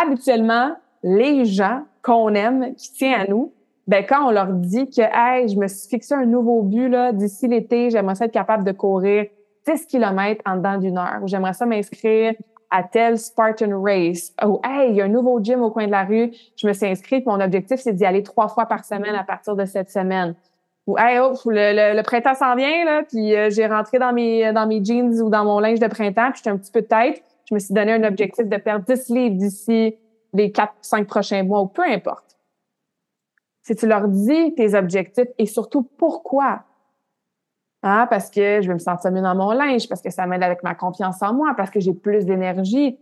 Habituellement, 0.00 0.74
les 1.02 1.44
gens 1.44 1.82
qu'on 2.02 2.34
aime, 2.34 2.74
qui 2.74 2.92
tiennent 2.92 3.20
à 3.20 3.26
nous, 3.26 3.52
ben 3.86 4.04
quand 4.06 4.28
on 4.28 4.30
leur 4.30 4.52
dit 4.52 4.88
que 4.88 5.02
hey, 5.02 5.48
je 5.48 5.58
me 5.58 5.66
suis 5.66 5.88
fixé 5.88 6.14
un 6.14 6.26
nouveau 6.26 6.62
but 6.62 6.88
là 6.88 7.12
d'ici 7.12 7.48
l'été, 7.48 7.90
j'aimerais 7.90 8.14
être 8.20 8.32
capable 8.32 8.64
de 8.64 8.72
courir 8.72 9.26
10 9.66 9.86
km 9.86 10.42
en 10.46 10.56
dedans 10.56 10.78
d'une 10.78 10.98
heure, 10.98 11.20
ou 11.22 11.28
j'aimerais 11.28 11.54
ça 11.54 11.66
m'inscrire 11.66 12.34
à 12.70 12.84
tel 12.84 13.18
Spartan 13.18 13.82
Race, 13.82 14.32
ou 14.46 14.60
hey, 14.64 14.90
il 14.90 14.96
y 14.96 15.00
a 15.00 15.06
un 15.06 15.08
nouveau 15.08 15.42
gym 15.42 15.60
au 15.62 15.70
coin 15.70 15.86
de 15.86 15.90
la 15.90 16.04
rue, 16.04 16.30
je 16.56 16.68
me 16.68 16.72
suis 16.72 16.86
inscrite, 16.86 17.26
mon 17.26 17.40
objectif 17.40 17.80
c'est 17.80 17.92
d'y 17.92 18.04
aller 18.04 18.22
trois 18.22 18.48
fois 18.48 18.66
par 18.66 18.84
semaine 18.84 19.14
à 19.16 19.24
partir 19.24 19.56
de 19.56 19.64
cette 19.64 19.90
semaine. 19.90 20.36
Ou 20.90 20.96
oh, 20.98 21.50
le, 21.50 22.02
printemps 22.02 22.34
s'en 22.34 22.56
vient 22.56 23.04
puis 23.08 23.36
euh, 23.36 23.48
j'ai 23.50 23.66
rentré 23.66 23.98
dans 23.98 24.12
mes 24.12 24.84
jeans 24.84 25.20
ou 25.20 25.30
dans 25.30 25.44
mon 25.44 25.60
linge 25.60 25.78
de 25.78 25.86
printemps, 25.86 26.30
puis 26.32 26.38
j'étais 26.38 26.50
un 26.50 26.56
petit 26.56 26.72
peu 26.72 26.80
de 26.80 26.86
tête. 26.86 27.22
Je 27.48 27.54
me 27.54 27.60
suis 27.60 27.74
donné 27.74 27.92
un 27.92 28.04
objectif 28.04 28.46
de 28.46 28.56
perdre 28.56 28.84
10 28.84 29.08
livres 29.10 29.36
d'ici 29.36 29.96
les 30.32 30.50
4 30.50 30.72
5 30.82 31.06
prochains 31.06 31.42
mois 31.44 31.60
ou 31.62 31.66
peu 31.66 31.82
importe. 31.82 32.36
Si 33.62 33.76
tu 33.76 33.86
leur 33.86 34.08
dis 34.08 34.54
tes 34.54 34.74
objectifs 34.74 35.28
et 35.38 35.46
surtout 35.46 35.82
pourquoi. 35.82 36.64
Hein, 37.82 38.06
parce 38.10 38.30
que 38.30 38.60
je 38.60 38.68
vais 38.68 38.74
me 38.74 38.78
sentir 38.78 39.10
mieux 39.10 39.22
dans 39.22 39.34
mon 39.34 39.52
linge, 39.52 39.88
parce 39.88 40.02
que 40.02 40.10
ça 40.10 40.26
m'aide 40.26 40.42
avec 40.42 40.62
ma 40.62 40.74
confiance 40.74 41.22
en 41.22 41.32
moi, 41.32 41.54
parce 41.56 41.70
que 41.70 41.80
j'ai 41.80 41.94
plus 41.94 42.26
d'énergie. 42.26 42.98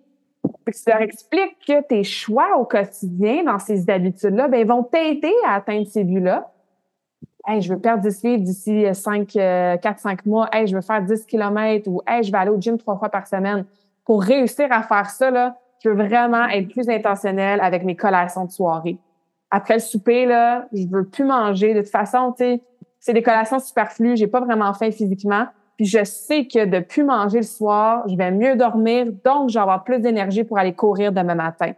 Puis 0.65 0.75
tu 0.75 0.91
leur 0.91 1.01
expliques 1.01 1.57
que 1.67 1.83
tes 1.83 2.05
choix 2.05 2.57
au 2.59 2.65
quotidien 2.65 3.45
dans 3.45 3.59
ces 3.59 3.91
habitudes-là, 3.91 4.47
ben, 4.47 4.67
vont 4.67 4.85
t'aider 4.85 5.35
à 5.47 5.55
atteindre 5.55 5.87
ces 5.89 6.05
buts-là 6.05 6.53
hey, 7.49 7.63
je 7.63 7.73
veux 7.73 7.79
perdre 7.79 8.03
10 8.03 8.23
livres 8.23 8.45
d'ici 8.45 8.87
5, 8.93 9.29
4, 9.29 9.99
5 9.99 10.27
mois. 10.27 10.49
Hey, 10.53 10.67
je 10.67 10.77
veux 10.77 10.83
faire 10.83 11.03
10 11.03 11.25
km 11.25 11.89
ou 11.89 12.03
hey, 12.07 12.23
je 12.23 12.31
vais 12.31 12.39
aller 12.39 12.51
au 12.51 12.61
gym 12.61 12.79
trois 12.79 12.97
fois 12.97 13.09
par 13.09 13.27
semaine. 13.27 13.65
Pour 14.05 14.23
réussir 14.23 14.67
à 14.71 14.83
faire 14.83 15.11
ça, 15.11 15.31
là, 15.31 15.57
je 15.83 15.89
veux 15.89 15.95
vraiment 15.95 16.47
être 16.49 16.69
plus 16.69 16.89
intentionnel 16.89 17.61
avec 17.61 17.85
mes 17.85 17.97
collations 17.97 18.45
de 18.45 18.51
soirée. 18.51 18.99
après 19.51 19.75
le 19.75 19.81
souper, 19.81 20.27
là, 20.27 20.67
je 20.73 20.87
veux 20.87 21.07
plus 21.07 21.25
manger. 21.25 21.75
De 21.75 21.81
toute 21.81 21.91
façon, 21.91 22.35
tu 22.37 22.61
c'est 23.01 23.13
des 23.13 23.23
collations 23.23 23.61
superflues, 23.61 24.17
j'ai 24.17 24.27
pas 24.27 24.41
vraiment 24.41 24.75
faim 24.75 24.91
physiquement. 24.91 25.47
Puis 25.77 25.87
je 25.87 26.03
sais 26.03 26.47
que 26.47 26.65
de 26.65 26.81
plus 26.81 27.05
manger 27.05 27.39
le 27.39 27.45
soir, 27.45 28.03
je 28.09 28.17
vais 28.17 28.33
mieux 28.33 28.57
dormir, 28.57 29.07
donc 29.25 29.51
je 29.51 29.55
vais 29.55 29.61
avoir 29.61 29.85
plus 29.85 30.01
d'énergie 30.01 30.43
pour 30.43 30.59
aller 30.59 30.73
courir 30.73 31.13
demain 31.13 31.37
matin. 31.37 31.73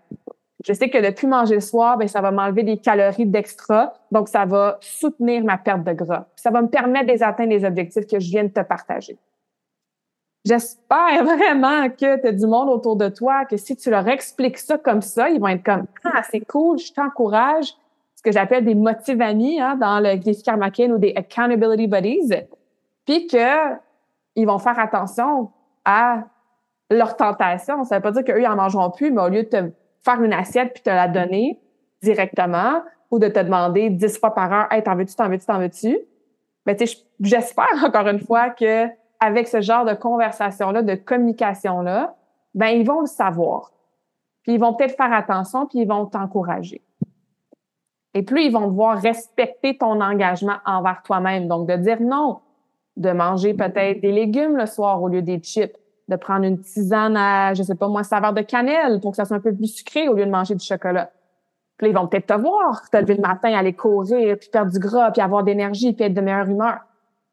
Je 0.64 0.72
sais 0.74 0.90
que 0.90 0.98
de 0.98 1.10
plus 1.10 1.26
manger 1.26 1.54
le 1.54 1.60
soir, 1.60 1.96
ben 1.96 2.06
ça 2.06 2.20
va 2.20 2.30
m'enlever 2.30 2.62
des 2.62 2.76
calories 2.76 3.26
d'extra, 3.26 3.94
donc 4.10 4.28
ça 4.28 4.44
va 4.44 4.78
soutenir 4.80 5.42
ma 5.42 5.56
perte 5.56 5.84
de 5.84 5.92
gras. 5.92 6.26
Ça 6.36 6.50
va 6.50 6.60
me 6.60 6.68
permettre 6.68 7.06
d'atteindre 7.06 7.50
les 7.50 7.64
objectifs 7.64 8.06
que 8.06 8.20
je 8.20 8.30
viens 8.30 8.44
de 8.44 8.48
te 8.48 8.60
partager. 8.60 9.16
J'espère 10.44 11.24
vraiment 11.24 11.88
que 11.88 12.20
tu 12.20 12.26
as 12.26 12.32
du 12.32 12.46
monde 12.46 12.68
autour 12.68 12.96
de 12.96 13.08
toi, 13.08 13.44
que 13.46 13.56
si 13.56 13.76
tu 13.76 13.90
leur 13.90 14.06
expliques 14.08 14.58
ça 14.58 14.76
comme 14.76 15.02
ça, 15.02 15.30
ils 15.30 15.40
vont 15.40 15.48
être 15.48 15.64
comme 15.64 15.86
Ah, 16.04 16.22
c'est 16.30 16.40
cool, 16.40 16.78
je 16.78 16.92
t'encourage. 16.92 17.74
Ce 18.16 18.22
que 18.22 18.32
j'appelle 18.32 18.66
des 18.66 18.74
motive 18.74 19.22
amis 19.22 19.60
hein, 19.60 19.76
dans 19.76 19.98
le 19.98 20.16
défi 20.18 20.42
Karmakin 20.42 20.90
ou 20.90 20.98
des 20.98 21.14
accountability 21.16 21.86
buddies. 21.86 22.34
Puis 23.06 23.26
que 23.26 23.76
ils 24.36 24.46
vont 24.46 24.58
faire 24.58 24.78
attention 24.78 25.50
à 25.86 26.24
leur 26.90 27.16
tentation. 27.16 27.84
Ça 27.84 27.96
veut 27.96 28.02
pas 28.02 28.12
dire 28.12 28.24
qu'eux, 28.24 28.40
ils 28.40 28.46
en 28.46 28.56
mangeront 28.56 28.90
plus, 28.90 29.10
mais 29.10 29.22
au 29.22 29.28
lieu 29.28 29.44
de 29.44 29.48
te 29.48 29.70
faire 30.04 30.22
une 30.22 30.32
assiette 30.32 30.72
puis 30.74 30.82
te 30.82 30.90
la 30.90 31.08
donner 31.08 31.60
directement 32.02 32.82
ou 33.10 33.18
de 33.18 33.28
te 33.28 33.40
demander 33.40 33.90
dix 33.90 34.18
fois 34.18 34.34
par 34.34 34.52
heure, 34.52 34.72
hey, 34.72 34.82
t'en 34.82 34.96
veux-tu, 34.96 35.14
t'en 35.14 35.28
veux-tu, 35.28 35.46
t'en 35.46 35.58
veux-tu? 35.58 35.98
Mais 36.66 36.76
tu 36.76 36.86
sais, 36.86 36.98
j'espère 37.20 37.66
encore 37.84 38.06
une 38.06 38.20
fois 38.20 38.50
que 38.50 38.86
avec 39.20 39.48
ce 39.48 39.60
genre 39.60 39.84
de 39.84 39.94
conversation-là, 39.94 40.82
de 40.82 40.94
communication-là, 40.94 42.16
ben 42.54 42.68
ils 42.68 42.86
vont 42.86 43.00
le 43.00 43.06
savoir. 43.06 43.70
Puis 44.42 44.54
ils 44.54 44.60
vont 44.60 44.74
peut-être 44.74 44.96
faire 44.96 45.12
attention, 45.12 45.66
puis 45.66 45.80
ils 45.80 45.88
vont 45.88 46.06
t'encourager. 46.06 46.82
Et 48.14 48.22
plus 48.22 48.44
ils 48.44 48.52
vont 48.52 48.68
devoir 48.68 49.00
respecter 49.00 49.76
ton 49.76 50.00
engagement 50.00 50.56
envers 50.64 51.02
toi-même. 51.02 51.46
Donc, 51.46 51.68
de 51.68 51.76
dire 51.76 52.00
non, 52.00 52.40
de 52.96 53.10
manger 53.12 53.54
peut-être 53.54 54.00
des 54.00 54.12
légumes 54.12 54.56
le 54.56 54.66
soir 54.66 55.02
au 55.02 55.08
lieu 55.08 55.22
des 55.22 55.38
chips, 55.38 55.76
de 56.10 56.16
prendre 56.16 56.44
une 56.44 56.60
tisane 56.60 57.16
à, 57.16 57.54
je 57.54 57.62
sais 57.62 57.74
pas 57.74 57.88
moi, 57.88 58.02
saveur 58.02 58.32
de 58.32 58.42
cannelle 58.42 59.00
pour 59.00 59.12
que 59.12 59.16
ça 59.16 59.24
soit 59.24 59.36
un 59.36 59.40
peu 59.40 59.54
plus 59.54 59.68
sucré 59.68 60.08
au 60.08 60.14
lieu 60.14 60.26
de 60.26 60.30
manger 60.30 60.54
du 60.54 60.64
chocolat. 60.64 61.10
Puis 61.78 61.88
ils 61.88 61.94
vont 61.94 62.06
peut-être 62.06 62.26
te 62.26 62.38
voir, 62.38 62.82
te 62.90 62.96
lever 62.98 63.14
le 63.14 63.22
matin, 63.22 63.52
aller 63.54 63.72
courir, 63.72 64.36
puis 64.38 64.50
perdre 64.50 64.70
du 64.70 64.78
gras, 64.78 65.10
puis 65.12 65.22
avoir 65.22 65.44
d'énergie, 65.44 65.94
puis 65.94 66.04
être 66.04 66.14
de 66.14 66.20
meilleure 66.20 66.48
humeur. 66.48 66.80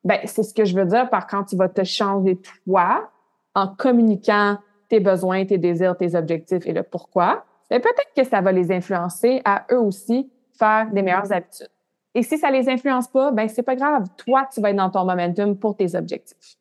Ben, 0.04 0.20
c'est 0.26 0.44
ce 0.44 0.54
que 0.54 0.64
je 0.64 0.76
veux 0.76 0.86
dire 0.86 1.10
par 1.10 1.28
quand 1.28 1.44
tu 1.44 1.58
vas 1.58 1.68
te 1.68 1.84
changer 1.84 2.40
toi 2.66 3.10
en 3.56 3.68
communiquant 3.68 4.58
tes 4.88 5.02
besoins, 5.02 5.46
tes 5.46 5.58
désirs, 5.58 5.98
tes 5.98 6.16
objectifs 6.16 6.66
et 6.66 6.72
le 6.72 6.84
pourquoi. 6.84 7.44
Et 7.70 7.80
peut-être 7.80 8.14
que 8.16 8.24
ça 8.24 8.40
va 8.40 8.54
les 8.54 8.72
influencer 8.72 9.42
à 9.44 9.66
eux 9.72 9.80
aussi 9.80 10.32
faire 10.58 10.90
des 10.92 11.02
meilleures 11.02 11.32
habitudes. 11.34 11.68
Et 12.14 12.24
si 12.24 12.38
ça 12.38 12.50
les 12.50 12.70
influence 12.70 13.08
pas, 13.08 13.32
ben 13.32 13.48
c'est 13.50 13.64
pas 13.64 13.76
grave. 13.76 14.06
Toi, 14.16 14.48
tu 14.54 14.62
vas 14.62 14.70
être 14.70 14.78
dans 14.78 14.90
ton 14.90 15.04
momentum 15.04 15.58
pour 15.58 15.76
tes 15.76 15.94
objectifs. 15.96 16.58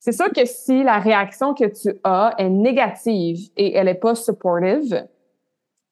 C'est 0.00 0.12
sûr 0.12 0.32
que 0.32 0.46
si 0.46 0.82
la 0.82 0.98
réaction 0.98 1.52
que 1.52 1.66
tu 1.66 1.94
as 2.04 2.34
est 2.38 2.48
négative 2.48 3.50
et 3.56 3.76
elle 3.76 3.86
est 3.86 3.94
pas 3.94 4.14
supportive, 4.14 5.06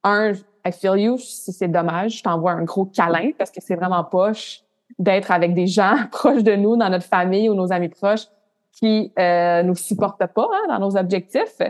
un, 0.03 0.33
I 0.67 0.73
feel 0.73 0.99
you, 0.99 1.19
si 1.19 1.53
c'est 1.53 1.69
dommage, 1.69 2.19
je 2.19 2.23
t'envoie 2.23 2.53
un 2.53 2.65
gros 2.65 2.87
câlin 2.87 3.33
parce 3.37 3.50
que 3.50 3.61
c'est 3.61 3.77
vraiment 3.77 4.03
poche 4.05 4.62
d'être 4.99 5.31
avec 5.31 5.53
des 5.53 5.67
gens 5.67 5.95
proches 6.11 6.43
de 6.43 6.57
nous, 6.57 6.77
dans 6.77 6.88
notre 6.88 7.05
famille 7.05 7.50
ou 7.50 7.55
nos 7.55 7.71
amis 7.71 7.91
proches 7.91 8.27
qui 8.73 9.12
euh, 9.19 9.62
nous 9.62 9.75
supportent 9.75 10.27
pas 10.27 10.49
hein, 10.53 10.69
dans 10.69 10.79
nos 10.79 10.97
objectifs. 10.97 11.61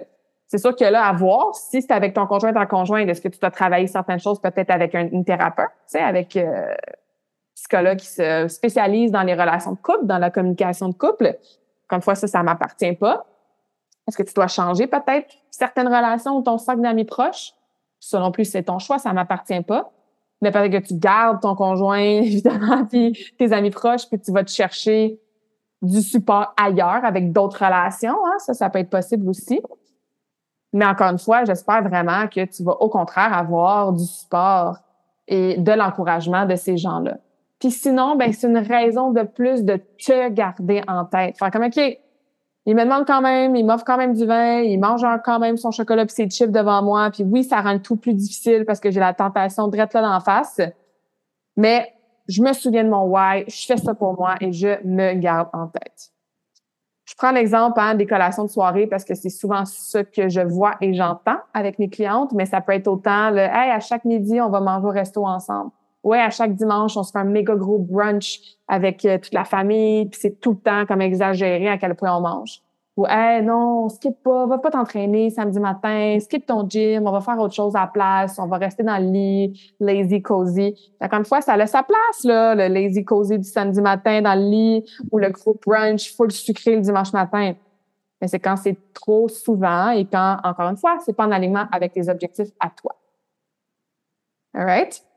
C'est 0.47 0.59
sûr 0.59 0.76
que 0.76 0.85
là, 0.85 1.07
à 1.07 1.12
voir, 1.12 1.54
si 1.57 1.83
c'est 1.83 1.92
avec 1.92 2.14
ton 2.14 2.26
conjoint, 2.26 2.52
ton 2.52 2.66
conjoint, 2.66 3.00
est-ce 3.00 3.21
que 3.21 3.28
tu 3.28 3.40
dois 3.40 3.50
travailler 3.50 3.88
certaines 3.88 4.21
choses 4.21 4.40
peut-être 4.40 4.71
avec 4.71 4.95
un, 4.95 5.09
une 5.09 5.25
thérapeute, 5.25 5.66
tu 5.66 5.99
sais, 5.99 6.00
avec 6.00 6.37
euh, 6.37 6.73
psychologue 7.57 7.99
qui 7.99 8.07
se 8.07 8.47
spécialise 8.49 9.11
dans 9.11 9.22
les 9.22 9.35
relations 9.35 9.72
de 9.72 9.79
couple, 9.79 10.07
dans 10.07 10.18
la 10.18 10.31
communication 10.31 10.88
de 10.88 10.94
couple. 10.94 11.37
Comme 11.88 12.03
fois, 12.03 12.14
ça, 12.14 12.27
ça 12.27 12.42
m'appartient 12.42 12.92
pas. 12.92 13.27
Est-ce 14.07 14.16
que 14.16 14.22
tu 14.22 14.35
dois 14.35 14.48
changer 14.48 14.87
peut-être 14.87 15.35
certaines 15.51 15.88
relations 15.88 16.37
ou 16.37 16.42
ton 16.42 16.59
sac 16.59 16.81
d'amis 16.81 17.05
proches? 17.05 17.53
Selon 17.98 18.31
plus, 18.31 18.44
c'est 18.44 18.62
ton 18.62 18.79
choix, 18.79 18.98
ça 18.98 19.12
m'appartient 19.12 19.62
pas 19.62 19.90
mais 20.40 20.53
peut-être 20.53 20.72
que 20.72 20.88
tu 20.88 20.94
gardes 20.94 21.40
ton 21.40 21.55
conjoint, 21.55 21.98
évidemment, 22.22 22.85
puis 22.85 23.35
tes 23.38 23.53
amis 23.53 23.70
proches, 23.70 24.09
puis 24.09 24.20
tu 24.20 24.33
vas 24.33 24.44
te 24.44 24.51
chercher 24.51 25.20
du 25.81 26.01
support 26.03 26.55
ailleurs 26.57 27.05
avec 27.05 27.33
d'autres 27.33 27.64
relations. 27.64 28.16
Hein? 28.27 28.38
Ça, 28.38 28.55
ça 28.55 28.68
peut 28.70 28.81
être 28.81 28.90
possible 28.90 29.29
aussi. 29.29 29.61
Mais 30.72 30.85
encore 30.85 31.11
une 31.11 31.18
fois, 31.18 31.44
j'espère 31.44 31.83
vraiment 31.83 32.27
que 32.27 32.44
tu 32.44 32.62
vas 32.62 32.77
au 32.81 32.88
contraire 32.88 33.33
avoir 33.33 33.92
du 33.92 34.05
support 34.05 34.77
et 35.27 35.57
de 35.57 35.72
l'encouragement 35.72 36.46
de 36.46 36.57
ces 36.57 36.77
gens-là. 36.77 37.18
Puis 37.59 37.71
sinon, 37.71 38.16
ben 38.16 38.33
c'est 38.33 38.47
une 38.47 38.59
raison 38.59 39.11
de 39.12 39.23
plus 39.23 39.64
de 39.64 39.81
te 39.99 40.29
garder 40.29 40.83
en 40.87 41.05
tête. 41.05 41.37
Faire 41.38 41.51
comme 41.51 41.64
OK, 41.64 41.77
il 42.66 42.77
me 42.77 42.85
demande 42.85 43.07
quand 43.07 43.23
même, 43.23 43.57
il 43.57 43.64
m'offre 43.64 43.85
quand 43.85 43.97
même 43.97 44.12
du 44.12 44.27
vin, 44.27 44.61
il 44.61 44.79
mange 44.79 45.03
quand 45.25 45.38
même 45.38 45.57
son 45.57 45.71
chocolat 45.71 46.05
puis 46.05 46.14
ses 46.14 46.29
chips 46.29 46.53
devant 46.53 46.83
moi. 46.83 47.11
Puis 47.11 47.25
oui, 47.25 47.42
ça 47.42 47.61
rend 47.61 47.73
le 47.73 47.81
tout 47.81 47.97
plus 47.97 48.14
difficile 48.14 48.64
parce 48.66 48.79
que 48.79 48.90
j'ai 48.90 49.01
la 49.01 49.14
tentation 49.14 49.68
de 49.68 49.77
là 49.77 49.87
d'en 49.87 50.21
face. 50.21 50.61
Mais 51.57 51.92
je 52.29 52.42
me 52.42 52.53
souviens 52.53 52.85
de 52.85 52.90
mon 52.90 53.05
why, 53.05 53.44
je 53.49 53.66
fais 53.66 53.79
ça 53.79 53.94
pour 53.94 54.14
moi 54.14 54.35
et 54.40 54.53
je 54.53 54.85
me 54.85 55.14
garde 55.14 55.49
en 55.55 55.66
tête. 55.68 56.12
Je 57.07 57.14
prends 57.16 57.33
l'exemple 57.33 57.81
hein, 57.81 57.94
des 57.94 58.05
collations 58.07 58.44
de 58.44 58.51
soirée 58.51 58.87
parce 58.87 59.03
que 59.03 59.14
c'est 59.14 59.31
souvent 59.31 59.64
ce 59.64 59.99
que 59.99 60.29
je 60.29 60.42
vois 60.42 60.75
et 60.83 60.92
j'entends 60.92 61.38
avec 61.55 61.79
mes 61.79 61.88
clientes, 61.88 62.33
mais 62.33 62.44
ça 62.44 62.61
peut 62.61 62.73
être 62.73 62.87
autant 62.87 63.31
le 63.31 63.40
Hey, 63.40 63.71
à 63.71 63.81
chaque 63.81 64.05
midi, 64.05 64.42
on 64.42 64.51
va 64.51 64.61
manger 64.61 64.87
au 64.87 64.90
resto 64.90 65.27
ensemble. 65.27 65.71
Ouais, 66.04 66.20
à 66.20 66.30
chaque 66.30 66.54
dimanche, 66.54 66.96
on 66.96 67.02
se 67.02 67.11
fait 67.11 67.18
un 67.18 67.24
méga 67.24 67.54
gros 67.54 67.78
brunch 67.78 68.40
avec 68.68 69.04
euh, 69.04 69.18
toute 69.18 69.34
la 69.34 69.44
famille, 69.44 70.06
puis 70.06 70.20
c'est 70.20 70.40
tout 70.40 70.52
le 70.52 70.58
temps 70.58 70.87
comme 70.87 71.00
exagéré 71.02 71.68
à 71.68 71.76
quel 71.76 71.94
point 71.96 72.16
on 72.16 72.20
mange. 72.20 72.62
Ou 72.96 73.06
hey, 73.06 73.42
non, 73.42 73.88
skip 73.88 74.22
pas, 74.24 74.46
va 74.46 74.58
pas 74.58 74.70
t'entraîner 74.70 75.30
samedi 75.30 75.61
matin, 75.61 76.18
skip 76.20 76.44
ton 76.46 76.68
gym, 76.68 77.06
on 77.06 77.12
va 77.12 77.20
faire 77.20 77.38
autre 77.38 77.54
chose 77.54 77.76
à 77.76 77.82
la 77.82 77.87
place, 77.87 78.38
on 78.40 78.48
va 78.48 78.56
rester 78.56 78.82
dans 78.82 78.98
le 78.98 79.11
lit, 79.11 79.74
lazy 79.78 80.20
cozy. 80.20 80.74
Encore 81.00 81.20
une 81.20 81.24
fois, 81.24 81.40
ça 81.40 81.52
a 81.52 81.66
sa 81.66 81.84
place, 81.84 82.24
là, 82.24 82.56
le 82.56 82.66
lazy 82.66 83.04
cozy 83.04 83.38
du 83.38 83.48
samedi 83.48 83.80
matin 83.80 84.20
dans 84.22 84.34
le 84.34 84.50
lit 84.50 84.84
ou 85.12 85.18
le 85.18 85.30
gros 85.30 85.56
brunch 85.64 86.12
full 86.16 86.32
sucré 86.32 86.74
le 86.74 86.80
dimanche 86.80 87.12
matin. 87.12 87.54
Mais 88.20 88.26
c'est 88.26 88.40
quand 88.40 88.56
c'est 88.56 88.76
trop 88.92 89.28
souvent 89.28 89.90
et 89.90 90.04
quand, 90.04 90.38
encore 90.42 90.68
une 90.68 90.76
fois, 90.76 90.98
c'est 91.04 91.12
pas 91.12 91.26
en 91.26 91.30
alignement 91.30 91.66
avec 91.70 91.92
tes 91.92 92.08
objectifs 92.08 92.50
à 92.58 92.68
toi. 92.70 92.96
All 94.54 94.64
right? 94.64 95.08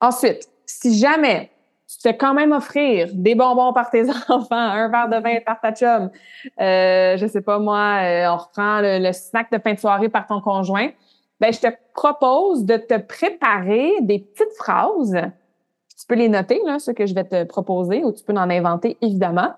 Ensuite, 0.00 0.48
si 0.66 0.96
jamais 0.96 1.50
tu 1.88 1.96
te 1.96 2.02
fais 2.02 2.16
quand 2.16 2.34
même 2.34 2.52
offrir 2.52 3.08
des 3.14 3.34
bonbons 3.34 3.72
par 3.72 3.90
tes 3.90 4.08
enfants, 4.28 4.46
un 4.50 4.88
verre 4.88 5.08
de 5.08 5.16
vin 5.22 5.40
par 5.44 5.60
ta 5.60 5.72
chum. 5.72 6.10
Euh, 6.60 7.16
je 7.16 7.26
sais 7.26 7.40
pas 7.40 7.58
moi, 7.58 8.00
euh, 8.02 8.28
on 8.28 8.36
reprend 8.36 8.80
le, 8.82 9.12
snack 9.12 9.50
de 9.50 9.58
fin 9.58 9.72
de 9.72 9.78
soirée 9.78 10.10
par 10.10 10.26
ton 10.26 10.40
conjoint. 10.40 10.90
Ben, 11.40 11.52
je 11.52 11.60
te 11.60 11.68
propose 11.94 12.64
de 12.64 12.76
te 12.76 12.98
préparer 12.98 13.92
des 14.00 14.18
petites 14.18 14.54
phrases. 14.58 15.16
Tu 15.98 16.06
peux 16.06 16.16
les 16.16 16.28
noter, 16.28 16.60
là, 16.66 16.78
ce 16.78 16.90
que 16.90 17.06
je 17.06 17.14
vais 17.14 17.24
te 17.24 17.44
proposer, 17.44 18.04
ou 18.04 18.12
tu 18.12 18.22
peux 18.22 18.34
en 18.34 18.50
inventer, 18.50 18.98
évidemment, 19.00 19.54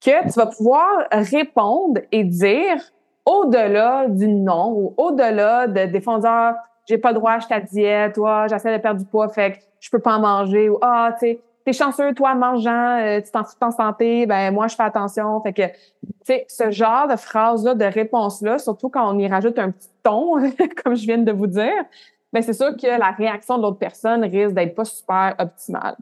que 0.00 0.22
tu 0.24 0.38
vas 0.38 0.46
pouvoir 0.46 0.88
répondre 1.12 2.00
et 2.10 2.24
dire 2.24 2.80
au-delà 3.26 4.06
du 4.08 4.28
non 4.28 4.72
ou 4.72 4.94
au-delà 4.96 5.66
de 5.66 5.86
des 5.86 6.00
fondeurs, 6.00 6.54
j'ai 6.90 6.98
pas 6.98 7.12
le 7.12 7.14
droit, 7.14 7.38
je 7.38 7.46
ta 7.46 7.60
diète, 7.60 8.14
toi, 8.14 8.48
j'essaie 8.48 8.76
de 8.76 8.82
perdre 8.82 9.00
du 9.00 9.06
poids, 9.06 9.28
fait 9.28 9.52
que 9.52 9.58
je 9.78 9.88
peux 9.90 10.00
pas 10.00 10.16
en 10.16 10.20
manger, 10.20 10.68
ou 10.68 10.78
ah, 10.82 11.14
tu 11.18 11.26
sais, 11.26 11.40
t'es 11.64 11.72
chanceux, 11.72 12.12
toi, 12.14 12.34
mangeant, 12.34 12.98
euh, 12.98 13.20
tu 13.20 13.30
t'en 13.30 13.44
fous 13.44 13.54
santé, 13.76 14.26
ben 14.26 14.52
moi, 14.52 14.66
je 14.66 14.74
fais 14.74 14.82
attention. 14.82 15.40
Fait 15.42 15.52
que, 15.52 15.66
tu 15.68 16.12
sais, 16.24 16.46
ce 16.48 16.70
genre 16.70 17.06
de 17.06 17.16
phrase-là, 17.16 17.74
de 17.74 17.84
réponse-là, 17.84 18.58
surtout 18.58 18.88
quand 18.88 19.14
on 19.14 19.18
y 19.18 19.28
rajoute 19.28 19.58
un 19.58 19.70
petit 19.70 19.88
ton, 20.02 20.34
comme 20.84 20.96
je 20.96 21.06
viens 21.06 21.18
de 21.18 21.32
vous 21.32 21.46
dire, 21.46 21.84
ben 22.32 22.42
c'est 22.42 22.54
sûr 22.54 22.76
que 22.76 22.86
la 22.86 23.12
réaction 23.12 23.56
de 23.58 23.62
l'autre 23.62 23.78
personne 23.78 24.24
risque 24.24 24.54
d'être 24.54 24.74
pas 24.74 24.84
super 24.84 25.36
optimale. 25.38 25.96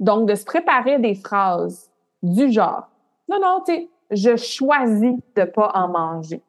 Donc, 0.00 0.26
de 0.26 0.34
se 0.34 0.44
préparer 0.44 0.98
des 0.98 1.14
phrases 1.14 1.90
du 2.22 2.50
genre, 2.50 2.88
non, 3.28 3.38
non, 3.40 3.62
tu 3.66 3.74
sais, 3.74 3.88
je 4.10 4.36
choisis 4.36 5.14
de 5.36 5.44
pas 5.44 5.70
en 5.74 5.88
manger. 5.88 6.42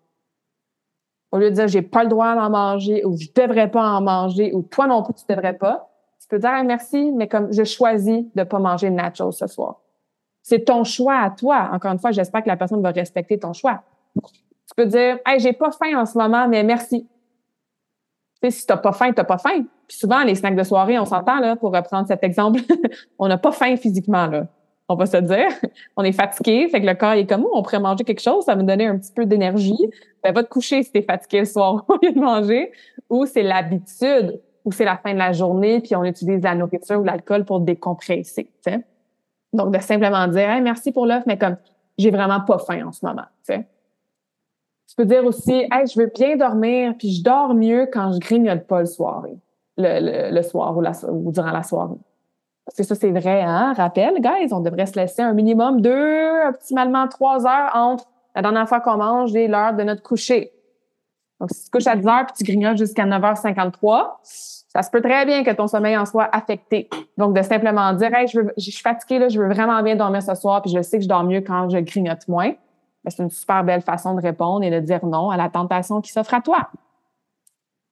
Au 1.36 1.38
lieu 1.38 1.50
de 1.50 1.56
dire 1.56 1.68
j'ai 1.68 1.82
pas 1.82 2.04
le 2.04 2.10
droit 2.10 2.34
d'en 2.34 2.50
manger 2.50 3.04
ou 3.04 3.18
je 3.18 3.28
devrais 3.36 3.70
pas 3.70 3.86
en 3.86 4.02
manger 4.02 4.54
ou 4.54 4.62
toi 4.62 4.88
non 4.88 5.04
plus 5.04 5.16
tu 5.16 5.26
devrais 5.28 5.52
pas, 5.52 5.90
tu 6.22 6.30
peux 6.30 6.40
dire 6.40 6.64
merci, 6.64 7.12
mais 7.12 7.28
comme 7.28 7.52
je 7.52 7.66
choisis 7.66 8.24
de 8.34 8.44
pas 8.44 8.58
manger 8.58 8.90
natural 8.90 9.34
ce 9.34 9.46
soir. 9.46 9.82
C'est 10.42 10.64
ton 10.64 10.86
choix 10.86 11.18
à 11.18 11.32
toi. 11.32 11.72
Encore 11.74 11.92
une 11.92 12.00
fois, 12.00 12.12
j'espère 12.12 12.42
que 12.42 12.48
la 12.48 12.56
personne 12.56 12.82
va 12.82 12.92
respecter 12.92 13.38
ton 13.38 13.52
choix. 13.52 13.84
Tu 14.16 14.76
peux 14.78 14.86
dire, 14.86 15.20
hey, 15.26 15.42
j'ai 15.42 15.52
pas 15.52 15.72
faim 15.72 16.00
en 16.00 16.06
ce 16.06 16.18
moment, 16.18 16.48
mais 16.48 16.64
merci. 16.64 17.06
Tu 18.42 18.50
sais, 18.50 18.52
si 18.52 18.66
t'as 18.66 18.78
pas 18.78 18.94
faim, 18.94 19.12
t'as 19.12 19.26
pas 19.26 19.38
faim. 19.38 19.66
Puis 19.90 19.98
souvent, 19.98 20.24
les 20.24 20.36
snacks 20.36 20.56
de 20.56 20.64
soirée, 20.64 20.98
on 20.98 21.06
s'entend, 21.06 21.40
là, 21.42 21.58
pour 21.58 21.76
reprendre 21.76 22.08
cet 22.08 22.24
exemple, 22.24 22.62
on 23.20 23.28
n'a 23.28 23.38
pas 23.38 23.52
faim 23.52 23.76
physiquement, 23.76 24.28
là. 24.28 24.48
On 24.88 24.96
va 24.96 25.06
se 25.06 25.18
dire. 25.18 25.48
On 25.98 26.04
est 26.04 26.12
fatigué, 26.12 26.68
fait 26.70 26.82
que 26.82 26.86
le 26.86 26.94
corps 26.94 27.14
est 27.14 27.26
comme, 27.26 27.46
oh, 27.46 27.52
on 27.54 27.64
pourrait 27.64 27.80
manger 27.80 28.04
quelque 28.04 28.22
chose, 28.22 28.46
ça 28.46 28.56
me 28.56 28.64
donner 28.64 28.86
un 28.86 28.98
petit 28.98 29.12
peu 29.12 29.26
d'énergie. 29.26 29.90
Ben, 30.24 30.34
va 30.34 30.44
te 30.44 30.50
coucher 30.50 30.84
si 30.84 30.92
t'es 30.92 31.02
fatigué 31.02 31.40
le 31.40 31.46
soir 31.46 31.86
au 31.90 31.98
lieu 32.02 32.12
de 32.12 32.20
manger. 32.20 32.72
Ou 33.10 33.26
c'est 33.26 33.44
l'habitude 33.44 34.40
ou 34.66 34.72
c'est 34.72 34.86
la 34.86 34.98
fin 34.98 35.14
de 35.14 35.20
la 35.20 35.32
journée, 35.32 35.80
puis 35.80 35.96
on 35.96 36.04
utilise 36.04 36.42
la 36.42 36.56
nourriture 36.56 37.00
ou 37.00 37.04
l'alcool 37.04 37.46
pour 37.46 37.60
décompresser. 37.60 38.50
Donc, 39.54 39.72
de 39.72 39.80
simplement 39.80 40.28
dire 40.28 40.50
hey, 40.50 40.62
merci 40.62 40.92
pour 40.92 41.06
l'offre, 41.06 41.26
mais 41.28 41.38
comme 41.38 41.58
j'ai 41.98 42.12
vraiment 42.12 42.42
pas 42.42 42.58
faim 42.58 42.88
en 42.88 42.92
ce 42.92 43.06
moment. 43.06 43.26
Tu 43.48 44.96
peux 44.98 45.06
dire 45.06 45.24
aussi 45.24 45.54
hey, 45.72 45.88
je 45.88 46.00
veux 46.00 46.12
bien 46.14 46.36
dormir, 46.36 46.96
puis 46.98 47.14
je 47.14 47.24
dors 47.24 47.54
mieux 47.54 47.88
quand 47.92 48.12
je 48.14 48.20
grignote 48.20 48.66
pas 48.66 48.80
le 48.80 48.86
soir, 48.88 49.26
le, 49.78 50.32
le, 50.34 50.42
soir 50.42 50.76
ou, 50.76 50.82
la, 50.82 50.92
ou 51.10 51.32
durant 51.32 51.52
la 51.52 51.64
soirée. 51.64 51.96
Parce 52.66 52.78
que 52.78 52.84
ça, 52.84 52.96
c'est 52.96 53.12
vrai, 53.12 53.42
hein? 53.42 53.74
Rappel, 53.74 54.20
guys, 54.20 54.52
on 54.52 54.60
devrait 54.60 54.88
se 54.88 54.96
laisser 54.96 55.22
un 55.22 55.34
minimum 55.34 55.82
deux, 55.82 56.48
optimalement 56.48 57.08
trois 57.08 57.46
heures 57.46 57.72
entre 57.76 58.06
la 58.36 58.42
dernière 58.42 58.68
fois 58.68 58.82
qu'on 58.82 58.98
mange 58.98 59.36
et 59.36 59.48
l'heure 59.48 59.74
de 59.74 59.84
notre 59.84 60.02
coucher. 60.02 60.52
Donc, 61.40 61.52
si 61.52 61.66
tu 61.66 61.70
couches 61.70 61.88
à 61.88 61.96
10 61.96 62.08
heures 62.08 62.26
puis 62.26 62.36
tu 62.38 62.44
grignotes 62.44 62.78
jusqu'à 62.78 63.06
9h53, 63.06 64.08
ça 64.24 64.82
se 64.82 64.90
peut 64.90 65.02
très 65.02 65.26
bien 65.26 65.44
que 65.44 65.52
ton 65.52 65.68
sommeil 65.68 65.98
en 65.98 66.06
soit 66.06 66.30
affecté. 66.32 66.90
Donc, 67.18 67.36
de 67.36 67.42
simplement 67.42 67.94
dire, 67.94 68.14
hey, 68.14 68.28
je, 68.28 68.40
veux, 68.40 68.54
je 68.58 68.72
suis 68.72 68.82
fatiguée, 68.82 69.20
là, 69.20 69.30
je 69.30 69.40
veux 69.40 69.48
vraiment 69.48 69.82
bien 69.84 69.96
dormir 69.96 70.24
ce 70.24 70.34
soir, 70.36 70.62
puis 70.62 70.72
je 70.72 70.82
sais 70.82 70.98
que 70.98 71.04
je 71.04 71.10
dors 71.10 71.24
mieux 71.24 71.42
quand 71.42 71.70
je 71.70 71.78
grignote 71.78 72.28
moins. 72.28 72.54
Ben, 73.04 73.10
c'est 73.10 73.22
une 73.22 73.30
super 73.30 73.64
belle 73.64 73.82
façon 73.82 74.16
de 74.16 74.22
répondre 74.22 74.64
et 74.64 74.72
de 74.72 74.80
dire 74.80 75.06
non 75.06 75.30
à 75.30 75.38
la 75.38 75.50
tentation 75.50 76.02
qui 76.02 76.12
s'offre 76.12 76.34
à 76.34 76.42
toi. 76.42 76.70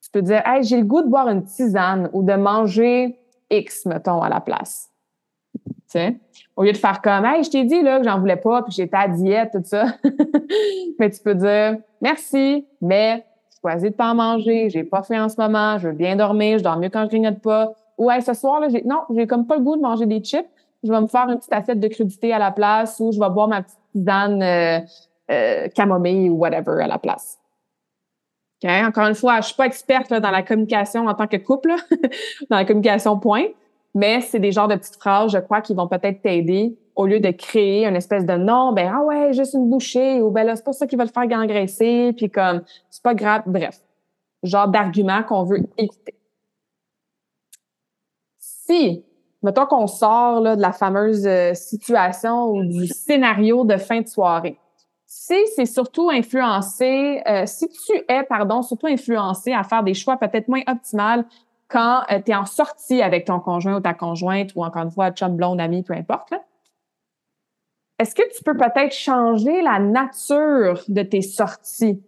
Tu 0.01 0.09
peux 0.12 0.21
dire, 0.21 0.41
hey, 0.45 0.63
j'ai 0.63 0.77
le 0.77 0.86
goût 0.86 1.01
de 1.01 1.07
boire 1.07 1.29
une 1.29 1.43
tisane 1.43 2.09
ou 2.13 2.23
de 2.23 2.33
manger 2.33 3.19
X, 3.49 3.86
mettons, 3.86 4.21
à 4.21 4.29
la 4.29 4.41
place. 4.41 4.89
sais, 5.88 6.17
Au 6.56 6.63
lieu 6.63 6.71
de 6.71 6.77
faire 6.77 7.01
comme, 7.01 7.25
hey, 7.25 7.43
je 7.43 7.49
t'ai 7.49 7.63
dit 7.63 7.82
là, 7.82 7.99
que 7.99 8.06
j'en 8.06 8.19
voulais 8.19 8.38
pas, 8.38 8.63
puis 8.63 8.73
j'étais 8.73 8.97
à 8.97 9.08
diète, 9.08 9.51
tout 9.53 9.62
ça. 9.63 9.86
mais 10.99 11.10
tu 11.10 11.21
peux 11.21 11.36
dire, 11.36 11.77
merci, 12.01 12.65
mais 12.82 13.25
choisis 13.62 13.91
de 13.91 13.95
pas 13.95 14.12
en 14.12 14.15
manger, 14.15 14.69
j'ai 14.69 14.84
pas 14.84 15.03
fait 15.03 15.19
en 15.19 15.29
ce 15.29 15.39
moment, 15.39 15.77
je 15.77 15.88
veux 15.88 15.93
bien 15.93 16.15
dormir, 16.15 16.58
je 16.58 16.63
dors 16.63 16.77
mieux 16.77 16.89
quand 16.89 17.03
je 17.03 17.10
grignote 17.10 17.39
pas. 17.39 17.73
Ou, 17.97 18.10
hey, 18.12 18.21
ce 18.21 18.34
soir, 18.34 18.60
là, 18.60 18.69
j'ai, 18.69 18.84
non, 18.84 19.01
j'ai 19.15 19.27
comme 19.27 19.45
pas 19.45 19.56
le 19.56 19.62
goût 19.62 19.77
de 19.77 19.82
manger 19.82 20.06
des 20.06 20.21
chips, 20.21 20.47
je 20.84 20.91
vais 20.91 21.01
me 21.01 21.08
faire 21.08 21.29
une 21.29 21.38
petite 21.38 21.53
assiette 21.53 21.79
de 21.79 21.88
crudité 21.88 22.34
à 22.34 22.39
la 22.39 22.51
place 22.51 22.99
ou 22.99 23.12
je 23.12 23.19
vais 23.19 23.29
boire 23.29 23.47
ma 23.47 23.62
petite 23.62 23.77
tisane 23.93 24.43
euh, 24.43 24.79
euh, 25.32 25.67
camomille 25.69 26.29
ou 26.29 26.36
whatever 26.36 26.84
à 26.84 26.88
la 26.88 26.97
place. 26.97 27.39
Encore 28.65 29.08
une 29.08 29.15
fois, 29.15 29.41
je 29.41 29.47
suis 29.47 29.56
pas 29.56 29.65
experte 29.65 30.13
dans 30.13 30.32
la 30.32 30.43
communication 30.43 31.08
en 31.08 31.13
tant 31.13 31.28
que 31.28 31.38
couple, 31.38 31.73
dans 32.49 32.58
la 32.58 32.65
communication 32.65 33.19
point, 33.19 33.45
mais 33.93 34.21
c'est 34.21 34.39
des 34.39 34.52
genres 34.52 34.67
de 34.67 34.76
petites 34.76 34.95
phrases, 34.95 35.32
je 35.32 35.38
crois, 35.38 35.62
qui 35.62 35.73
vont 35.73 35.88
peut-être 35.88 36.21
t'aider 36.21 36.78
au 36.95 37.06
lieu 37.06 37.19
de 37.19 37.32
créer 37.32 37.86
une 37.86 37.95
espèce 37.95 38.26
de 38.26 38.34
non, 38.34 38.71
ben 38.73 38.91
ah 38.93 39.04
ouais, 39.04 39.34
juste 39.34 39.54
une 39.54 39.69
bouchée, 39.69 40.21
ou 40.21 40.30
ben 40.30 40.43
là, 40.43 40.56
c'est 40.56 40.63
pas 40.63 40.73
ça 40.73 40.88
qui 40.88 40.95
va 40.95 41.06
le 41.06 41.10
faire 41.10 41.28
gangresser, 41.28 42.13
puis 42.15 42.30
comme 42.30 42.62
c'est 42.89 43.04
pas 43.04 43.15
grave, 43.15 43.43
bref. 43.45 43.82
Genre 44.43 44.67
d'argument 44.67 45.23
qu'on 45.23 45.43
veut 45.43 45.60
éviter. 45.78 46.15
Si, 48.38 49.04
mettons 49.41 49.65
qu'on 49.65 49.88
sort 49.88 50.41
là, 50.41 50.56
de 50.56 50.62
la 50.62 50.71
fameuse 50.71 51.26
euh, 51.26 51.54
situation 51.54 52.49
ou 52.52 52.63
du 52.63 52.88
scénario 52.88 53.65
de 53.65 53.78
fin 53.78 54.02
de 54.02 54.08
soirée, 54.08 54.58
si 55.15 55.36
c'est 55.56 55.67
surtout 55.67 56.10
influencé, 56.10 57.21
euh, 57.28 57.45
si 57.45 57.69
tu 57.69 57.93
es, 58.10 58.23
pardon, 58.23 58.63
surtout 58.63 58.88
influencé 58.88 59.54
à 59.54 59.63
faire 59.63 59.84
des 59.84 59.93
choix 59.93 60.17
peut-être 60.17 60.47
moins 60.47 60.63
optimales 60.67 61.23
quand 61.67 62.02
euh, 62.12 62.19
tu 62.19 62.32
es 62.32 62.36
en 62.36 62.47
sortie 62.47 63.02
avec 63.02 63.26
ton 63.26 63.39
conjoint 63.39 63.76
ou 63.76 63.80
ta 63.80 63.93
conjointe 63.93 64.49
ou 64.56 64.65
encore 64.65 64.82
une 64.82 64.91
fois, 64.91 65.12
chum, 65.12 65.36
blonde, 65.36 65.62
ami, 65.62 65.84
peu 65.84 65.93
importe, 65.93 66.34
est-ce 67.99 68.15
que 68.15 68.23
tu 68.36 68.43
peux 68.43 68.58
peut-être 68.58 68.93
changer 68.93 69.62
la 69.62 69.78
nature 69.78 70.84
de 70.88 71.04
tes 71.04 71.21
sorties? 71.21 72.04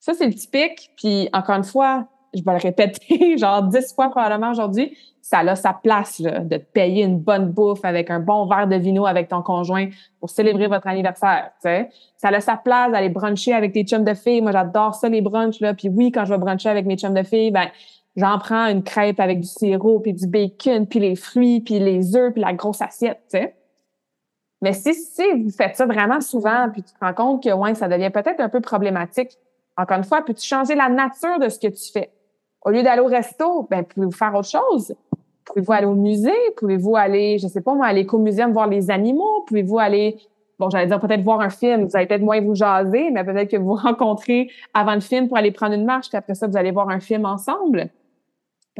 Ça, 0.00 0.14
c'est 0.14 0.26
le 0.26 0.34
typique. 0.34 0.90
Puis 0.96 1.28
encore 1.32 1.56
une 1.56 1.64
fois, 1.64 2.08
je 2.34 2.42
vais 2.42 2.52
le 2.52 2.58
répéter 2.58 3.36
genre 3.38 3.62
dix 3.62 3.94
fois 3.94 4.10
probablement 4.10 4.50
aujourd'hui, 4.50 4.96
ça 5.28 5.40
a 5.40 5.54
sa 5.56 5.74
place 5.74 6.20
là, 6.20 6.40
de 6.40 6.56
payer 6.56 7.04
une 7.04 7.18
bonne 7.18 7.50
bouffe 7.50 7.84
avec 7.84 8.10
un 8.10 8.18
bon 8.18 8.46
verre 8.46 8.66
de 8.66 8.76
vino 8.76 9.06
avec 9.06 9.28
ton 9.28 9.42
conjoint 9.42 9.88
pour 10.20 10.30
célébrer 10.30 10.68
votre 10.68 10.86
anniversaire. 10.86 11.50
sais. 11.60 11.90
Ça 12.16 12.28
a 12.28 12.40
sa 12.40 12.56
place 12.56 12.92
d'aller 12.92 13.10
bruncher 13.10 13.52
avec 13.52 13.72
tes 13.72 13.84
chums 13.84 14.04
de 14.04 14.14
filles. 14.14 14.40
Moi, 14.40 14.52
j'adore 14.52 14.94
ça, 14.94 15.08
les 15.08 15.20
brunchs. 15.20 15.60
Là. 15.60 15.74
Puis 15.74 15.90
oui, 15.90 16.10
quand 16.12 16.24
je 16.24 16.32
vais 16.32 16.38
bruncher 16.38 16.70
avec 16.70 16.86
mes 16.86 16.96
chums 16.96 17.12
de 17.12 17.22
filles, 17.22 17.50
ben 17.50 17.68
j'en 18.16 18.38
prends 18.38 18.66
une 18.66 18.82
crêpe 18.82 19.20
avec 19.20 19.40
du 19.40 19.46
sirop, 19.46 20.00
puis 20.00 20.14
du 20.14 20.26
bacon, 20.26 20.86
puis 20.86 20.98
les 20.98 21.14
fruits, 21.14 21.60
puis 21.60 21.78
les 21.78 22.16
œufs, 22.16 22.32
puis 22.32 22.40
la 22.40 22.54
grosse 22.54 22.80
assiette. 22.80 23.20
sais. 23.28 23.54
Mais 24.60 24.72
si, 24.72 24.94
si 24.94 25.22
vous 25.32 25.50
faites 25.50 25.76
ça 25.76 25.86
vraiment 25.86 26.20
souvent, 26.20 26.68
puis 26.72 26.82
tu 26.82 26.92
te 26.92 26.98
rends 27.00 27.14
compte 27.14 27.42
que 27.44 27.52
ouais, 27.52 27.74
ça 27.74 27.86
devient 27.86 28.10
peut-être 28.10 28.40
un 28.40 28.48
peu 28.48 28.60
problématique, 28.60 29.38
encore 29.76 29.98
une 29.98 30.04
fois, 30.04 30.22
peux-tu 30.22 30.44
changer 30.44 30.74
la 30.74 30.88
nature 30.88 31.38
de 31.38 31.48
ce 31.48 31.58
que 31.58 31.68
tu 31.68 31.92
fais? 31.92 32.10
Au 32.62 32.70
lieu 32.70 32.82
d'aller 32.82 33.00
au 33.00 33.06
resto, 33.06 33.66
ben, 33.70 33.84
pouvez-vous 33.84 34.12
faire 34.12 34.34
autre 34.34 34.48
chose? 34.48 34.94
Pouvez-vous 35.44 35.72
aller 35.72 35.86
au 35.86 35.94
musée? 35.94 36.32
Pouvez-vous 36.56 36.96
aller, 36.96 37.38
je 37.38 37.46
sais 37.46 37.60
pas 37.60 37.74
moi, 37.74 37.86
à 37.86 37.92
l'écomuséum 37.92 38.52
voir 38.52 38.66
les 38.66 38.90
animaux? 38.90 39.44
Pouvez-vous 39.46 39.78
aller, 39.78 40.18
bon, 40.58 40.68
j'allais 40.68 40.86
dire 40.86 41.00
peut-être 41.00 41.22
voir 41.22 41.40
un 41.40 41.50
film, 41.50 41.84
vous 41.84 41.96
allez 41.96 42.06
peut-être 42.06 42.22
moins 42.22 42.40
vous 42.40 42.54
jaser, 42.54 43.10
mais 43.10 43.24
peut-être 43.24 43.50
que 43.50 43.56
vous 43.56 43.68
vous 43.68 43.74
rencontrez 43.82 44.50
avant 44.74 44.94
le 44.94 45.00
film 45.00 45.28
pour 45.28 45.36
aller 45.36 45.52
prendre 45.52 45.74
une 45.74 45.84
marche, 45.84 46.08
puis 46.08 46.18
après 46.18 46.34
ça, 46.34 46.46
vous 46.46 46.56
allez 46.56 46.70
voir 46.70 46.90
un 46.90 47.00
film 47.00 47.24
ensemble. 47.24 47.90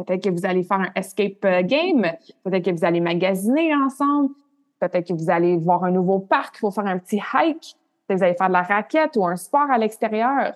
Peut-être 0.05 0.23
que 0.23 0.31
vous 0.31 0.47
allez 0.47 0.63
faire 0.63 0.81
un 0.81 0.91
escape 0.95 1.45
euh, 1.45 1.63
game. 1.63 2.07
Peut-être 2.45 2.65
que 2.65 2.71
vous 2.71 2.85
allez 2.85 3.01
magasiner 3.01 3.75
ensemble. 3.75 4.31
Peut-être 4.79 5.09
que 5.09 5.13
vous 5.13 5.29
allez 5.29 5.57
voir 5.57 5.83
un 5.83 5.91
nouveau 5.91 6.21
parc, 6.21 6.59
faut 6.59 6.71
faire 6.71 6.87
un 6.87 6.99
petit 6.99 7.17
hike. 7.17 7.77
Peut-être 8.07 8.09
que 8.09 8.15
vous 8.15 8.23
allez 8.23 8.35
faire 8.35 8.49
de 8.49 8.53
la 8.53 8.63
raquette 8.63 9.17
ou 9.17 9.27
un 9.27 9.37
sport 9.37 9.69
à 9.71 9.77
l'extérieur 9.77 10.55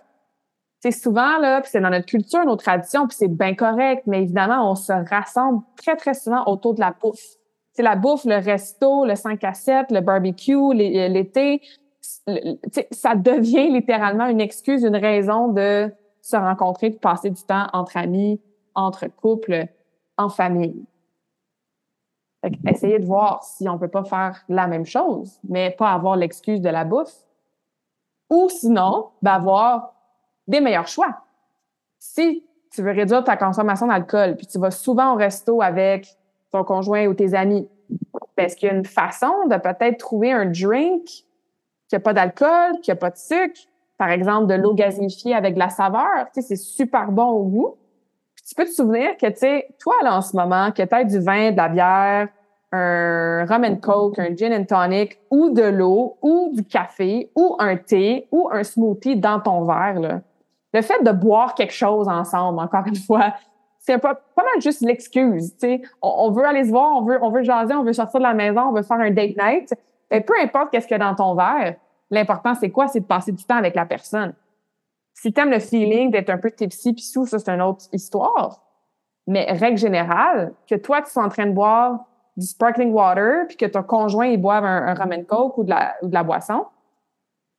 c'est 0.82 0.90
souvent 0.90 1.38
là, 1.38 1.60
puis 1.60 1.70
c'est 1.70 1.80
dans 1.80 1.90
notre 1.90 2.06
culture, 2.06 2.44
nos 2.44 2.56
traditions, 2.56 3.06
puis 3.06 3.16
c'est 3.16 3.28
bien 3.28 3.54
correct, 3.54 4.02
mais 4.06 4.22
évidemment, 4.22 4.68
on 4.68 4.74
se 4.74 4.92
rassemble 4.92 5.62
très 5.76 5.94
très 5.94 6.12
souvent 6.12 6.42
autour 6.46 6.74
de 6.74 6.80
la 6.80 6.92
bouffe. 7.00 7.36
C'est 7.72 7.84
la 7.84 7.94
bouffe, 7.94 8.24
le 8.24 8.36
resto, 8.36 9.04
le 9.04 9.14
5 9.14 9.44
à 9.44 9.54
7, 9.54 9.92
le 9.92 10.00
barbecue, 10.00 10.56
euh, 10.56 10.72
l'été, 10.72 11.62
ça 12.90 13.14
devient 13.14 13.70
littéralement 13.72 14.26
une 14.26 14.40
excuse, 14.40 14.82
une 14.82 14.96
raison 14.96 15.48
de 15.48 15.88
se 16.20 16.36
rencontrer, 16.36 16.90
de 16.90 16.98
passer 16.98 17.30
du 17.30 17.42
temps 17.44 17.68
entre 17.72 17.96
amis, 17.96 18.40
entre 18.74 19.06
couples, 19.06 19.66
en 20.18 20.30
famille. 20.30 20.84
essayez 22.66 22.98
de 22.98 23.06
voir 23.06 23.44
si 23.44 23.68
on 23.68 23.78
peut 23.78 23.86
pas 23.86 24.04
faire 24.04 24.42
la 24.48 24.66
même 24.66 24.84
chose, 24.84 25.38
mais 25.48 25.70
pas 25.70 25.92
avoir 25.92 26.16
l'excuse 26.16 26.60
de 26.60 26.70
la 26.70 26.84
bouffe. 26.84 27.14
Ou 28.30 28.48
sinon, 28.48 29.10
ben 29.22 29.34
avoir 29.34 29.91
des 30.46 30.60
meilleurs 30.60 30.88
choix. 30.88 31.22
Si 31.98 32.44
tu 32.70 32.82
veux 32.82 32.92
réduire 32.92 33.22
ta 33.22 33.36
consommation 33.36 33.86
d'alcool, 33.86 34.36
puis 34.36 34.46
tu 34.46 34.58
vas 34.58 34.70
souvent 34.70 35.12
au 35.12 35.16
resto 35.16 35.62
avec 35.62 36.16
ton 36.50 36.64
conjoint 36.64 37.06
ou 37.06 37.14
tes 37.14 37.34
amis, 37.34 37.68
est-ce 38.36 38.56
qu'il 38.56 38.68
y 38.68 38.72
a 38.72 38.74
une 38.74 38.84
façon 38.84 39.46
de 39.48 39.56
peut-être 39.56 39.98
trouver 39.98 40.32
un 40.32 40.46
drink 40.46 41.04
qui 41.04 41.94
n'a 41.94 42.00
pas 42.00 42.12
d'alcool, 42.12 42.80
qui 42.82 42.90
n'a 42.90 42.96
pas 42.96 43.10
de 43.10 43.16
sucre, 43.16 43.60
par 43.98 44.10
exemple 44.10 44.46
de 44.46 44.54
l'eau 44.54 44.74
gazinifiée 44.74 45.34
avec 45.34 45.54
de 45.54 45.58
la 45.58 45.68
saveur, 45.68 46.26
tu 46.34 46.40
sais, 46.40 46.42
c'est 46.42 46.56
super 46.56 47.12
bon 47.12 47.26
au 47.26 47.44
goût. 47.44 47.76
tu 48.46 48.54
peux 48.54 48.64
te 48.64 48.70
souvenir 48.70 49.16
que, 49.16 49.26
tu 49.26 49.36
sais, 49.36 49.68
toi, 49.78 49.94
là, 50.02 50.16
en 50.16 50.22
ce 50.22 50.34
moment, 50.36 50.72
que 50.72 50.82
tu 50.82 50.94
as 50.94 51.04
du 51.04 51.20
vin, 51.20 51.52
de 51.52 51.56
la 51.56 51.68
bière, 51.68 52.28
un 52.72 53.44
rum 53.44 53.64
and 53.64 53.76
coke, 53.76 54.18
un 54.18 54.34
gin 54.34 54.52
and 54.52 54.64
tonic, 54.64 55.20
ou 55.30 55.50
de 55.50 55.62
l'eau, 55.62 56.16
ou 56.22 56.50
du 56.52 56.64
café, 56.64 57.30
ou 57.36 57.54
un 57.58 57.76
thé, 57.76 58.26
ou 58.32 58.48
un 58.50 58.64
smoothie 58.64 59.16
dans 59.16 59.40
ton 59.40 59.64
verre, 59.64 60.00
là 60.00 60.20
le 60.72 60.82
fait 60.82 61.02
de 61.02 61.12
boire 61.12 61.54
quelque 61.54 61.74
chose 61.74 62.08
ensemble, 62.08 62.58
encore 62.58 62.86
une 62.86 62.96
fois, 62.96 63.34
c'est 63.78 63.98
pas, 63.98 64.14
pas 64.14 64.42
mal 64.42 64.60
juste 64.60 64.80
l'excuse. 64.80 65.54
On, 66.00 66.26
on, 66.26 66.30
veut 66.30 66.44
aller 66.44 66.64
se 66.64 66.70
voir, 66.70 66.96
on 66.96 67.02
veut, 67.02 67.18
on 67.20 67.30
veut 67.30 67.42
jaser, 67.42 67.74
on 67.74 67.82
veut 67.82 67.92
sortir 67.92 68.20
de 68.20 68.24
la 68.24 68.34
maison, 68.34 68.60
on 68.62 68.72
veut 68.72 68.82
faire 68.82 69.00
un 69.00 69.10
date 69.10 69.36
night. 69.36 69.74
Et 70.10 70.20
peu 70.20 70.34
importe 70.40 70.70
qu'est-ce 70.70 70.86
qu'il 70.86 70.96
y 70.96 71.00
a 71.00 71.04
dans 71.04 71.14
ton 71.14 71.34
verre, 71.34 71.76
l'important 72.10 72.54
c'est 72.54 72.70
quoi? 72.70 72.86
C'est 72.86 73.00
de 73.00 73.06
passer 73.06 73.32
du 73.32 73.44
temps 73.44 73.56
avec 73.56 73.74
la 73.74 73.84
personne. 73.84 74.34
Si 75.14 75.32
tu 75.32 75.40
aimes 75.40 75.50
le 75.50 75.58
feeling 75.58 76.10
d'être 76.10 76.30
un 76.30 76.38
peu 76.38 76.50
tipsy 76.50 76.92
puis 76.92 77.02
sous, 77.02 77.26
ça 77.26 77.38
c'est 77.38 77.50
une 77.50 77.62
autre 77.62 77.86
histoire. 77.92 78.62
Mais 79.26 79.50
règle 79.50 79.78
générale, 79.78 80.54
que 80.68 80.74
toi 80.76 81.02
tu 81.02 81.10
sois 81.10 81.24
en 81.24 81.28
train 81.28 81.46
de 81.46 81.52
boire 81.52 82.04
du 82.36 82.46
sparkling 82.46 82.92
water 82.92 83.46
puis 83.48 83.56
que 83.56 83.66
ton 83.66 83.82
conjoint 83.82 84.26
il 84.26 84.40
boive 84.40 84.64
un, 84.64 84.86
un 84.86 84.94
rum 84.94 85.12
and 85.12 85.24
coke 85.24 85.58
ou 85.58 85.64
de 85.64 85.70
la, 85.70 85.94
ou 86.02 86.08
de 86.08 86.14
la 86.14 86.22
boisson, 86.22 86.66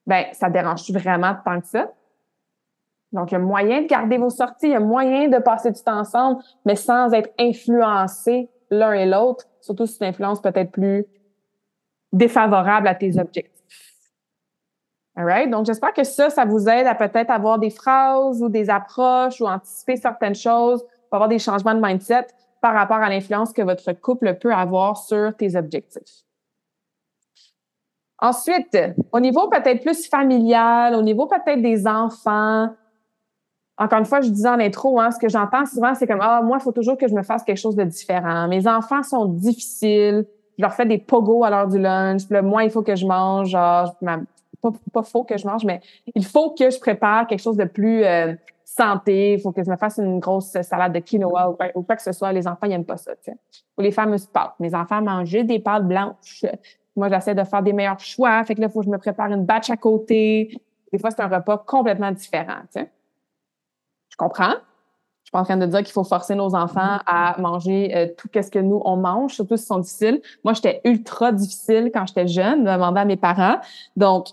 ben 0.06 0.26
ça 0.32 0.50
dérange-tu 0.50 0.94
vraiment 0.94 1.36
tant 1.44 1.60
que 1.60 1.68
ça? 1.68 1.92
Donc, 3.14 3.32
il 3.32 3.36
y 3.36 3.38
a 3.38 3.40
moyen 3.40 3.84
de 3.84 3.88
garder 3.88 4.18
vos 4.18 4.32
sorties, 4.32 4.68
il 4.68 4.72
y 4.72 4.76
a 4.76 4.80
moyen 4.80 5.28
de 5.28 5.38
passer 5.38 5.72
du 5.72 5.82
temps 5.82 6.00
ensemble, 6.00 6.42
mais 6.66 6.76
sans 6.76 7.14
être 7.14 7.30
influencés 7.40 8.50
l'un 8.72 8.94
et 8.94 9.06
l'autre, 9.06 9.46
surtout 9.62 9.86
si 9.86 9.98
une 10.02 10.08
influence 10.08 10.42
peut-être 10.42 10.72
plus 10.72 11.06
défavorable 12.12 12.88
à 12.88 12.96
tes 12.96 13.20
objectifs. 13.20 13.54
All 15.16 15.50
Donc, 15.52 15.68
j'espère 15.68 15.94
que 15.94 16.04
ça, 16.04 16.32
ça 16.32 16.44
vous 16.44 16.68
aide 16.68 16.88
à 16.88 16.96
peut-être 16.96 17.30
avoir 17.30 17.60
des 17.60 17.70
phrases 17.70 18.42
ou 18.42 18.50
des 18.50 18.72
approches 18.72 19.40
ou 19.42 19.46
anticiper 19.46 19.96
certaines 19.96 20.34
choses 20.34 20.84
pour 21.10 21.18
avoir 21.18 21.30
des 21.30 21.38
changements 21.38 21.76
de 21.76 21.86
mindset 21.86 22.28
par 22.62 22.74
rapport 22.74 22.98
à 22.98 23.10
l'influence 23.10 23.54
que 23.54 23.62
votre 23.62 23.94
couple 23.94 24.34
peut 24.40 24.54
avoir 24.54 24.98
sur 24.98 25.36
tes 25.36 25.56
objectifs. 25.56 26.24
Ensuite, 28.18 28.78
au 29.12 29.20
niveau 29.20 29.50
peut-être 29.50 29.84
plus 29.84 30.08
familial, 30.08 30.96
au 30.96 31.04
niveau 31.04 31.28
peut-être 31.28 31.62
des 31.62 31.86
enfants, 31.86 32.70
encore 33.78 34.00
une 34.00 34.06
fois, 34.06 34.22
je 34.22 34.30
disais 34.30 34.50
en 34.50 34.60
intro, 34.60 35.00
hein, 35.00 35.10
ce 35.12 35.18
que 35.18 35.30
j'entends 35.30 35.66
souvent, 35.66 35.96
c'est 35.96 36.06
comme 36.06 36.22
ah 36.22 36.42
moi, 36.44 36.58
il 36.60 36.64
faut 36.64 36.72
toujours 36.72 36.98
que 36.98 37.08
je 37.08 37.14
me 37.14 37.24
fasse 37.24 37.44
quelque 37.44 37.58
chose 37.58 37.76
de 37.76 37.84
différent. 37.84 38.48
Mes 38.48 38.68
enfants 38.68 39.02
sont 39.02 39.26
difficiles. 39.26 40.26
Je 40.58 40.62
leur 40.62 40.74
fais 40.74 40.86
des 40.86 41.00
pogos 41.00 41.44
à 41.44 41.50
l'heure 41.50 41.68
du 41.68 41.80
lunch. 41.80 42.26
Puis 42.26 42.34
là, 42.36 42.44
moi, 42.44 42.64
il 42.64 42.70
faut 42.70 42.84
que 42.84 42.96
je 42.96 43.08
mange. 43.08 43.50
Genre, 43.50 43.96
pas, 44.62 44.72
pas 44.94 45.04
faut 45.04 45.24
que 45.24 45.38
je 45.38 45.48
mange, 45.48 45.66
mais 45.66 45.82
il 46.14 46.24
faut 46.24 46.52
que 46.52 46.70
je 46.70 46.80
prépare 46.80 47.26
quelque 47.26 47.42
chose 47.42 47.58
de 47.58 47.66
plus 47.66 48.04
euh, 48.06 48.34
santé. 48.64 49.34
Il 49.34 49.42
faut 49.42 49.52
que 49.52 49.64
je 49.64 49.70
me 49.70 49.76
fasse 49.76 49.98
une 49.98 50.20
grosse 50.20 50.56
salade 50.62 50.94
de 50.94 51.00
quinoa 51.00 51.50
ou, 51.76 51.82
quoi, 51.82 51.96
que 51.96 52.04
ce 52.04 52.12
soit. 52.12 52.32
Les 52.32 52.48
enfants, 52.48 52.68
ils 52.68 52.70
n'aiment 52.70 52.86
pas 52.86 52.98
ça. 52.98 53.14
sais. 53.22 53.36
Ou 53.78 53.82
les 53.82 53.92
fameuses 53.92 54.28
pâtes. 54.28 54.54
Mes 54.60 54.76
enfants 54.76 55.02
mangent 55.02 55.30
juste 55.30 55.48
des 55.48 55.60
pâtes 55.60 55.88
blanches. 55.88 56.46
Moi, 56.96 57.10
j'essaie 57.10 57.34
de 57.34 57.44
faire 57.44 57.64
des 57.64 57.74
meilleurs 57.74 58.00
choix. 58.00 58.44
Fait 58.44 58.54
que 58.54 58.62
là, 58.62 58.68
il 58.68 58.72
faut 58.72 58.82
que 58.82 58.86
je 58.86 58.92
me 58.92 59.00
prépare 59.00 59.32
une 59.32 59.46
batch 59.46 59.72
à 59.72 59.78
côté. 59.78 60.56
Des 60.92 61.00
fois, 61.00 61.10
c'est 61.10 61.22
un 61.22 61.28
repas 61.28 61.58
complètement 61.58 62.12
différent. 62.12 62.62
Je 64.14 64.18
comprends. 64.18 64.52
Je 64.52 65.30
suis 65.30 65.32
pas 65.32 65.40
en 65.40 65.44
train 65.44 65.58
de 65.58 65.66
dire 65.66 65.80
qu'il 65.80 65.92
faut 65.92 66.04
forcer 66.04 66.36
nos 66.36 66.54
enfants 66.54 67.00
à 67.08 67.36
manger 67.40 67.96
euh, 67.96 68.08
tout 68.16 68.30
ce 68.32 68.52
que 68.52 68.60
nous 68.60 68.80
on 68.86 68.96
mange, 68.96 69.34
surtout 69.34 69.58
s'ils 69.58 69.66
sont 69.66 69.80
difficiles. 69.80 70.22
Moi, 70.44 70.54
j'étais 70.54 70.82
ultra 70.86 71.32
difficile 71.32 71.90
quand 71.92 72.06
j'étais 72.06 72.28
jeune, 72.28 72.64
de 72.64 72.70
demander 72.70 73.00
à 73.00 73.06
mes 73.06 73.18
parents. 73.18 73.56
Donc, 73.96 74.28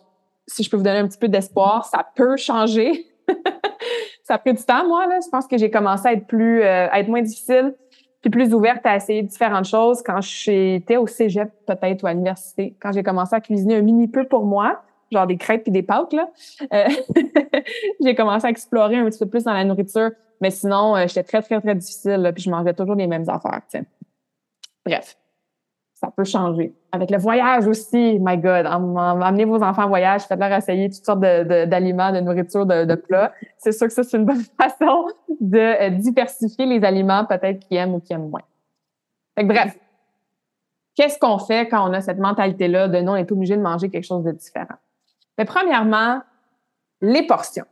si 0.47 0.63
je 0.63 0.69
peux 0.69 0.77
vous 0.77 0.83
donner 0.83 0.99
un 0.99 1.09
petit 1.09 1.17
peu 1.17 1.29
d'espoir, 1.29 1.87
ça 1.87 2.07
peut 2.15 2.37
changer. 2.37 3.07
ça 4.23 4.35
a 4.35 4.39
pris 4.39 4.53
du 4.53 4.63
temps, 4.63 4.87
moi. 4.87 5.07
Là. 5.07 5.19
Je 5.25 5.31
pense 5.31 5.47
que 5.47 5.57
j'ai 5.57 5.71
commencé 5.71 6.07
à 6.07 6.13
être 6.13 6.27
plus, 6.27 6.63
euh, 6.63 6.89
à 6.91 7.01
être 7.01 7.09
moins 7.09 7.23
difficile, 7.23 7.75
puis 8.21 8.29
plus 8.29 8.53
ouverte 8.53 8.85
à 8.85 8.97
essayer 8.97 9.23
différentes 9.23 9.65
choses 9.65 10.03
quand 10.03 10.21
j'étais 10.21 10.99
au 10.99 11.07
cégep, 11.07 11.51
peut-être, 11.67 12.03
ou 12.03 12.07
à 12.07 12.13
l'université. 12.13 12.77
Quand 12.83 12.93
j'ai 12.93 13.03
commencé 13.03 13.35
à 13.35 13.41
cuisiner 13.41 13.77
un 13.77 13.83
mini 13.83 14.09
peu 14.09 14.27
pour 14.27 14.45
moi, 14.45 14.83
genre 15.11 15.27
des 15.27 15.37
crêpes 15.37 15.67
et 15.67 15.71
des 15.71 15.83
pâtes, 15.83 16.13
là. 16.13 16.29
Euh, 16.73 16.89
j'ai 18.01 18.15
commencé 18.15 18.47
à 18.47 18.51
explorer 18.51 18.97
un 18.97 19.05
petit 19.07 19.19
peu 19.19 19.27
plus 19.27 19.45
dans 19.45 19.53
la 19.53 19.65
nourriture. 19.65 20.11
Mais 20.41 20.51
sinon, 20.51 20.97
euh, 20.97 21.07
j'étais 21.07 21.23
très, 21.23 21.43
très, 21.43 21.61
très 21.61 21.75
difficile, 21.75 22.17
là, 22.17 22.33
puis 22.33 22.43
je 22.43 22.51
mangeais 22.51 22.75
toujours 22.75 22.95
les 22.95 23.07
mêmes 23.07 23.29
affaires. 23.29 23.61
Bref, 24.87 25.17
ça 26.01 26.11
peut 26.11 26.25
changer. 26.25 26.75
Avec 26.93 27.11
le 27.11 27.19
voyage 27.19 27.67
aussi, 27.67 28.19
my 28.21 28.39
God, 28.39 28.67
amenez 28.67 29.45
vos 29.45 29.63
enfants 29.63 29.85
en 29.85 29.89
voyage, 29.89 30.23
faites-leur 30.23 30.53
essayer 30.53 30.89
toutes 30.89 31.05
sortes 31.05 31.21
d'aliments, 31.21 32.11
de, 32.11 32.21
nourriture, 32.21 32.65
de, 32.65 32.95
plats. 32.95 33.33
C'est 33.59 33.73
sûr 33.73 33.87
que 33.87 33.93
ça, 33.93 34.03
c'est 34.03 34.17
une 34.17 34.25
bonne 34.25 34.43
façon 34.61 35.09
de 35.41 35.59
euh, 35.59 35.91
diversifier 35.91 36.65
les 36.65 36.83
aliments 36.85 37.27
peut-être 37.27 37.61
qu'ils 37.61 37.77
aiment 37.77 37.95
ou 37.95 38.01
qu'ils 38.01 38.17
aiment 38.17 38.31
moins. 38.31 38.43
Fait 39.35 39.43
que, 39.43 39.49
bref, 39.49 39.79
qu'est-ce 40.95 41.19
qu'on 41.19 41.39
fait 41.39 41.69
quand 41.69 41.89
on 41.89 41.93
a 41.93 42.01
cette 42.01 42.19
mentalité-là 42.19 42.89
de 42.89 42.99
non, 43.01 43.13
on 43.13 43.17
est 43.17 43.31
obligé 43.31 43.57
de 43.57 43.63
manger 43.63 43.91
quelque 43.91 44.07
chose 44.07 44.25
de 44.25 44.33
différent? 44.33 44.77
Mais 45.41 45.47
premièrement, 45.47 46.21
les 47.01 47.27
portions. 47.27 47.65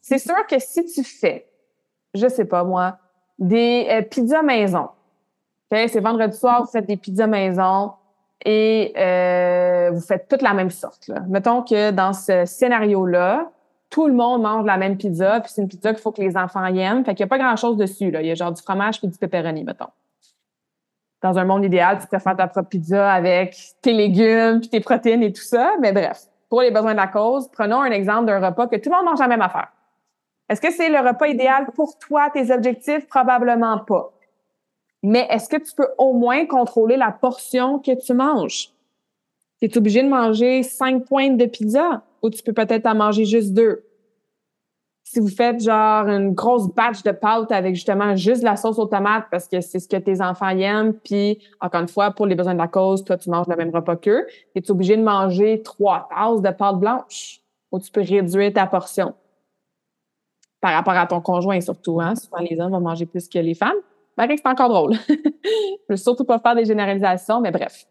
C'est 0.00 0.18
sûr 0.18 0.46
que 0.48 0.60
si 0.60 0.84
tu 0.84 1.02
fais, 1.02 1.48
je 2.14 2.28
sais 2.28 2.44
pas 2.44 2.62
moi, 2.62 2.98
des 3.40 3.88
euh, 3.90 4.02
pizzas 4.02 4.42
maison, 4.42 4.90
okay? 5.72 5.88
c'est 5.88 5.98
vendredi 5.98 6.36
soir, 6.36 6.62
vous 6.62 6.70
faites 6.70 6.86
des 6.86 6.96
pizzas 6.96 7.26
maison 7.26 7.94
et 8.44 8.92
euh, 8.96 9.90
vous 9.92 10.00
faites 10.00 10.28
toutes 10.28 10.42
la 10.42 10.54
même 10.54 10.70
sorte. 10.70 11.08
Là. 11.08 11.24
Mettons 11.28 11.62
que 11.62 11.90
dans 11.90 12.12
ce 12.12 12.44
scénario-là, 12.44 13.50
tout 13.90 14.06
le 14.06 14.14
monde 14.14 14.42
mange 14.42 14.64
la 14.64 14.76
même 14.76 14.96
pizza, 14.96 15.40
puis 15.40 15.50
c'est 15.52 15.60
une 15.60 15.66
pizza 15.66 15.92
qu'il 15.92 16.02
faut 16.02 16.12
que 16.12 16.22
les 16.22 16.36
enfants 16.36 16.64
y 16.66 16.78
aiment. 16.78 17.04
Fait 17.04 17.16
qu'il 17.16 17.26
n'y 17.26 17.30
a 17.30 17.36
pas 17.36 17.38
grand-chose 17.38 17.76
dessus. 17.76 18.12
Là. 18.12 18.22
Il 18.22 18.28
y 18.28 18.30
a 18.30 18.36
genre 18.36 18.52
du 18.52 18.62
fromage 18.62 19.00
puis 19.00 19.08
du 19.08 19.18
pepperoni, 19.18 19.64
mettons. 19.64 19.90
Dans 21.20 21.36
un 21.36 21.44
monde 21.44 21.64
idéal, 21.64 21.98
tu 22.00 22.06
préfères 22.06 22.36
ta 22.36 22.46
propre 22.46 22.68
pizza 22.68 23.12
avec 23.12 23.56
tes 23.82 23.92
légumes 23.92 24.60
puis 24.60 24.68
tes 24.68 24.78
protéines 24.78 25.24
et 25.24 25.32
tout 25.32 25.42
ça. 25.42 25.72
Mais 25.80 25.90
bref, 25.90 26.28
pour 26.48 26.62
les 26.62 26.70
besoins 26.70 26.92
de 26.92 26.98
la 26.98 27.06
cause, 27.06 27.48
prenons 27.48 27.80
un 27.80 27.90
exemple 27.90 28.26
d'un 28.26 28.44
repas 28.44 28.66
que 28.66 28.76
tout 28.76 28.90
le 28.90 28.96
monde 28.96 29.06
mange 29.06 29.20
la 29.20 29.28
même 29.28 29.42
affaire. 29.42 29.72
Est-ce 30.48 30.60
que 30.60 30.70
c'est 30.70 30.88
le 30.88 30.98
repas 30.98 31.26
idéal 31.26 31.66
pour 31.74 31.98
toi, 31.98 32.30
tes 32.30 32.52
objectifs? 32.52 33.06
Probablement 33.08 33.78
pas. 33.78 34.12
Mais 35.02 35.26
est-ce 35.30 35.48
que 35.48 35.56
tu 35.56 35.74
peux 35.74 35.88
au 35.98 36.12
moins 36.12 36.46
contrôler 36.46 36.96
la 36.96 37.12
portion 37.12 37.78
que 37.78 37.94
tu 37.94 38.14
manges? 38.14 38.70
Tu 39.60 39.78
obligé 39.78 40.02
de 40.02 40.08
manger 40.08 40.62
cinq 40.62 41.06
pointes 41.06 41.38
de 41.38 41.46
pizza 41.46 42.02
ou 42.20 42.28
tu 42.28 42.42
peux 42.42 42.52
peut-être 42.52 42.86
en 42.86 42.94
manger 42.94 43.24
juste 43.24 43.54
deux? 43.54 43.84
Si 45.04 45.20
vous 45.20 45.28
faites 45.28 45.62
genre 45.62 46.08
une 46.08 46.32
grosse 46.32 46.66
batch 46.68 47.02
de 47.02 47.12
pâtes 47.12 47.52
avec 47.52 47.74
justement 47.74 48.16
juste 48.16 48.42
la 48.42 48.56
sauce 48.56 48.78
aux 48.78 48.86
tomates 48.86 49.26
parce 49.30 49.46
que 49.46 49.60
c'est 49.60 49.78
ce 49.78 49.86
que 49.86 49.98
tes 49.98 50.22
enfants 50.22 50.48
aiment, 50.48 50.94
puis 50.94 51.38
encore 51.60 51.82
une 51.82 51.88
fois, 51.88 52.10
pour 52.10 52.26
les 52.26 52.34
besoins 52.34 52.54
de 52.54 52.58
la 52.58 52.68
cause, 52.68 53.04
toi, 53.04 53.18
tu 53.18 53.28
manges 53.28 53.46
le 53.46 53.54
même 53.54 53.70
repas 53.70 53.96
qu'eux, 53.96 54.26
et 54.54 54.62
tu 54.62 54.68
es 54.68 54.70
obligé 54.70 54.96
de 54.96 55.02
manger 55.02 55.62
trois 55.62 56.08
tasses 56.08 56.40
de 56.40 56.50
pâtes 56.50 56.80
blanches 56.80 57.40
ou 57.70 57.78
tu 57.78 57.90
peux 57.90 58.00
réduire 58.00 58.52
ta 58.54 58.66
portion? 58.66 59.14
Par 60.60 60.72
rapport 60.72 60.94
à 60.94 61.06
ton 61.06 61.20
conjoint 61.20 61.60
surtout, 61.60 62.00
hein? 62.00 62.14
Souvent, 62.16 62.38
les 62.38 62.58
hommes 62.58 62.72
vont 62.72 62.80
manger 62.80 63.04
plus 63.04 63.28
que 63.28 63.38
les 63.38 63.54
femmes. 63.54 63.76
Ben, 64.16 64.26
c'est 64.28 64.46
encore 64.46 64.70
drôle. 64.70 64.94
Je 65.08 65.90
veux 65.90 65.96
surtout 65.96 66.24
pas 66.24 66.38
faire 66.38 66.54
des 66.54 66.64
généralisations, 66.64 67.42
mais 67.42 67.50
bref. 67.50 67.86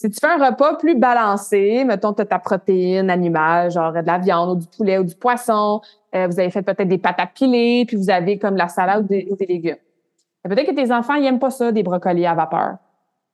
Si 0.00 0.08
tu 0.08 0.20
fais 0.20 0.28
un 0.28 0.50
repas 0.50 0.76
plus 0.76 0.94
balancé, 0.94 1.82
mettons, 1.84 2.12
tu 2.12 2.22
as 2.22 2.24
ta 2.24 2.38
protéine 2.38 3.10
animale, 3.10 3.72
genre 3.72 3.92
de 3.92 3.98
la 3.98 4.18
viande 4.18 4.50
ou 4.50 4.54
du 4.54 4.68
poulet 4.68 4.96
ou 4.96 5.02
du 5.02 5.16
poisson, 5.16 5.80
euh, 6.14 6.28
vous 6.28 6.38
avez 6.38 6.50
fait 6.50 6.62
peut-être 6.62 6.86
des 6.86 6.98
pâtes 6.98 7.18
à 7.18 7.26
piler, 7.26 7.84
puis 7.84 7.96
vous 7.96 8.08
avez 8.08 8.38
comme 8.38 8.54
la 8.54 8.68
salade 8.68 9.02
ou 9.02 9.08
des, 9.08 9.46
légumes. 9.46 9.74
Peut-être 10.44 10.68
que 10.68 10.74
tes 10.76 10.92
enfants, 10.92 11.14
ils 11.14 11.26
aiment 11.26 11.40
pas 11.40 11.50
ça, 11.50 11.72
des 11.72 11.82
brocolis 11.82 12.26
à 12.26 12.34
vapeur. 12.34 12.76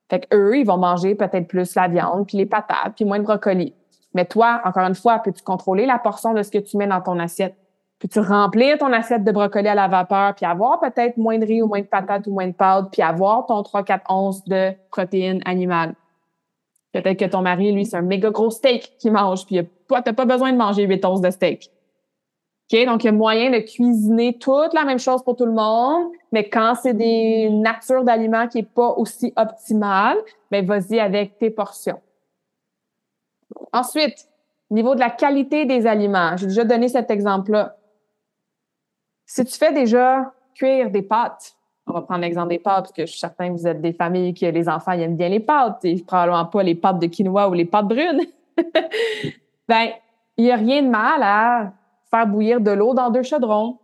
Fait 0.08 0.20
qu'eux, 0.20 0.56
ils 0.56 0.64
vont 0.64 0.78
manger 0.78 1.14
peut-être 1.14 1.46
plus 1.48 1.74
la 1.74 1.86
viande, 1.86 2.26
puis 2.26 2.38
les 2.38 2.46
patates, 2.46 2.94
puis 2.96 3.04
moins 3.04 3.18
de 3.18 3.24
brocolis. 3.24 3.74
Mais 4.14 4.24
toi, 4.24 4.62
encore 4.64 4.86
une 4.86 4.94
fois, 4.94 5.18
peux-tu 5.18 5.42
contrôler 5.42 5.84
la 5.84 5.98
portion 5.98 6.32
de 6.32 6.42
ce 6.42 6.50
que 6.50 6.56
tu 6.56 6.78
mets 6.78 6.86
dans 6.86 7.02
ton 7.02 7.18
assiette? 7.18 7.56
Peux-tu 7.98 8.20
remplir 8.20 8.78
ton 8.78 8.90
assiette 8.90 9.22
de 9.22 9.32
brocolis 9.32 9.68
à 9.68 9.74
la 9.74 9.88
vapeur, 9.88 10.34
puis 10.34 10.46
avoir 10.46 10.80
peut-être 10.80 11.18
moins 11.18 11.38
de 11.38 11.44
riz 11.44 11.60
ou 11.60 11.66
moins 11.66 11.80
de 11.80 11.86
patates 11.86 12.26
ou 12.26 12.32
moins 12.32 12.46
de 12.46 12.54
pâtes, 12.54 12.86
puis 12.90 13.02
avoir 13.02 13.44
ton 13.44 13.60
3-4 13.60 14.00
onces 14.08 14.42
de 14.46 14.72
protéines 14.90 15.42
animales? 15.44 15.94
Peut-être 16.94 17.18
que 17.18 17.24
ton 17.24 17.42
mari, 17.42 17.72
lui, 17.72 17.84
c'est 17.84 17.96
un 17.96 18.02
méga 18.02 18.30
gros 18.30 18.50
steak 18.50 18.96
qu'il 18.98 19.10
mange, 19.10 19.46
puis 19.46 19.58
toi, 19.88 20.00
t'as 20.00 20.12
pas 20.12 20.26
besoin 20.26 20.52
de 20.52 20.56
manger 20.56 20.84
8 20.84 21.04
onces 21.04 21.20
de 21.20 21.30
steak. 21.30 21.72
OK? 22.72 22.86
Donc, 22.86 23.02
il 23.02 23.06
y 23.06 23.08
a 23.08 23.12
moyen 23.12 23.50
de 23.50 23.58
cuisiner 23.58 24.38
toute 24.38 24.72
la 24.72 24.84
même 24.84 25.00
chose 25.00 25.24
pour 25.24 25.34
tout 25.34 25.44
le 25.44 25.52
monde, 25.52 26.12
mais 26.30 26.48
quand 26.48 26.76
c'est 26.80 26.94
des 26.94 27.50
natures 27.50 28.04
d'aliments 28.04 28.46
qui 28.46 28.58
est 28.58 28.62
pas 28.62 28.90
aussi 28.92 29.32
optimale, 29.34 30.18
ben 30.52 30.64
vas-y 30.64 31.00
avec 31.00 31.36
tes 31.36 31.50
portions. 31.50 32.00
Ensuite, 33.72 34.28
niveau 34.70 34.94
de 34.94 35.00
la 35.00 35.10
qualité 35.10 35.64
des 35.64 35.88
aliments, 35.88 36.36
j'ai 36.36 36.46
déjà 36.46 36.64
donné 36.64 36.86
cet 36.86 37.10
exemple-là. 37.10 37.76
Si 39.26 39.44
tu 39.44 39.58
fais 39.58 39.72
déjà 39.72 40.32
cuire 40.54 40.92
des 40.92 41.02
pâtes, 41.02 41.56
on 41.86 41.92
va 41.92 42.02
prendre 42.02 42.20
l'exemple 42.20 42.48
des 42.48 42.58
pâtes, 42.58 42.84
parce 42.84 42.92
que 42.92 43.06
je 43.06 43.10
suis 43.10 43.20
certain 43.20 43.48
que 43.48 43.58
vous 43.58 43.66
êtes 43.66 43.80
des 43.80 43.92
familles 43.92 44.34
que 44.34 44.46
les 44.46 44.68
enfants 44.68 44.92
aiment 44.92 45.16
bien 45.16 45.28
les 45.28 45.40
pâtes, 45.40 45.84
et 45.84 46.02
probablement 46.02 46.46
pas 46.46 46.62
les 46.62 46.74
pâtes 46.74 46.98
de 46.98 47.06
quinoa 47.06 47.48
ou 47.48 47.52
les 47.52 47.66
pâtes 47.66 47.88
brunes. 47.88 48.22
ben, 49.68 49.88
il 50.36 50.44
n'y 50.44 50.50
a 50.50 50.56
rien 50.56 50.82
de 50.82 50.88
mal 50.88 51.22
à 51.22 51.72
faire 52.10 52.26
bouillir 52.26 52.60
de 52.60 52.70
l'eau 52.70 52.94
dans 52.94 53.10
deux 53.10 53.22
chaudrons. 53.22 53.78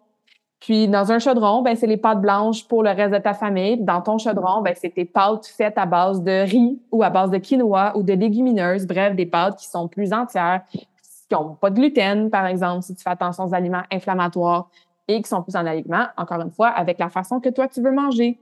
Puis 0.60 0.88
dans 0.88 1.10
un 1.10 1.18
chaudron, 1.18 1.62
ben 1.62 1.74
c'est 1.74 1.86
les 1.86 1.96
pâtes 1.96 2.20
blanches 2.20 2.68
pour 2.68 2.82
le 2.82 2.90
reste 2.90 3.14
de 3.14 3.18
ta 3.18 3.32
famille. 3.32 3.78
Dans 3.78 4.02
ton 4.02 4.18
chaudron, 4.18 4.60
ben 4.60 4.74
c'est 4.76 4.90
tes 4.90 5.06
pâtes 5.06 5.46
faites 5.46 5.78
à 5.78 5.86
base 5.86 6.22
de 6.22 6.44
riz 6.44 6.78
ou 6.92 7.02
à 7.02 7.08
base 7.08 7.30
de 7.30 7.38
quinoa 7.38 7.96
ou 7.96 8.02
de 8.02 8.12
légumineuses, 8.12 8.86
bref, 8.86 9.16
des 9.16 9.24
pâtes 9.24 9.56
qui 9.56 9.66
sont 9.66 9.88
plus 9.88 10.12
entières, 10.12 10.62
qui 10.72 10.84
n'ont 11.32 11.54
pas 11.54 11.70
de 11.70 11.76
gluten, 11.76 12.28
par 12.28 12.46
exemple, 12.46 12.82
si 12.82 12.94
tu 12.94 13.02
fais 13.02 13.10
attention 13.10 13.44
aux 13.44 13.54
aliments 13.54 13.84
inflammatoires 13.90 14.68
et 15.08 15.20
qui 15.22 15.28
sont 15.28 15.42
plus 15.42 15.56
en 15.56 15.66
alignement, 15.66 16.06
encore 16.16 16.40
une 16.40 16.50
fois, 16.50 16.68
avec 16.68 16.98
la 16.98 17.08
façon 17.08 17.40
que 17.40 17.48
toi, 17.48 17.68
tu 17.68 17.80
veux 17.80 17.92
manger. 17.92 18.38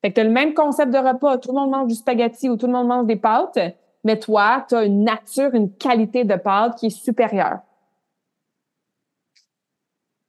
Fait 0.00 0.10
que 0.10 0.14
tu 0.14 0.20
as 0.20 0.24
le 0.24 0.30
même 0.30 0.54
concept 0.54 0.92
de 0.92 0.98
repas. 0.98 1.38
Tout 1.38 1.52
le 1.52 1.58
monde 1.58 1.70
mange 1.70 1.88
du 1.88 1.94
spaghetti 1.94 2.48
ou 2.48 2.56
tout 2.56 2.66
le 2.66 2.72
monde 2.72 2.86
mange 2.86 3.06
des 3.06 3.16
pâtes, 3.16 3.58
mais 4.04 4.18
toi, 4.18 4.64
tu 4.68 4.74
as 4.74 4.84
une 4.84 5.04
nature, 5.04 5.54
une 5.54 5.72
qualité 5.72 6.24
de 6.24 6.36
pâte 6.36 6.78
qui 6.78 6.86
est 6.86 6.90
supérieure. 6.90 7.58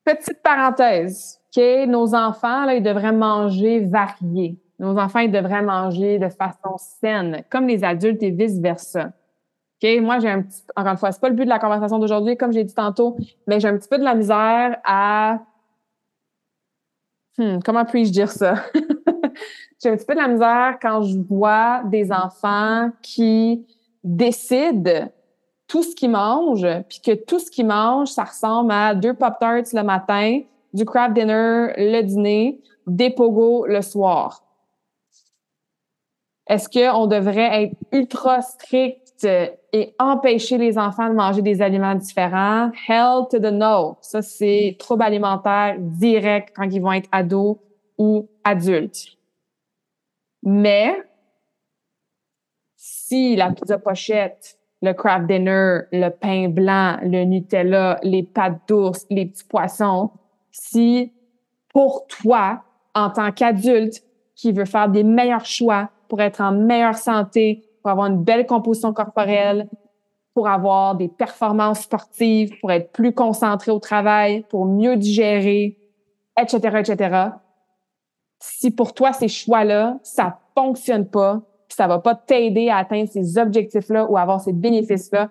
Petite 0.04 0.42
parenthèse, 0.42 1.40
OK? 1.56 1.64
Nos 1.88 2.16
enfants, 2.16 2.66
là, 2.66 2.76
ils 2.76 2.84
devraient 2.84 3.12
manger 3.12 3.82
varié. 3.82 4.58
Nos 4.80 4.98
enfants, 4.98 5.20
ils 5.20 5.32
devraient 5.32 5.62
manger 5.62 6.18
de 6.18 6.30
façon 6.30 6.78
saine, 6.78 7.44
comme 7.50 7.68
les 7.68 7.84
adultes 7.84 8.24
et 8.24 8.32
vice-versa. 8.32 9.12
OK? 9.84 10.02
Moi, 10.02 10.20
j'ai 10.20 10.30
un 10.30 10.44
petit, 10.44 10.64
encore 10.76 10.92
une 10.94 10.98
fois, 10.98 11.12
c'est 11.12 11.20
pas 11.22 11.30
le 11.30 11.36
but 11.36 11.44
de 11.46 11.50
la 11.50 11.60
conversation 11.60 12.00
d'aujourd'hui, 12.00 12.38
comme 12.38 12.54
j'ai 12.54 12.64
dit 12.64 12.74
tantôt, 12.74 13.18
mais 13.48 13.60
j'ai 13.60 13.68
un 13.68 13.78
petit 13.78 13.90
peu 13.90 13.98
de 13.98 14.04
la 14.04 14.16
misère 14.16 14.78
à 14.86 15.40
Hmm, 17.38 17.60
comment 17.64 17.86
puis-je 17.86 18.12
dire 18.12 18.32
ça? 18.32 18.56
J'ai 19.82 19.90
un 19.90 19.96
petit 19.96 20.06
peu 20.06 20.16
de 20.16 20.20
la 20.20 20.28
misère 20.28 20.78
quand 20.82 21.04
je 21.04 21.18
vois 21.20 21.84
des 21.86 22.12
enfants 22.12 22.90
qui 23.04 23.66
décident 24.04 25.10
tout 25.68 25.84
ce 25.84 25.96
qu'ils 25.96 26.10
mangent, 26.10 26.68
puis 26.90 27.02
que 27.02 27.14
tout 27.14 27.40
ce 27.40 27.52
qu'ils 27.52 27.68
mangent, 27.68 28.10
ça 28.10 28.24
ressemble 28.24 28.72
à 28.72 28.96
deux 28.96 29.14
Pop-Tarts 29.14 29.74
le 29.74 29.84
matin, 29.84 30.42
du 30.74 30.86
crab 30.86 31.14
dinner 31.14 31.74
le 31.78 32.02
dîner, 32.02 32.60
des 32.88 33.10
pogos 33.10 33.66
le 33.68 33.82
soir. 33.82 34.44
Est-ce 36.48 36.70
qu'on 36.70 37.08
devrait 37.08 37.64
être 37.64 37.76
ultra 37.92 38.42
strict 38.42 39.07
et 39.26 39.96
empêcher 40.00 40.58
les 40.58 40.78
enfants 40.78 41.10
de 41.10 41.14
manger 41.14 41.42
des 41.42 41.62
aliments 41.62 41.96
différents. 41.96 42.72
Hell 42.88 43.28
to 43.30 43.40
the 43.40 43.52
no. 43.52 43.98
Ça, 44.02 44.22
c'est 44.22 44.76
trouble 44.80 45.04
alimentaire 45.04 45.76
direct 45.80 46.54
quand 46.56 46.70
ils 46.70 46.82
vont 46.82 46.94
être 46.94 47.10
ados 47.12 47.58
ou 47.98 48.28
adultes. 48.44 49.18
Mais 50.44 50.96
si 52.76 53.36
la 53.36 53.52
pizza 53.52 53.78
pochette, 53.78 54.58
le 54.82 54.94
craft 54.94 55.28
dinner, 55.28 55.82
le 55.92 56.10
pain 56.10 56.50
blanc, 56.50 56.98
le 57.02 57.24
Nutella, 57.24 58.00
les 58.04 58.24
pâtes 58.24 58.62
d'ours, 58.68 59.06
les 59.10 59.26
petits 59.26 59.44
poissons, 59.46 60.12
si 60.52 61.12
pour 61.70 62.08
toi, 62.08 62.64
en 62.94 63.10
tant 63.10 63.32
qu'adulte 63.32 64.04
qui 64.36 64.52
veut 64.52 64.66
faire 64.66 64.90
des 64.90 65.04
meilleurs 65.04 65.46
choix 65.46 65.90
pour 66.08 66.22
être 66.22 66.42
en 66.42 66.52
meilleure 66.52 66.98
santé, 66.98 67.67
pour 67.88 67.94
avoir 67.94 68.08
une 68.08 68.22
belle 68.22 68.46
composition 68.46 68.92
corporelle, 68.92 69.70
pour 70.34 70.50
avoir 70.50 70.96
des 70.96 71.08
performances 71.08 71.84
sportives, 71.84 72.60
pour 72.60 72.70
être 72.70 72.92
plus 72.92 73.14
concentré 73.14 73.72
au 73.72 73.80
travail, 73.80 74.44
pour 74.50 74.66
mieux 74.66 74.98
digérer, 74.98 75.80
etc., 76.38 76.80
etc. 76.80 77.30
Si 78.40 78.72
pour 78.72 78.94
toi, 78.94 79.14
ces 79.14 79.30
choix-là, 79.30 80.00
ça 80.04 80.38
fonctionne 80.54 81.08
pas, 81.08 81.40
ça 81.70 81.88
va 81.88 82.00
pas 82.00 82.14
t'aider 82.14 82.68
à 82.68 82.76
atteindre 82.80 83.10
ces 83.10 83.38
objectifs-là 83.38 84.04
ou 84.12 84.18
avoir 84.18 84.42
ces 84.42 84.52
bénéfices-là, 84.52 85.30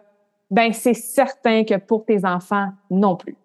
ben 0.50 0.72
c'est 0.72 0.94
certain 0.94 1.62
que 1.64 1.76
pour 1.76 2.06
tes 2.06 2.24
enfants 2.24 2.70
non 2.88 3.16
plus. 3.16 3.36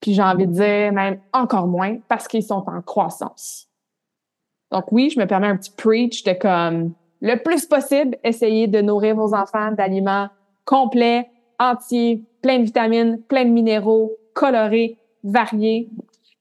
Puis 0.00 0.14
j'ai 0.14 0.22
envie 0.22 0.46
de 0.46 0.52
dire 0.52 0.92
même 0.92 1.18
encore 1.32 1.66
moins 1.66 1.96
parce 2.06 2.28
qu'ils 2.28 2.44
sont 2.44 2.62
en 2.68 2.80
croissance. 2.82 3.71
Donc 4.72 4.90
oui, 4.90 5.10
je 5.10 5.20
me 5.20 5.26
permets 5.26 5.48
un 5.48 5.56
petit 5.56 5.70
preach 5.70 6.24
de 6.24 6.32
comme 6.32 6.94
le 7.20 7.36
plus 7.36 7.66
possible, 7.66 8.16
essayer 8.24 8.66
de 8.66 8.80
nourrir 8.80 9.14
vos 9.14 9.34
enfants 9.34 9.70
d'aliments 9.70 10.28
complets, 10.64 11.28
entiers, 11.60 12.24
pleins 12.40 12.58
de 12.58 12.64
vitamines, 12.64 13.22
pleins 13.28 13.44
de 13.44 13.50
minéraux, 13.50 14.12
colorés, 14.34 14.98
variés. 15.22 15.90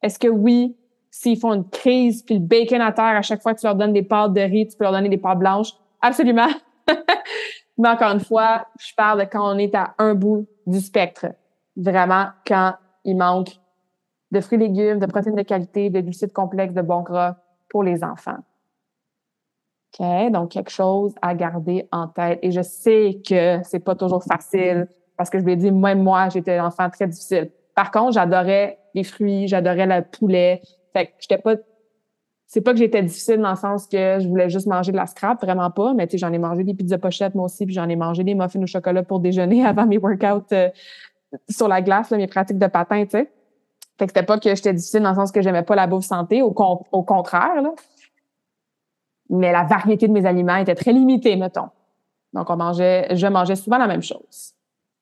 Est-ce 0.02 0.18
que 0.18 0.30
oui, 0.30 0.76
s'ils 1.12 1.38
font 1.38 1.54
une 1.54 1.70
crise 1.70 2.24
puis 2.24 2.36
le 2.36 2.42
bacon 2.42 2.82
à 2.82 2.94
terre 2.94 3.18
à 3.18 3.22
chaque 3.22 3.42
fois 3.42 3.54
que 3.54 3.60
tu 3.60 3.66
leur 3.66 3.76
donnes 3.76 3.94
des 3.94 4.02
pâtes 4.02 4.34
de 4.34 4.42
riz, 4.42 4.68
tu 4.68 4.78
peux 4.78 4.86
leur 4.86 4.94
donner 4.94 5.10
des 5.10 5.18
pâtes 5.18 5.38
blanches? 5.38 5.74
Absolument. 6.02 6.50
Mais 7.78 7.90
encore 7.90 8.14
une 8.14 8.22
fois, 8.22 8.68
je 8.80 8.94
parle 8.96 9.20
de 9.20 9.26
quand 9.26 9.54
on 9.54 9.58
est 9.58 9.76
à 9.76 9.94
un 9.98 10.16
bout 10.16 10.48
du 10.66 10.80
spectre. 10.80 11.28
Vraiment, 11.76 12.28
quand 12.48 12.76
il 13.04 13.18
manque 13.18 13.50
de 14.32 14.40
fruits 14.40 14.58
légumes, 14.58 15.00
de 15.00 15.06
protéines 15.06 15.36
de 15.36 15.44
qualité, 15.44 15.90
de 15.90 16.00
glucides 16.00 16.34
complexes, 16.34 16.74
de 16.74 16.82
bons 16.82 17.02
gras 17.02 17.36
pour 17.72 17.84
les 17.84 18.04
enfants. 18.04 18.38
OK? 20.00 20.32
Donc, 20.32 20.52
quelque 20.52 20.70
chose 20.70 21.16
à 21.22 21.34
garder 21.34 21.88
en 21.92 22.08
tête. 22.08 22.40
Et 22.44 22.52
je 22.52 22.62
sais 22.62 23.22
que 23.28 23.60
c'est 23.64 23.80
pas 23.80 23.96
toujours 23.96 24.24
facile 24.24 24.88
parce 25.18 25.30
que 25.30 25.38
je 25.38 25.44
vous 25.44 25.50
l'ai 25.50 25.56
dit, 25.56 25.72
même 25.72 26.04
moi, 26.04 26.30
j'étais 26.30 26.60
enfant 26.60 26.90
très 26.90 27.08
difficile. 27.08 27.52
Par 27.76 27.92
contre, 27.92 28.14
j'adorais 28.14 28.80
les 28.94 29.04
fruits, 29.04 29.48
j'adorais 29.48 29.88
le 29.88 30.04
poulet. 30.04 30.62
Fait 30.94 31.08
que 31.08 31.12
j'étais 31.20 31.38
pas 31.38 31.56
c'est 32.52 32.60
pas 32.60 32.74
que 32.74 32.80
j'étais 32.80 33.02
difficile 33.02 33.38
dans 33.38 33.52
le 33.52 33.56
sens 33.56 33.88
que 33.88 34.20
je 34.20 34.28
voulais 34.28 34.50
juste 34.50 34.68
manger 34.68 34.92
de 34.92 34.98
la 34.98 35.06
scrap, 35.06 35.42
vraiment 35.42 35.72
pas, 35.72 35.94
mais 35.94 36.06
tu 36.06 36.12
sais, 36.12 36.18
j'en 36.18 36.34
ai 36.34 36.38
mangé 36.38 36.66
des 36.66 36.74
pizzas 36.74 36.98
pochettes 36.98 37.34
moi 37.34 37.46
aussi, 37.46 37.66
puis 37.66 37.74
j'en 37.74 37.88
ai 37.88 37.96
mangé 37.96 38.26
des 38.26 38.36
muffins 38.36 38.62
au 38.62 38.66
chocolat 38.66 39.04
pour 39.04 39.22
déjeuner 39.22 39.66
avant 39.66 39.86
mes 39.86 39.98
workouts 39.98 40.52
euh, 40.52 40.68
sur 41.50 41.70
la 41.70 41.82
glace, 41.82 42.12
mes 42.12 42.28
pratiques 42.28 42.60
de 42.60 42.68
patin, 42.68 43.06
tu 43.06 43.12
sais. 43.12 43.32
Fait 44.02 44.08
que 44.08 44.14
c'était 44.16 44.26
pas 44.26 44.40
que 44.40 44.56
j'étais 44.56 44.74
difficile 44.74 45.02
dans 45.04 45.12
le 45.12 45.16
sens 45.16 45.32
que 45.32 45.44
j'aimais 45.44 45.62
pas 45.62 45.76
la 45.76 45.86
bouffe 45.86 46.06
santé, 46.06 46.42
au, 46.42 46.56
au 46.92 47.04
contraire, 47.04 47.62
là. 47.62 47.70
Mais 49.30 49.52
la 49.52 49.64
variété 49.64 50.08
de 50.08 50.12
mes 50.12 50.26
aliments 50.26 50.56
était 50.56 50.74
très 50.74 50.92
limitée, 50.92 51.36
mettons. 51.36 51.70
Donc, 52.34 52.50
on 52.50 52.58
mangeait, 52.58 53.16
je 53.16 53.28
mangeais 53.28 53.56
souvent 53.56 53.78
la 53.78 53.86
même 53.86 54.02
chose. 54.02 54.56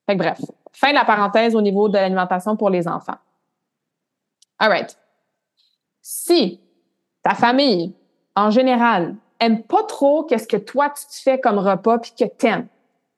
Fait 0.06 0.18
que 0.18 0.18
bref, 0.18 0.42
fin 0.74 0.90
de 0.90 0.96
la 0.96 1.06
parenthèse 1.06 1.56
au 1.56 1.62
niveau 1.62 1.88
de 1.88 1.94
l'alimentation 1.94 2.58
pour 2.58 2.70
les 2.70 2.90
enfants. 2.90 3.16
All 4.58 4.68
right. 4.68 4.98
Si 6.02 6.60
ta 7.24 7.36
famille, 7.36 7.96
en 8.36 8.52
général, 8.52 9.16
aime 9.40 9.64
pas 9.64 9.84
trop 9.84 10.26
qu'est-ce 10.26 10.46
que 10.46 10.58
toi 10.58 10.90
tu 10.90 11.06
te 11.06 11.22
fais 11.24 11.40
comme 11.40 11.58
repas 11.58 12.00
puis 12.00 12.12
que 12.20 12.26
t'aimes. 12.26 12.68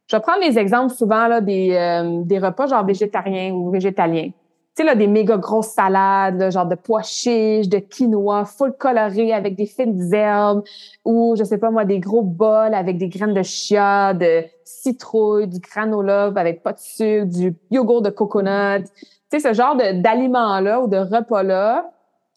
Je 0.05 0.15
vais 0.15 0.21
prendre 0.21 0.41
les 0.41 0.59
exemples 0.59 0.93
souvent 0.93 1.25
là, 1.25 1.41
des, 1.41 1.71
euh, 1.73 2.21
des 2.23 2.37
repas 2.37 2.67
genre 2.67 2.85
végétariens 2.85 3.51
ou 3.51 3.71
végétaliens. 3.71 4.29
Tu 4.75 4.83
sais, 4.83 4.87
là, 4.87 4.95
des 4.95 5.07
méga 5.07 5.35
grosses 5.35 5.73
salades, 5.73 6.49
genre 6.49 6.65
de 6.65 6.75
pois 6.75 7.01
chiches, 7.03 7.67
de 7.67 7.79
quinoa, 7.79 8.45
full 8.45 8.71
coloré 8.71 9.33
avec 9.33 9.57
des 9.57 9.65
fines 9.65 10.13
herbes, 10.13 10.63
ou, 11.03 11.35
je 11.37 11.43
sais 11.43 11.57
pas 11.57 11.71
moi, 11.71 11.83
des 11.83 11.99
gros 11.99 12.21
bols 12.21 12.73
avec 12.73 12.97
des 12.97 13.09
graines 13.09 13.33
de 13.33 13.43
chia, 13.43 14.13
de 14.13 14.45
citrouille, 14.63 15.47
du 15.47 15.59
granola 15.59 16.31
avec 16.37 16.63
pas 16.63 16.71
de 16.71 16.79
sucre, 16.79 17.25
du 17.25 17.53
yogourt 17.69 18.01
de 18.01 18.09
coconut. 18.11 18.85
Tu 19.29 19.39
sais, 19.39 19.49
ce 19.49 19.53
genre 19.53 19.75
d'aliments-là 19.75 20.79
ou 20.81 20.87
de 20.87 20.97
repas-là, 20.97 21.91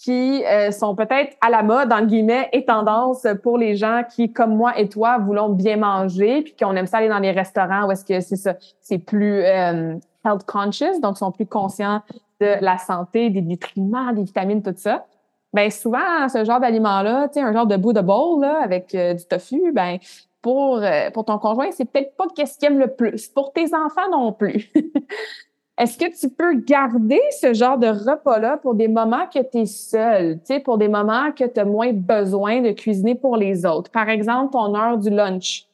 qui 0.05 0.45
euh, 0.45 0.71
sont 0.71 0.95
peut-être 0.95 1.35
à 1.41 1.49
la 1.49 1.63
mode, 1.63 1.91
en 1.91 2.05
guillemets, 2.05 2.51
et 2.53 2.67
tendance 2.67 3.27
pour 3.43 3.57
les 3.57 3.75
gens 3.75 4.03
qui, 4.09 4.31
comme 4.31 4.55
moi 4.55 4.79
et 4.79 4.91
toi, 4.91 5.17
voulons 5.17 5.49
bien 5.49 5.79
manger, 5.79 6.43
puis 6.43 6.55
qu'on 6.55 6.77
aime 6.77 6.87
ça 6.87 6.99
aller 6.99 7.09
dans 7.09 7.21
les 7.21 7.31
restaurants 7.31 7.87
où 7.87 7.91
est-ce 7.91 8.05
que 8.05 8.21
c'est 8.21 8.37
ça, 8.37 8.55
c'est 8.83 8.99
plus 8.99 9.43
euh, 9.43 9.95
health 10.27 10.45
conscious, 10.47 11.01
donc 11.01 11.17
sont 11.17 11.33
plus 11.33 11.47
conscients 11.47 12.03
de 12.39 12.63
la 12.63 12.77
santé, 12.77 13.31
des 13.31 13.41
nutriments, 13.41 14.13
des 14.13 14.25
vitamines, 14.25 14.63
tout 14.63 14.75
ça. 14.77 15.07
Ben 15.55 15.71
souvent, 15.71 16.29
ce 16.29 16.45
genre 16.45 16.61
d'aliment-là, 16.61 17.29
tu 17.29 17.35
sais, 17.35 17.41
un 17.41 17.55
genre 17.55 17.67
de 17.67 17.79
bout 17.79 17.95
de 17.95 18.03
bowl 18.03 18.43
là, 18.43 18.61
avec 18.63 18.95
euh, 18.95 19.15
du 19.15 19.25
tofu, 19.25 19.73
ben 19.73 19.97
pour, 20.43 20.83
pour 21.15 21.25
ton 21.25 21.39
conjoint, 21.39 21.71
c'est 21.71 21.87
peut-être 21.87 22.15
pas 22.17 22.27
qu'est-ce 22.37 22.59
qu'il 22.59 22.67
aime 22.67 22.79
le 22.79 22.89
plus. 22.89 23.29
Pour 23.29 23.55
tes 23.55 23.75
enfants 23.75 24.11
non 24.13 24.31
plus. 24.35 24.71
Est-ce 25.77 25.99
que 25.99 26.17
tu 26.17 26.31
peux 26.33 26.55
garder 26.55 27.21
ce 27.41 27.53
genre 27.53 27.79
de 27.79 27.89
repas-là 27.89 28.59
pour 28.59 28.77
des 28.77 28.87
moments 28.87 29.27
que 29.27 29.41
tu 29.41 29.59
es 29.59 29.67
seul, 29.67 30.39
pour 30.65 30.79
des 30.79 30.87
moments 30.87 31.33
que 31.33 31.45
tu 31.45 31.59
as 31.59 31.65
moins 31.65 31.93
besoin 31.93 32.61
de 32.61 32.71
cuisiner 32.71 33.17
pour 33.17 33.37
les 33.37 33.67
autres? 33.67 33.91
Par 33.91 34.09
exemple, 34.09 34.53
ton 34.53 34.73
heure 34.77 34.99
du 34.99 35.11
lunch. 35.11 35.67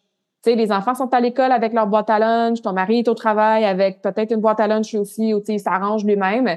sais, 0.42 0.54
les 0.54 0.72
enfants 0.72 0.94
sont 0.94 1.12
à 1.12 1.20
l'école 1.20 1.52
avec 1.52 1.74
leur 1.74 1.86
boîte 1.86 2.08
à 2.08 2.18
lunch, 2.18 2.62
ton 2.62 2.72
mari 2.72 3.00
est 3.00 3.08
au 3.08 3.14
travail 3.14 3.66
avec 3.66 4.00
peut-être 4.00 4.32
une 4.32 4.40
boîte 4.40 4.60
à 4.60 4.66
lunch 4.68 4.94
aussi, 4.94 5.34
ou 5.34 5.42
il 5.46 5.60
s'arrange 5.60 6.02
lui-même. 6.06 6.56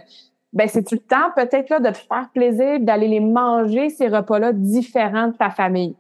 Ben, 0.54 0.68
c'est 0.70 0.84
tu 0.84 0.96
le 0.96 1.02
temps 1.02 1.32
peut-être 1.36 1.70
là 1.70 1.80
de 1.82 1.90
te 1.90 1.98
faire 1.98 2.30
plaisir 2.34 2.80
d'aller 2.80 3.10
les 3.10 3.20
manger 3.20 3.90
ces 3.90 4.08
repas-là 4.08 4.54
différents 4.54 5.28
de 5.28 5.36
ta 5.36 5.50
famille? 5.50 5.96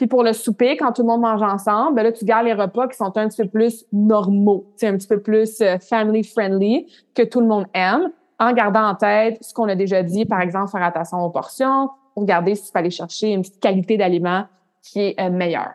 Puis 0.00 0.06
pour 0.06 0.22
le 0.22 0.32
souper, 0.32 0.78
quand 0.78 0.92
tout 0.92 1.02
le 1.02 1.08
monde 1.08 1.20
mange 1.20 1.42
ensemble, 1.42 1.94
ben 1.94 2.04
là, 2.04 2.10
tu 2.10 2.24
gardes 2.24 2.46
les 2.46 2.54
repas 2.54 2.88
qui 2.88 2.96
sont 2.96 3.14
un 3.18 3.28
petit 3.28 3.42
peu 3.42 3.48
plus 3.50 3.84
normaux, 3.92 4.64
un 4.82 4.96
petit 4.96 5.06
peu 5.06 5.20
plus 5.20 5.60
euh, 5.60 5.76
family 5.78 6.24
friendly, 6.24 6.90
que 7.14 7.20
tout 7.20 7.38
le 7.38 7.46
monde 7.46 7.66
aime, 7.74 8.10
en 8.38 8.54
gardant 8.54 8.84
en 8.84 8.94
tête 8.94 9.36
ce 9.42 9.52
qu'on 9.52 9.68
a 9.68 9.74
déjà 9.74 10.02
dit, 10.02 10.24
par 10.24 10.40
exemple, 10.40 10.70
faire 10.70 10.84
attention 10.84 11.18
aux 11.22 11.28
portions, 11.28 11.90
regarder 12.16 12.54
s'il 12.54 12.70
aller 12.72 12.88
chercher 12.88 13.32
une 13.32 13.42
petite 13.42 13.60
qualité 13.60 13.98
d'aliment 13.98 14.46
qui 14.82 15.00
est 15.00 15.20
euh, 15.20 15.28
meilleure. 15.28 15.74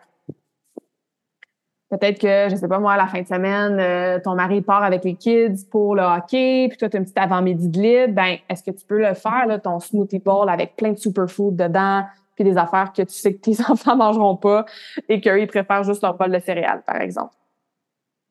Peut-être 1.88 2.18
que, 2.18 2.48
je 2.50 2.56
sais 2.56 2.66
pas 2.66 2.80
moi, 2.80 2.94
à 2.94 2.96
la 2.96 3.06
fin 3.06 3.20
de 3.20 3.28
semaine, 3.28 3.78
euh, 3.78 4.18
ton 4.18 4.34
mari 4.34 4.60
part 4.60 4.82
avec 4.82 5.04
les 5.04 5.14
kids 5.14 5.68
pour 5.70 5.94
le 5.94 6.02
hockey, 6.02 6.66
puis 6.68 6.78
toi, 6.78 6.88
tu 6.88 6.96
as 6.96 7.00
un 7.00 7.04
petit 7.04 7.16
avant-midi 7.16 7.68
de 7.68 7.80
libre. 7.80 8.14
Ben, 8.14 8.38
est-ce 8.48 8.64
que 8.64 8.72
tu 8.72 8.84
peux 8.84 8.98
le 8.98 9.14
faire, 9.14 9.46
là, 9.46 9.60
ton 9.60 9.78
smoothie 9.78 10.18
bowl 10.18 10.50
avec 10.50 10.74
plein 10.74 10.90
de 10.90 10.98
superfood 10.98 11.54
dedans, 11.54 12.02
puis 12.36 12.44
des 12.44 12.56
affaires 12.56 12.92
que 12.92 13.02
tu 13.02 13.14
sais 13.14 13.34
que 13.34 13.40
tes 13.40 13.56
enfants 13.68 13.96
mangeront 13.96 14.36
pas 14.36 14.64
et 15.08 15.20
qu'ils 15.20 15.48
préfèrent 15.48 15.82
juste 15.82 16.02
leur 16.02 16.16
bol 16.16 16.30
de 16.30 16.38
céréales, 16.38 16.82
par 16.86 17.00
exemple. 17.00 17.34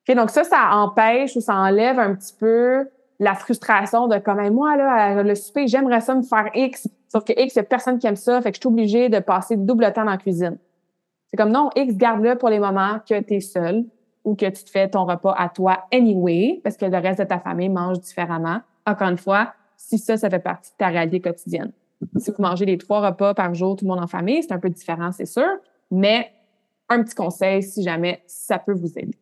Okay, 0.03 0.15
donc 0.15 0.29
ça, 0.29 0.43
ça 0.43 0.69
empêche 0.73 1.35
ou 1.35 1.41
ça 1.41 1.55
enlève 1.55 1.99
un 1.99 2.13
petit 2.13 2.33
peu 2.39 2.87
la 3.19 3.33
frustration 3.33 4.07
de 4.07 4.17
comme 4.17 4.49
moi 4.49 4.75
là 4.75 5.23
le 5.23 5.35
souper 5.35 5.67
j'aimerais 5.67 6.01
ça 6.01 6.13
me 6.15 6.21
faire 6.21 6.49
X 6.53 6.87
sauf 7.07 7.23
que 7.23 7.31
X 7.31 7.55
il 7.55 7.57
y 7.57 7.59
a 7.59 7.63
personne 7.63 7.97
qui 7.97 8.07
aime 8.07 8.17
ça 8.17 8.41
fait 8.41 8.51
que 8.51 8.57
je 8.57 8.59
suis 8.59 8.67
obligée 8.67 9.07
de 9.07 9.19
passer 9.19 9.55
double 9.55 9.91
temps 9.93 10.03
dans 10.03 10.11
la 10.11 10.17
cuisine. 10.17 10.57
C'est 11.27 11.37
comme 11.37 11.51
non 11.51 11.69
X 11.75 11.95
garde-le 11.95 12.37
pour 12.37 12.49
les 12.49 12.59
moments 12.59 12.99
que 13.07 13.19
tu 13.21 13.35
es 13.35 13.39
seul 13.39 13.85
ou 14.25 14.35
que 14.35 14.45
tu 14.45 14.63
te 14.63 14.69
fais 14.69 14.89
ton 14.89 15.05
repas 15.05 15.34
à 15.38 15.49
toi 15.49 15.86
anyway 15.93 16.59
parce 16.63 16.77
que 16.77 16.86
le 16.86 16.97
reste 16.97 17.19
de 17.19 17.25
ta 17.25 17.39
famille 17.39 17.69
mange 17.69 17.99
différemment. 17.99 18.59
Encore 18.86 19.07
une 19.07 19.17
fois, 19.17 19.53
si 19.77 19.97
ça 19.97 20.17
ça 20.17 20.30
fait 20.30 20.39
partie 20.39 20.71
de 20.71 20.77
ta 20.77 20.88
réalité 20.88 21.21
quotidienne. 21.21 21.71
Si 22.18 22.32
vous 22.32 22.41
mangez 22.41 22.66
les 22.66 22.78
trois 22.78 23.06
repas 23.06 23.34
par 23.34 23.53
jour, 23.53 23.76
tout 23.76 23.86
le 23.86 23.89
monde 23.89 24.03
en 24.03 24.08
famille, 24.08 24.43
c'est 24.43 24.51
un 24.51 24.60
peu 24.60 24.70
différent, 24.70 25.12
c'est 25.12 25.26
sûr. 25.26 25.47
Mais 25.91 26.32
un 26.89 27.03
petit 27.03 27.16
conseil, 27.16 27.64
si 27.64 27.84
jamais 27.84 28.22
ça 28.28 28.60
peut 28.60 28.74
vous 28.74 28.97
aider. 28.97 29.18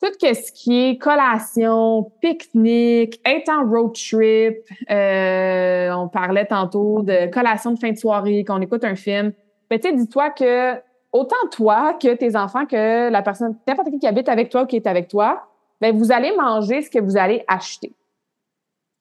Tout 0.00 0.12
ce 0.20 0.52
qui 0.52 0.90
est 0.90 0.98
collation, 0.98 2.12
pique-nique, 2.20 3.20
être 3.24 3.48
en 3.48 3.68
road 3.68 3.94
trip, 3.94 4.58
euh, 4.90 5.90
on 5.92 6.08
parlait 6.08 6.46
tantôt 6.46 7.02
de 7.02 7.28
collation 7.30 7.72
de 7.72 7.78
fin 7.80 7.90
de 7.90 7.96
soirée, 7.96 8.44
qu'on 8.44 8.60
écoute 8.60 8.84
un 8.84 8.94
film. 8.94 9.32
Mais 9.70 9.80
tu 9.80 9.88
sais, 9.88 9.96
dis-toi 9.96 10.30
que 10.30 10.74
autant 11.12 11.48
toi 11.50 11.94
que 11.94 12.14
tes 12.14 12.36
enfants, 12.36 12.64
que 12.64 13.10
la 13.10 13.22
personne, 13.22 13.56
n'importe 13.66 13.90
qui 13.90 13.98
qui 13.98 14.06
habite 14.06 14.28
avec 14.28 14.50
toi 14.50 14.62
ou 14.62 14.66
qui 14.66 14.76
est 14.76 14.86
avec 14.86 15.08
toi, 15.08 15.48
ben 15.80 15.96
vous 15.96 16.12
allez 16.12 16.34
manger 16.36 16.82
ce 16.82 16.90
que 16.90 17.00
vous 17.00 17.16
allez 17.16 17.44
acheter. 17.48 17.92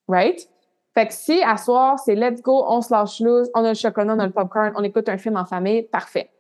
Right? 0.08 0.50
Fait 0.98 1.06
que 1.06 1.14
si 1.14 1.44
à 1.44 1.58
soir, 1.58 2.00
c'est 2.00 2.16
let's 2.16 2.42
go, 2.42 2.66
on 2.68 2.82
se 2.82 2.92
lâche 2.92 3.20
loose, 3.20 3.52
on 3.54 3.64
a 3.64 3.68
le 3.68 3.76
chocolat, 3.76 4.16
on 4.16 4.18
a 4.18 4.26
le 4.26 4.32
popcorn, 4.32 4.74
on 4.76 4.84
écoute 4.84 5.08
un 5.10 5.20
film 5.20 5.38
en 5.38 5.46
famille, 5.46 5.84
parfait. 5.84 6.32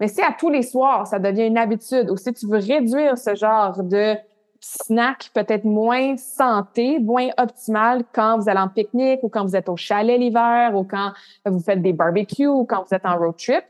Mais 0.00 0.08
si 0.08 0.20
à 0.20 0.34
tous 0.36 0.50
les 0.50 0.62
soirs, 0.62 1.06
ça 1.06 1.20
devient 1.20 1.46
une 1.46 1.56
habitude, 1.56 2.10
ou 2.10 2.16
si 2.16 2.32
tu 2.34 2.48
veux 2.48 2.58
réduire 2.58 3.16
ce 3.16 3.36
genre 3.36 3.84
de 3.84 4.16
snack 4.58 5.30
peut-être 5.32 5.64
moins 5.64 6.16
santé, 6.16 6.98
moins 6.98 7.28
optimal 7.38 8.02
quand 8.12 8.40
vous 8.40 8.48
allez 8.48 8.58
en 8.58 8.68
pique-nique 8.68 9.20
ou 9.22 9.28
quand 9.28 9.44
vous 9.44 9.54
êtes 9.54 9.68
au 9.68 9.76
chalet 9.76 10.18
l'hiver 10.18 10.74
ou 10.74 10.82
quand 10.82 11.12
vous 11.46 11.60
faites 11.60 11.80
des 11.80 11.92
barbecues 11.92 12.48
ou 12.48 12.64
quand 12.64 12.82
vous 12.82 12.92
êtes 12.96 13.06
en 13.06 13.16
road 13.16 13.36
trip. 13.38 13.62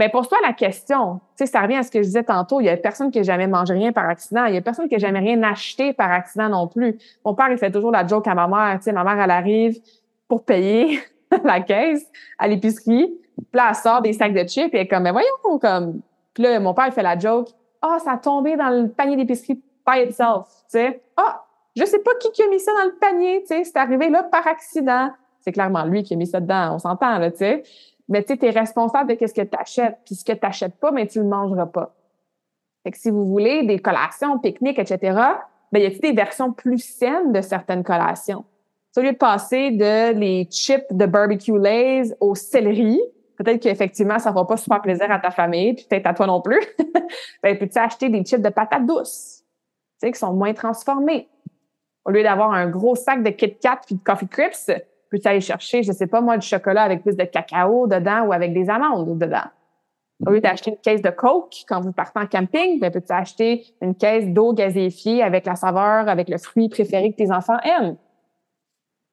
Mais 0.00 0.08
pose-toi 0.08 0.38
la 0.42 0.54
question, 0.54 1.20
tu 1.36 1.44
sais, 1.44 1.46
ça 1.52 1.60
revient 1.60 1.76
à 1.76 1.82
ce 1.82 1.90
que 1.90 1.98
je 1.98 2.06
disais 2.06 2.24
tantôt, 2.24 2.58
il 2.62 2.64
y 2.64 2.70
a 2.70 2.76
personne 2.78 3.10
qui 3.10 3.18
n'a 3.18 3.22
jamais 3.22 3.46
mangé 3.46 3.74
rien 3.74 3.92
par 3.92 4.08
accident, 4.08 4.46
il 4.46 4.54
y 4.54 4.56
a 4.56 4.62
personne 4.62 4.88
qui 4.88 4.94
n'a 4.94 4.98
jamais 4.98 5.18
rien 5.18 5.42
acheté 5.42 5.92
par 5.92 6.10
accident 6.10 6.48
non 6.48 6.68
plus. 6.68 6.96
Mon 7.22 7.34
père, 7.34 7.48
il 7.50 7.58
fait 7.58 7.70
toujours 7.70 7.90
la 7.90 8.06
joke 8.06 8.26
à 8.26 8.34
ma 8.34 8.48
mère, 8.48 8.78
tu 8.78 8.84
sais, 8.84 8.92
ma 8.92 9.04
mère, 9.04 9.22
elle 9.22 9.30
arrive 9.30 9.78
pour 10.26 10.42
payer 10.42 11.00
la 11.44 11.60
caisse 11.60 12.02
à 12.38 12.48
l'épicerie, 12.48 13.12
puis 13.36 13.44
là, 13.52 13.66
elle 13.68 13.74
sort 13.74 14.00
des 14.00 14.14
sacs 14.14 14.32
de 14.32 14.48
chips 14.48 14.72
et 14.72 14.78
elle 14.78 14.82
est 14.84 14.88
comme, 14.88 15.02
mais 15.02 15.12
voyons, 15.12 15.58
comme, 15.60 16.00
puis 16.32 16.44
là, 16.44 16.58
mon 16.60 16.72
père, 16.72 16.86
il 16.86 16.92
fait 16.92 17.02
la 17.02 17.18
joke, 17.18 17.48
ah, 17.82 17.98
ça 18.02 18.12
a 18.12 18.16
tombé 18.16 18.56
dans 18.56 18.70
le 18.70 18.88
panier 18.88 19.16
d'épicerie 19.16 19.60
by 19.86 20.04
itself, 20.06 20.46
tu 20.46 20.78
sais. 20.78 21.02
Ah, 21.18 21.44
je 21.76 21.84
sais 21.84 21.98
pas 21.98 22.12
qui, 22.18 22.32
qui 22.32 22.42
a 22.42 22.48
mis 22.48 22.58
ça 22.58 22.72
dans 22.72 22.86
le 22.90 22.96
panier, 22.98 23.42
tu 23.42 23.48
sais, 23.48 23.64
c'est 23.64 23.76
arrivé 23.76 24.08
là 24.08 24.22
par 24.22 24.46
accident. 24.46 25.10
C'est 25.42 25.52
clairement 25.52 25.84
lui 25.84 26.02
qui 26.02 26.14
a 26.14 26.16
mis 26.16 26.26
ça 26.26 26.40
dedans, 26.40 26.74
on 26.74 26.78
s'entend, 26.78 27.18
là, 27.18 27.30
tu 27.30 27.36
sais. 27.36 27.62
Mais 28.10 28.24
tu 28.24 28.36
es 28.44 28.50
responsable 28.50 29.16
de 29.16 29.26
ce 29.26 29.32
que 29.32 29.40
tu 29.40 29.58
achètes. 29.58 29.98
Puis 30.04 30.16
ce 30.16 30.24
que 30.24 30.32
tu 30.32 30.40
n'achètes 30.42 30.74
pas, 30.74 30.90
mais 30.90 31.06
tu 31.06 31.18
ne 31.18 31.24
le 31.24 31.30
mangeras 31.30 31.66
pas. 31.66 31.94
Fait 32.82 32.90
que 32.90 32.98
si 32.98 33.10
vous 33.10 33.24
voulez 33.24 33.62
des 33.62 33.78
collations, 33.78 34.38
pique-niques, 34.38 34.78
etc., 34.78 35.18
ben, 35.72 35.80
y 35.80 35.86
a-t-il 35.86 36.00
des 36.00 36.12
versions 36.12 36.52
plus 36.52 36.78
saines 36.78 37.32
de 37.32 37.40
certaines 37.40 37.84
collations? 37.84 38.44
Au 38.96 39.00
lieu 39.00 39.12
de 39.12 39.16
passer 39.16 39.70
de 39.70 40.12
les 40.12 40.48
chips 40.50 40.86
de 40.90 41.06
barbecue 41.06 41.56
lays 41.56 42.12
au 42.18 42.34
céleri, 42.34 43.00
peut-être 43.36 43.62
qu'effectivement, 43.62 44.18
ça 44.18 44.30
ne 44.30 44.34
fera 44.34 44.46
pas 44.46 44.56
super 44.56 44.82
plaisir 44.82 45.10
à 45.10 45.20
ta 45.20 45.30
famille, 45.30 45.74
puis 45.74 45.86
peut-être 45.88 46.06
à 46.06 46.14
toi 46.14 46.26
non 46.26 46.40
plus. 46.40 46.60
ben, 47.42 47.56
peux-tu 47.56 47.78
acheter 47.78 48.08
des 48.08 48.24
chips 48.24 48.42
de 48.42 48.48
patates 48.48 48.86
douces, 48.86 49.44
tu 50.00 50.06
sais, 50.06 50.12
qui 50.12 50.18
sont 50.18 50.32
moins 50.32 50.52
transformés? 50.52 51.28
Au 52.04 52.10
lieu 52.10 52.24
d'avoir 52.24 52.52
un 52.52 52.68
gros 52.68 52.96
sac 52.96 53.22
de 53.22 53.30
Kit 53.30 53.54
Kat 53.56 53.80
puis 53.86 53.94
de 53.94 54.02
Coffee 54.02 54.26
Crips, 54.26 54.70
peux-tu 55.10 55.28
aller 55.28 55.40
chercher, 55.40 55.82
je 55.82 55.92
sais 55.92 56.06
pas 56.06 56.20
moi, 56.20 56.38
du 56.38 56.46
chocolat 56.46 56.82
avec 56.82 57.02
plus 57.02 57.16
de 57.16 57.24
cacao 57.24 57.86
dedans 57.86 58.26
ou 58.26 58.32
avec 58.32 58.52
des 58.52 58.70
amandes 58.70 59.18
dedans? 59.18 59.48
Au 60.26 60.30
lieu 60.30 60.40
d'acheter 60.40 60.70
une 60.70 60.76
caisse 60.76 61.00
de 61.00 61.10
Coke 61.10 61.64
quand 61.66 61.80
vous 61.80 61.92
partez 61.92 62.20
en 62.20 62.26
camping, 62.26 62.78
ben, 62.78 62.92
peux-tu 62.92 63.12
acheter 63.12 63.64
une 63.80 63.94
caisse 63.94 64.26
d'eau 64.26 64.52
gazéifiée 64.52 65.22
avec 65.22 65.46
la 65.46 65.56
saveur, 65.56 66.08
avec 66.08 66.28
le 66.28 66.36
fruit 66.36 66.68
préféré 66.68 67.10
que 67.10 67.16
tes 67.16 67.32
enfants 67.32 67.58
aiment? 67.60 67.96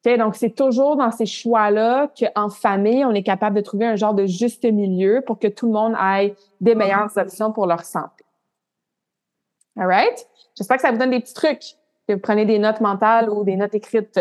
Okay, 0.06 0.18
donc, 0.18 0.36
c'est 0.36 0.54
toujours 0.54 0.96
dans 0.96 1.12
ces 1.12 1.26
choix-là 1.26 2.12
qu'en 2.18 2.50
famille, 2.50 3.04
on 3.06 3.12
est 3.12 3.24
capable 3.24 3.56
de 3.56 3.62
trouver 3.62 3.86
un 3.86 3.96
genre 3.96 4.14
de 4.14 4.26
juste 4.26 4.64
milieu 4.66 5.22
pour 5.26 5.40
que 5.40 5.48
tout 5.48 5.66
le 5.66 5.72
monde 5.72 5.96
ait 5.96 6.36
des 6.62 6.76
meilleures 6.76 7.12
options 7.18 7.52
pour 7.52 7.68
leur 7.68 7.84
santé. 7.84 8.24
All 9.78 9.88
right? 9.88 10.28
J'espère 10.58 10.78
que 10.78 10.84
ça 10.84 10.92
vous 10.92 10.98
donne 10.98 11.12
des 11.12 11.20
petits 11.20 11.34
trucs, 11.34 11.76
que 12.08 12.14
vous 12.14 12.20
prenez 12.20 12.46
des 12.46 12.60
notes 12.60 12.82
mentales 12.82 13.30
ou 13.30 13.44
des 13.44 13.56
notes 13.56 13.76
écrites 13.76 14.20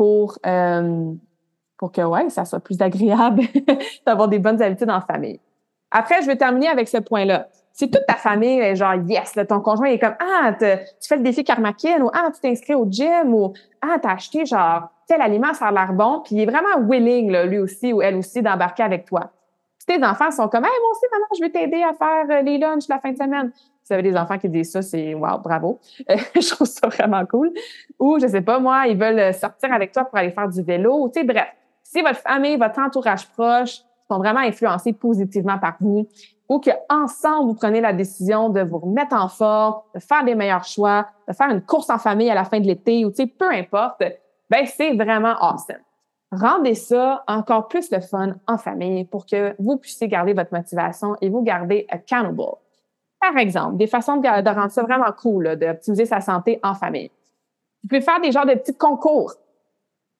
pour, 0.00 0.38
euh, 0.46 1.12
pour 1.76 1.92
que 1.92 2.00
ouais, 2.00 2.30
ça 2.30 2.46
soit 2.46 2.60
plus 2.60 2.80
agréable 2.80 3.42
d'avoir 4.06 4.28
des 4.28 4.38
bonnes 4.38 4.62
habitudes 4.62 4.88
en 4.88 5.02
famille. 5.02 5.38
Après, 5.90 6.22
je 6.22 6.26
vais 6.26 6.36
terminer 6.36 6.68
avec 6.68 6.88
ce 6.88 6.96
point-là. 6.96 7.48
Si 7.74 7.90
toute 7.90 8.06
ta 8.06 8.14
famille 8.14 8.60
est 8.60 8.76
genre 8.76 8.94
yes, 9.06 9.38
ton 9.46 9.60
conjoint 9.60 9.88
est 9.88 9.98
comme 9.98 10.14
ah 10.18 10.54
tu 10.58 10.66
fais 11.06 11.16
le 11.18 11.22
défi 11.22 11.44
Karmakin 11.44 12.00
ou 12.00 12.08
ah 12.14 12.30
tu 12.34 12.40
t'inscris 12.40 12.74
au 12.74 12.86
gym 12.90 13.34
ou 13.34 13.52
ah 13.82 13.98
t'as 14.00 14.12
acheté 14.12 14.46
genre 14.46 14.88
tel 15.06 15.20
aliment 15.20 15.52
ça 15.52 15.66
a 15.66 15.70
l'air 15.70 15.92
bon 15.92 16.22
puis 16.24 16.36
il 16.36 16.40
est 16.40 16.46
vraiment 16.46 16.80
willing 16.88 17.30
lui 17.44 17.58
aussi 17.58 17.92
ou 17.92 18.00
elle 18.00 18.16
aussi 18.16 18.40
d'embarquer 18.40 18.84
avec 18.84 19.04
toi. 19.04 19.32
Tes 19.86 20.02
enfants 20.02 20.30
sont 20.30 20.48
comme 20.48 20.64
hey 20.64 20.80
moi 20.80 20.90
aussi 20.92 21.06
maman 21.12 21.26
je 21.36 21.40
vais 21.42 21.50
t'aider 21.50 21.82
à 21.82 21.92
faire 21.92 22.38
euh, 22.38 22.42
les 22.42 22.56
lunchs 22.56 22.88
la 22.88 23.00
fin 23.00 23.12
de 23.12 23.18
semaine, 23.18 23.52
vous 23.90 23.94
avez 23.94 24.10
des 24.10 24.16
enfants 24.16 24.38
qui 24.38 24.48
disent 24.48 24.70
ça, 24.70 24.82
c'est 24.82 25.14
wow, 25.14 25.38
bravo. 25.38 25.80
je 26.08 26.54
trouve 26.54 26.66
ça 26.66 26.86
vraiment 26.88 27.26
cool. 27.26 27.52
Ou, 27.98 28.18
je 28.20 28.26
sais 28.28 28.40
pas, 28.40 28.58
moi, 28.58 28.86
ils 28.86 28.96
veulent 28.96 29.34
sortir 29.34 29.72
avec 29.72 29.92
toi 29.92 30.04
pour 30.04 30.16
aller 30.16 30.30
faire 30.30 30.48
du 30.48 30.62
vélo. 30.62 31.10
Tu 31.12 31.20
sais, 31.20 31.26
bref, 31.26 31.48
si 31.82 32.00
votre 32.00 32.20
famille, 32.20 32.56
votre 32.56 32.78
entourage 32.78 33.26
proche 33.28 33.80
sont 34.08 34.18
vraiment 34.18 34.40
influencés 34.40 34.92
positivement 34.92 35.58
par 35.58 35.76
vous, 35.80 36.06
ou 36.48 36.58
que 36.58 36.70
ensemble 36.88 37.46
vous 37.46 37.54
prenez 37.54 37.80
la 37.80 37.92
décision 37.92 38.48
de 38.48 38.60
vous 38.60 38.78
remettre 38.78 39.14
en 39.14 39.28
forme, 39.28 39.80
de 39.94 40.00
faire 40.00 40.24
des 40.24 40.34
meilleurs 40.34 40.64
choix, 40.64 41.06
de 41.28 41.32
faire 41.32 41.50
une 41.50 41.62
course 41.62 41.90
en 41.90 41.98
famille 41.98 42.30
à 42.30 42.34
la 42.34 42.44
fin 42.44 42.60
de 42.60 42.66
l'été, 42.66 43.04
ou 43.04 43.10
tu 43.10 43.16
sais, 43.16 43.26
peu 43.26 43.50
importe, 43.50 44.02
ben 44.48 44.66
c'est 44.66 44.94
vraiment 44.94 45.36
awesome. 45.40 45.82
Rendez 46.32 46.74
ça 46.74 47.24
encore 47.26 47.66
plus 47.66 47.90
le 47.90 48.00
fun 48.00 48.34
en 48.46 48.56
famille 48.56 49.04
pour 49.04 49.26
que 49.26 49.54
vous 49.58 49.78
puissiez 49.78 50.06
garder 50.06 50.32
votre 50.32 50.52
motivation 50.52 51.16
et 51.20 51.28
vous 51.28 51.42
garder 51.42 51.86
accountable. 51.88 52.42
Par 53.20 53.36
exemple, 53.36 53.76
des 53.76 53.86
façons 53.86 54.16
de, 54.16 54.54
rendre 54.54 54.70
ça 54.70 54.82
vraiment 54.82 55.12
cool, 55.12 55.56
d'optimiser 55.56 56.06
sa 56.06 56.20
santé 56.20 56.58
en 56.62 56.74
famille. 56.74 57.10
Vous 57.82 57.88
pouvez 57.88 58.00
faire 58.00 58.20
des 58.20 58.32
genres 58.32 58.46
de 58.46 58.54
petits 58.54 58.76
concours. 58.76 59.34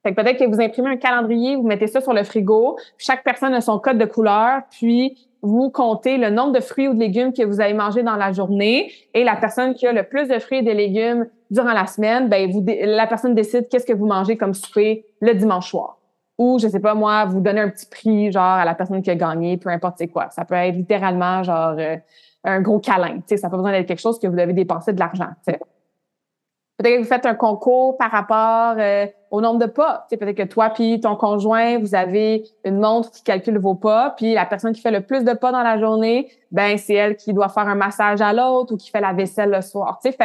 Fait 0.03 0.13
peut-être 0.13 0.39
que 0.39 0.49
vous 0.49 0.61
imprimez 0.61 0.91
un 0.91 0.97
calendrier, 0.97 1.57
vous 1.57 1.67
mettez 1.67 1.87
ça 1.87 2.01
sur 2.01 2.15
le 2.15 2.25
frigo, 2.25 2.79
chaque 2.97 3.23
personne 3.23 3.53
a 3.53 3.61
son 3.61 3.79
code 3.79 3.99
de 3.99 4.07
couleur, 4.07 4.63
puis 4.71 5.29
vous 5.43 5.71
comptez 5.71 6.17
le 6.17 6.31
nombre 6.31 6.53
de 6.53 6.61
fruits 6.61 6.89
ou 6.89 6.95
de 6.95 7.01
légumes 7.01 7.33
que 7.33 7.43
vous 7.43 7.61
avez 7.61 7.75
mangé 7.75 8.03
dans 8.03 8.17
la 8.17 8.33
journée 8.33 8.93
et 9.15 9.25
la 9.25 9.37
personne 9.37 9.75
qui 9.75 9.87
a 9.87 9.93
le 9.93 10.03
plus 10.03 10.29
de 10.29 10.39
fruits 10.39 10.59
et 10.59 10.63
de 10.63 10.71
légumes 10.71 11.27
durant 11.51 11.73
la 11.73 11.87
semaine, 11.87 12.29
ben 12.29 12.51
vous, 12.51 12.65
la 12.67 13.07
personne 13.07 13.35
décide 13.35 13.69
qu'est-ce 13.69 13.87
que 13.87 13.93
vous 13.93 14.07
mangez 14.07 14.37
comme 14.37 14.55
souper 14.55 15.07
le 15.21 15.35
dimanche 15.35 15.71
soir. 15.71 15.99
Ou, 16.39 16.59
je 16.59 16.69
sais 16.69 16.81
pas 16.81 16.95
moi, 16.95 17.27
vous 17.27 17.41
donnez 17.41 17.61
un 17.61 17.69
petit 17.69 17.87
prix, 17.87 18.33
genre, 18.33 18.43
à 18.43 18.65
la 18.65 18.75
personne 18.75 19.03
qui 19.03 19.11
a 19.11 19.15
gagné, 19.15 19.59
peu 19.59 19.69
importe 19.69 19.97
c'est 19.99 20.09
quoi. 20.09 20.31
Ça 20.31 20.47
peut 20.47 20.55
être 20.55 20.75
littéralement, 20.75 21.43
genre, 21.43 21.75
euh, 21.79 21.97
un 22.45 22.61
gros 22.61 22.79
câlin. 22.79 23.21
Ça 23.27 23.37
n'a 23.37 23.51
pas 23.51 23.57
besoin 23.57 23.73
d'être 23.73 23.87
quelque 23.87 24.01
chose 24.01 24.19
que 24.19 24.27
vous 24.27 24.37
devez 24.37 24.53
dépenser 24.53 24.93
de 24.93 25.01
l'argent. 25.01 25.29
Peut-être 26.81 26.97
que 26.97 27.03
vous 27.03 27.09
faites 27.09 27.27
un 27.27 27.35
concours 27.35 27.99
par 27.99 28.11
rapport 28.11 28.77
euh, 28.79 29.07
au 29.31 29.43
nombre 29.43 29.59
de 29.59 29.67
pas. 29.67 30.07
Peut-être 30.09 30.35
que 30.35 30.45
toi 30.45 30.71
puis 30.71 30.99
ton 30.99 31.15
conjoint, 31.15 31.79
vous 31.79 31.95
avez 31.95 32.45
une 32.65 32.81
montre 32.81 33.11
qui 33.11 33.23
calcule 33.23 33.59
vos 33.59 33.75
pas, 33.75 34.15
puis 34.17 34.33
la 34.33 34.47
personne 34.47 34.73
qui 34.73 34.81
fait 34.81 34.91
le 34.91 35.03
plus 35.03 35.23
de 35.23 35.35
pas 35.35 35.53
dans 35.53 35.63
la 35.63 35.79
journée, 35.79 36.31
ben 36.53 36.79
c'est 36.79 36.95
elle 36.95 37.17
qui 37.17 37.35
doit 37.35 37.51
faire 37.51 37.69
un 37.69 37.75
massage 37.75 38.23
à 38.23 38.33
l'autre 38.33 38.73
ou 38.73 38.77
qui 38.79 38.91
fait 38.91 39.03
la 39.03 39.13
vaisselle 39.13 39.51
le 39.51 39.61
soir. 39.61 40.01
Fait 40.03 40.17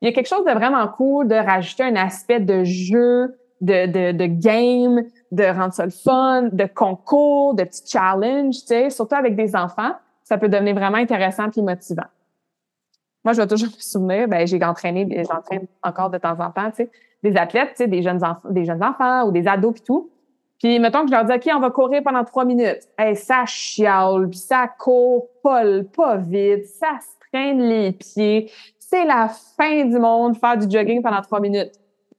il 0.00 0.06
y 0.06 0.08
a 0.08 0.12
quelque 0.12 0.28
chose 0.28 0.46
de 0.46 0.50
vraiment 0.52 0.88
cool 0.88 1.28
de 1.28 1.34
rajouter 1.34 1.84
un 1.84 1.96
aspect 1.96 2.40
de 2.40 2.64
jeu, 2.64 3.36
de, 3.60 3.86
de, 3.86 4.12
de 4.16 4.26
game, 4.26 5.04
de 5.30 5.44
rendre 5.44 5.74
ça 5.74 5.84
le 5.84 5.90
fun, 5.90 6.48
de 6.50 6.64
concours, 6.64 7.54
de 7.54 7.64
petits 7.64 7.86
challenges, 7.86 8.56
surtout 8.88 9.14
avec 9.14 9.36
des 9.36 9.54
enfants 9.54 9.92
ça 10.32 10.38
peut 10.38 10.48
devenir 10.48 10.74
vraiment 10.74 10.96
intéressant 10.96 11.50
et 11.54 11.60
motivant. 11.60 12.06
Moi, 13.22 13.34
je 13.34 13.42
vais 13.42 13.46
toujours 13.46 13.68
me 13.76 13.82
souvenir, 13.82 14.28
ben, 14.28 14.46
j'ai 14.46 14.64
entraîné, 14.64 15.06
j'entraîne 15.28 15.66
encore 15.82 16.08
de 16.08 16.16
temps 16.16 16.40
en 16.40 16.50
temps, 16.50 16.72
des 17.22 17.36
athlètes, 17.36 17.82
des 17.86 18.02
jeunes 18.02 18.24
enfants, 18.24 19.26
ou 19.26 19.30
des 19.30 19.46
ados 19.46 19.74
pis 19.74 19.82
tout. 19.82 20.10
Puis, 20.58 20.78
mettons 20.78 21.02
que 21.02 21.08
je 21.08 21.12
leur 21.12 21.26
dis, 21.26 21.34
OK, 21.34 21.50
on 21.54 21.60
va 21.60 21.70
courir 21.70 22.02
pendant 22.02 22.24
trois 22.24 22.46
minutes. 22.46 22.88
Hey, 22.96 23.14
ça 23.14 23.44
chiale, 23.44 24.30
puis 24.30 24.38
ça 24.38 24.68
court 24.78 25.28
pas, 25.42 25.64
pas 25.94 26.16
vite, 26.16 26.64
ça 26.64 26.98
se 26.98 27.28
traîne 27.28 27.60
les 27.60 27.92
pieds. 27.92 28.50
C'est 28.78 29.04
la 29.04 29.28
fin 29.28 29.84
du 29.84 29.98
monde 29.98 30.38
faire 30.38 30.56
du 30.56 30.70
jogging 30.70 31.02
pendant 31.02 31.20
trois 31.20 31.40
minutes. 31.40 31.72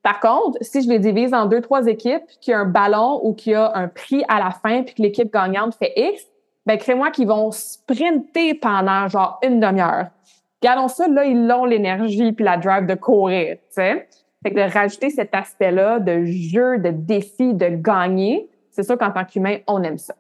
Par 0.04 0.20
contre, 0.20 0.60
si 0.62 0.84
je 0.84 0.90
les 0.90 1.00
divise 1.00 1.34
en 1.34 1.48
deux, 1.48 1.62
trois 1.62 1.88
équipes, 1.88 2.28
qu'il 2.42 2.52
y 2.52 2.54
a 2.54 2.60
un 2.60 2.66
ballon 2.66 3.22
ou 3.24 3.34
qu'il 3.34 3.54
y 3.54 3.56
a 3.56 3.76
un 3.76 3.88
prix 3.88 4.24
à 4.28 4.38
la 4.38 4.52
fin, 4.52 4.84
puis 4.84 4.94
que 4.94 5.02
l'équipe 5.02 5.34
gagnante 5.34 5.74
fait 5.76 5.94
X, 5.96 6.28
ben 6.66 6.78
crée-moi 6.78 7.12
qu'ils 7.12 7.28
vont 7.28 7.52
sprinter 7.52 8.54
pendant 8.56 9.08
genre 9.08 9.40
une 9.44 9.60
demi-heure. 9.60 10.08
Regardons 10.62 10.88
ça, 10.88 11.08
là, 11.08 11.26
ils 11.26 11.52
ont 11.52 11.66
l'énergie 11.66 12.32
puis 12.32 12.46
la 12.46 12.58
drive 12.58 12.86
de 12.86 12.96
courir, 12.96 13.58
tu 13.58 13.62
sais. 13.72 14.08
Fait 14.44 14.52
que 14.52 14.56
de 14.56 14.74
rajouter 14.74 15.10
cet 15.10 15.34
aspect-là 15.34 16.00
de 16.00 16.26
jeu, 16.26 16.78
de 16.78 16.90
défi, 16.90 17.54
de 17.54 17.68
gagner, 17.70 18.50
c'est 18.72 18.84
sûr 18.84 18.98
qu'en 18.98 19.12
tant 19.12 19.24
qu'humain, 19.24 19.58
on 19.68 19.84
aime 19.84 19.98
ça. 19.98 20.16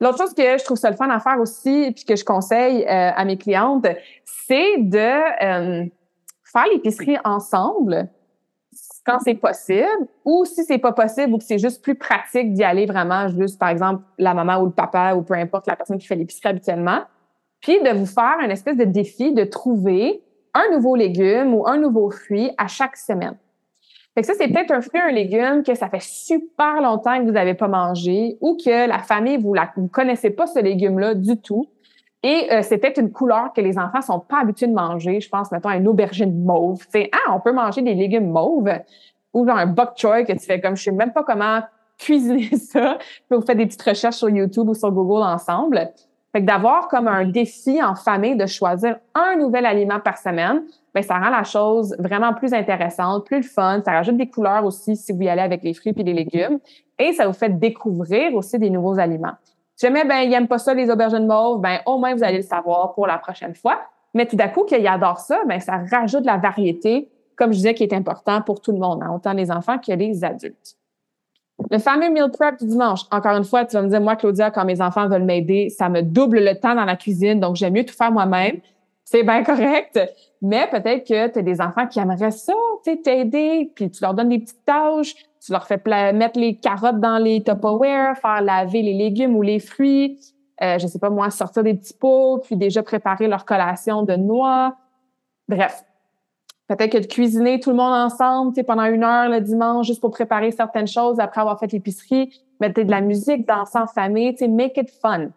L'autre 0.00 0.18
chose 0.18 0.34
que 0.34 0.42
je 0.58 0.64
trouve 0.64 0.76
ça 0.76 0.90
le 0.90 0.96
fun 0.96 1.08
à 1.10 1.20
faire 1.20 1.38
aussi, 1.38 1.92
puis 1.94 2.04
que 2.04 2.16
je 2.16 2.24
conseille 2.24 2.82
euh, 2.82 3.10
à 3.14 3.24
mes 3.24 3.36
clientes, 3.36 3.86
c'est 4.24 4.78
de 4.78 4.98
euh, 4.98 5.86
faire 6.44 6.66
l'épicerie 6.72 7.18
ensemble 7.24 8.08
quand 9.04 9.18
c'est 9.20 9.34
possible, 9.34 10.06
ou 10.24 10.44
si 10.44 10.64
c'est 10.64 10.78
pas 10.78 10.92
possible 10.92 11.32
ou 11.34 11.38
que 11.38 11.44
c'est 11.44 11.58
juste 11.58 11.82
plus 11.82 11.96
pratique 11.96 12.52
d'y 12.52 12.62
aller 12.62 12.86
vraiment 12.86 13.28
juste, 13.28 13.58
par 13.58 13.68
exemple, 13.68 14.02
la 14.18 14.32
maman 14.32 14.60
ou 14.60 14.66
le 14.66 14.72
papa 14.72 15.14
ou 15.14 15.22
peu 15.22 15.34
importe 15.34 15.66
la 15.66 15.76
personne 15.76 15.98
qui 15.98 16.06
fait 16.06 16.14
l'épicerie 16.14 16.50
habituellement, 16.50 17.00
puis 17.60 17.80
de 17.80 17.90
vous 17.90 18.06
faire 18.06 18.36
un 18.40 18.48
espèce 18.48 18.76
de 18.76 18.84
défi 18.84 19.32
de 19.32 19.44
trouver 19.44 20.22
un 20.54 20.70
nouveau 20.72 20.94
légume 20.94 21.54
ou 21.54 21.66
un 21.66 21.78
nouveau 21.78 22.10
fruit 22.10 22.50
à 22.58 22.68
chaque 22.68 22.96
semaine. 22.96 23.36
Fait 24.14 24.20
que 24.20 24.26
ça, 24.26 24.34
c'est 24.36 24.48
peut-être 24.48 24.70
un 24.72 24.82
fruit, 24.82 25.00
un 25.00 25.10
légume 25.10 25.62
que 25.62 25.74
ça 25.74 25.88
fait 25.88 26.02
super 26.02 26.82
longtemps 26.82 27.18
que 27.18 27.24
vous 27.24 27.30
n'avez 27.30 27.54
pas 27.54 27.68
mangé 27.68 28.36
ou 28.42 28.58
que 28.62 28.86
la 28.86 28.98
famille, 28.98 29.38
vous 29.38 29.54
ne 29.54 29.88
connaissez 29.88 30.30
pas 30.30 30.46
ce 30.46 30.58
légume-là 30.58 31.14
du 31.14 31.38
tout. 31.38 31.66
Et 32.22 32.48
euh, 32.52 32.62
c'était 32.62 32.92
une 33.00 33.10
couleur 33.10 33.52
que 33.52 33.60
les 33.60 33.78
enfants 33.78 34.00
sont 34.00 34.20
pas 34.20 34.40
habitués 34.40 34.68
de 34.68 34.74
manger. 34.74 35.20
Je 35.20 35.28
pense, 35.28 35.50
mettons, 35.50 35.70
une 35.70 35.88
aubergine 35.88 36.44
mauve. 36.44 36.80
Tu 36.84 37.00
sais, 37.00 37.10
ah, 37.12 37.34
on 37.34 37.40
peut 37.40 37.52
manger 37.52 37.82
des 37.82 37.94
légumes 37.94 38.30
mauves 38.30 38.70
ou 39.34 39.46
genre 39.46 39.56
un 39.56 39.66
bok 39.66 39.92
choy 39.96 40.24
que 40.24 40.32
tu 40.32 40.40
fais 40.40 40.60
comme 40.60 40.76
je 40.76 40.84
sais 40.84 40.92
même 40.92 41.12
pas 41.12 41.24
comment 41.24 41.60
cuisiner 41.98 42.56
ça. 42.56 42.98
Puis 43.28 43.38
vous 43.38 43.44
faites 43.44 43.56
des 43.56 43.66
petites 43.66 43.82
recherches 43.82 44.16
sur 44.16 44.30
YouTube 44.30 44.68
ou 44.68 44.74
sur 44.74 44.92
Google 44.92 45.22
ensemble. 45.22 45.90
Fait 46.32 46.40
que 46.40 46.46
d'avoir 46.46 46.88
comme 46.88 47.08
un 47.08 47.26
défi 47.26 47.82
en 47.82 47.94
famille 47.94 48.36
de 48.36 48.46
choisir 48.46 48.96
un 49.14 49.36
nouvel 49.36 49.66
aliment 49.66 50.00
par 50.00 50.16
semaine, 50.16 50.62
ben 50.94 51.02
ça 51.02 51.18
rend 51.18 51.28
la 51.28 51.44
chose 51.44 51.94
vraiment 51.98 52.32
plus 52.32 52.54
intéressante, 52.54 53.26
plus 53.26 53.38
le 53.38 53.42
fun. 53.42 53.82
Ça 53.84 53.92
rajoute 53.92 54.16
des 54.16 54.28
couleurs 54.28 54.64
aussi 54.64 54.96
si 54.96 55.12
vous 55.12 55.22
y 55.22 55.28
allez 55.28 55.42
avec 55.42 55.62
les 55.62 55.74
fruits 55.74 55.92
et 55.94 56.02
les 56.02 56.14
légumes. 56.14 56.58
Et 56.98 57.12
ça 57.12 57.26
vous 57.26 57.34
fait 57.34 57.58
découvrir 57.58 58.34
aussi 58.34 58.58
des 58.58 58.70
nouveaux 58.70 58.98
aliments. 58.98 59.34
Jamais 59.82 60.04
ben, 60.04 60.20
ils 60.20 60.30
n'aiment 60.30 60.46
pas 60.46 60.58
ça, 60.58 60.74
les 60.74 60.88
aubergines 60.90 61.26
mauves, 61.26 61.60
ben 61.60 61.80
au 61.86 61.98
moins 61.98 62.14
vous 62.14 62.22
allez 62.22 62.36
le 62.36 62.44
savoir 62.44 62.94
pour 62.94 63.08
la 63.08 63.18
prochaine 63.18 63.52
fois. 63.52 63.80
Mais 64.14 64.26
tout 64.26 64.36
d'un 64.36 64.46
coup, 64.46 64.62
qu'ils 64.62 64.86
adorent 64.86 65.18
ça, 65.18 65.40
ben 65.48 65.58
ça 65.58 65.80
rajoute 65.90 66.24
la 66.24 66.36
variété, 66.36 67.08
comme 67.34 67.50
je 67.50 67.56
disais, 67.56 67.74
qui 67.74 67.82
est 67.82 67.92
important 67.92 68.42
pour 68.42 68.60
tout 68.60 68.70
le 68.70 68.78
monde, 68.78 69.02
hein, 69.02 69.10
autant 69.12 69.32
les 69.32 69.50
enfants 69.50 69.78
que 69.78 69.90
les 69.90 70.22
adultes. 70.22 70.76
Le 71.68 71.78
fameux 71.78 72.10
meal 72.10 72.30
prep 72.30 72.60
du 72.60 72.66
dimanche. 72.66 73.00
Encore 73.10 73.36
une 73.36 73.44
fois, 73.44 73.64
tu 73.64 73.74
vas 73.74 73.82
me 73.82 73.88
dire, 73.88 74.00
moi, 74.00 74.14
Claudia, 74.14 74.52
quand 74.52 74.64
mes 74.64 74.80
enfants 74.80 75.08
veulent 75.08 75.24
m'aider, 75.24 75.68
ça 75.68 75.88
me 75.88 76.02
double 76.02 76.38
le 76.44 76.54
temps 76.60 76.76
dans 76.76 76.84
la 76.84 76.94
cuisine, 76.94 77.40
donc 77.40 77.56
j'aime 77.56 77.74
mieux 77.74 77.84
tout 77.84 77.94
faire 77.94 78.12
moi-même. 78.12 78.60
C'est 79.12 79.24
bien 79.24 79.44
correct. 79.44 80.00
Mais 80.40 80.66
peut-être 80.70 81.06
que 81.06 81.28
tu 81.28 81.38
as 81.38 81.42
des 81.42 81.60
enfants 81.60 81.86
qui 81.86 82.00
aimeraient 82.00 82.30
ça, 82.30 82.54
t'aider, 82.82 83.70
puis 83.74 83.90
tu 83.90 84.02
leur 84.02 84.14
donnes 84.14 84.30
des 84.30 84.38
petites 84.38 84.64
tâches, 84.64 85.14
tu 85.38 85.52
leur 85.52 85.66
fais 85.66 85.78
mettre 86.14 86.40
les 86.40 86.56
carottes 86.56 86.98
dans 86.98 87.18
les 87.18 87.42
Tupperware, 87.44 88.16
faire 88.16 88.40
laver 88.40 88.80
les 88.80 88.94
légumes 88.94 89.36
ou 89.36 89.42
les 89.42 89.58
fruits, 89.58 90.18
euh, 90.62 90.78
je 90.78 90.86
sais 90.86 90.98
pas 90.98 91.10
moi, 91.10 91.28
sortir 91.28 91.62
des 91.62 91.74
petits 91.74 91.92
pots, 91.92 92.38
puis 92.38 92.56
déjà 92.56 92.82
préparer 92.82 93.28
leur 93.28 93.44
collation 93.44 94.02
de 94.02 94.14
noix. 94.14 94.76
Bref, 95.46 95.84
peut-être 96.66 96.92
que 96.92 96.98
de 96.98 97.06
cuisiner 97.06 97.60
tout 97.60 97.68
le 97.68 97.76
monde 97.76 97.92
ensemble, 97.92 98.64
pendant 98.64 98.84
une 98.84 99.04
heure 99.04 99.28
le 99.28 99.42
dimanche, 99.42 99.88
juste 99.88 100.00
pour 100.00 100.12
préparer 100.12 100.52
certaines 100.52 100.88
choses 100.88 101.20
après 101.20 101.42
avoir 101.42 101.60
fait 101.60 101.70
l'épicerie, 101.70 102.42
mettre 102.60 102.82
de 102.82 102.90
la 102.90 103.02
musique, 103.02 103.46
danser 103.46 103.78
en 103.78 103.86
famille, 103.86 104.34
tu 104.34 104.48
make 104.48 104.78
it 104.78 104.90
fun. 104.90 105.28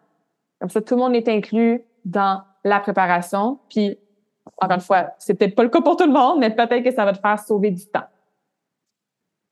Comme 0.61 0.69
ça, 0.69 0.79
tout 0.79 0.95
le 0.95 1.01
monde 1.01 1.15
est 1.15 1.27
inclus 1.27 1.83
dans 2.05 2.41
la 2.65 2.79
préparation. 2.79 3.59
Puis, 3.69 3.97
encore 4.57 4.75
une 4.75 4.81
fois, 4.81 5.11
c'est 5.19 5.35
peut-être 5.35 5.55
pas 5.55 5.63
le 5.63 5.69
cas 5.69 5.81
pour 5.81 5.95
tout 5.95 6.05
le 6.05 6.11
monde, 6.11 6.39
mais 6.39 6.49
peut-être 6.49 6.83
que 6.83 6.91
ça 6.91 7.05
va 7.05 7.13
te 7.13 7.19
faire 7.19 7.39
sauver 7.39 7.71
du 7.71 7.85
temps. 7.87 8.03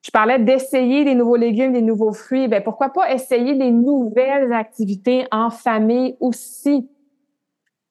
Je 0.03 0.11
parlais 0.11 0.39
d'essayer 0.39 1.05
des 1.05 1.15
nouveaux 1.15 1.37
légumes, 1.37 1.71
des 1.71 1.81
nouveaux 1.81 2.11
fruits. 2.11 2.49
Ben 2.49 2.61
pourquoi 2.61 2.89
pas 2.89 3.09
essayer 3.11 3.55
des 3.55 3.71
nouvelles 3.71 4.51
activités 4.51 5.25
en 5.31 5.49
famille 5.49 6.17
aussi? 6.19 6.89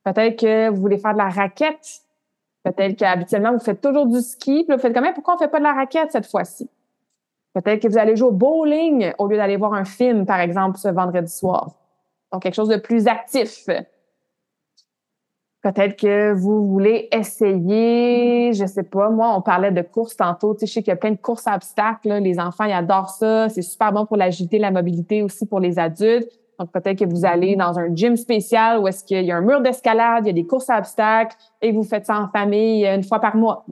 Peut-être 0.04 0.38
que 0.38 0.68
vous 0.68 0.80
voulez 0.80 0.98
faire 0.98 1.14
de 1.14 1.18
la 1.18 1.30
raquette. 1.30 2.02
Peut-être 2.64 2.96
qu'habituellement, 2.96 3.52
vous 3.52 3.60
faites 3.60 3.80
toujours 3.80 4.06
du 4.06 4.20
ski. 4.20 4.64
Puis 4.64 4.76
vous 4.76 4.80
faites 4.80 4.92
quand 4.92 5.00
même, 5.00 5.14
pourquoi 5.14 5.36
on 5.36 5.38
fait 5.38 5.48
pas 5.48 5.58
de 5.58 5.64
la 5.64 5.72
raquette 5.72 6.12
cette 6.12 6.26
fois-ci? 6.26 6.68
Peut-être 7.54 7.80
que 7.82 7.88
vous 7.88 7.98
allez 7.98 8.14
jouer 8.14 8.28
au 8.28 8.32
bowling 8.32 9.12
au 9.18 9.26
lieu 9.26 9.36
d'aller 9.36 9.56
voir 9.56 9.72
un 9.72 9.84
film, 9.84 10.26
par 10.26 10.40
exemple, 10.40 10.78
ce 10.78 10.88
vendredi 10.88 11.32
soir. 11.32 11.70
Donc, 12.30 12.42
quelque 12.42 12.54
chose 12.54 12.68
de 12.68 12.76
plus 12.76 13.06
actif. 13.06 13.66
Peut-être 15.62 15.96
que 15.96 16.32
vous 16.32 16.66
voulez 16.66 17.08
essayer, 17.12 18.52
je 18.52 18.66
sais 18.66 18.82
pas, 18.82 19.10
moi, 19.10 19.32
on 19.36 19.42
parlait 19.42 19.70
de 19.70 19.82
courses 19.82 20.16
tantôt. 20.16 20.54
Tu 20.54 20.60
sais, 20.60 20.66
je 20.66 20.72
sais 20.72 20.82
qu'il 20.82 20.90
y 20.90 20.94
a 20.94 20.96
plein 20.96 21.12
de 21.12 21.16
courses 21.16 21.46
à 21.46 21.54
obstacles. 21.54 22.12
Les 22.14 22.40
enfants, 22.40 22.64
ils 22.64 22.72
adorent 22.72 23.10
ça. 23.10 23.48
C'est 23.48 23.62
super 23.62 23.92
bon 23.92 24.04
pour 24.04 24.16
l'agilité, 24.16 24.58
la 24.58 24.72
mobilité 24.72 25.22
aussi 25.22 25.46
pour 25.46 25.60
les 25.60 25.78
adultes. 25.78 26.28
Donc, 26.58 26.72
peut-être 26.72 26.98
que 26.98 27.04
vous 27.04 27.24
allez 27.24 27.54
dans 27.54 27.78
un 27.78 27.94
gym 27.94 28.16
spécial 28.16 28.80
où 28.80 28.88
est-ce 28.88 29.04
qu'il 29.04 29.24
y 29.24 29.30
a 29.30 29.36
un 29.36 29.40
mur 29.40 29.60
d'escalade, 29.60 30.24
il 30.24 30.28
y 30.28 30.30
a 30.30 30.32
des 30.32 30.46
courses 30.46 30.68
à 30.68 30.78
obstacles 30.78 31.36
et 31.60 31.70
vous 31.70 31.84
faites 31.84 32.06
ça 32.06 32.18
en 32.18 32.28
famille 32.28 32.84
une 32.84 33.04
fois 33.04 33.20
par 33.20 33.36
mois. 33.36 33.64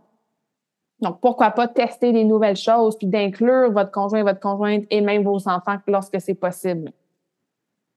Donc, 1.01 1.21
pourquoi 1.21 1.51
pas 1.51 1.67
tester 1.67 2.13
des 2.13 2.25
nouvelles 2.25 2.57
choses 2.57 2.97
puis 2.97 3.09
d'inclure 3.09 3.73
votre 3.73 3.91
conjoint, 3.91 4.23
votre 4.23 4.41
conjointe 4.41 4.85
et 4.91 5.01
même 5.01 5.25
vos 5.25 5.49
enfants 5.49 5.77
lorsque 5.89 6.21
c'est 6.21 6.35
possible. 6.35 6.93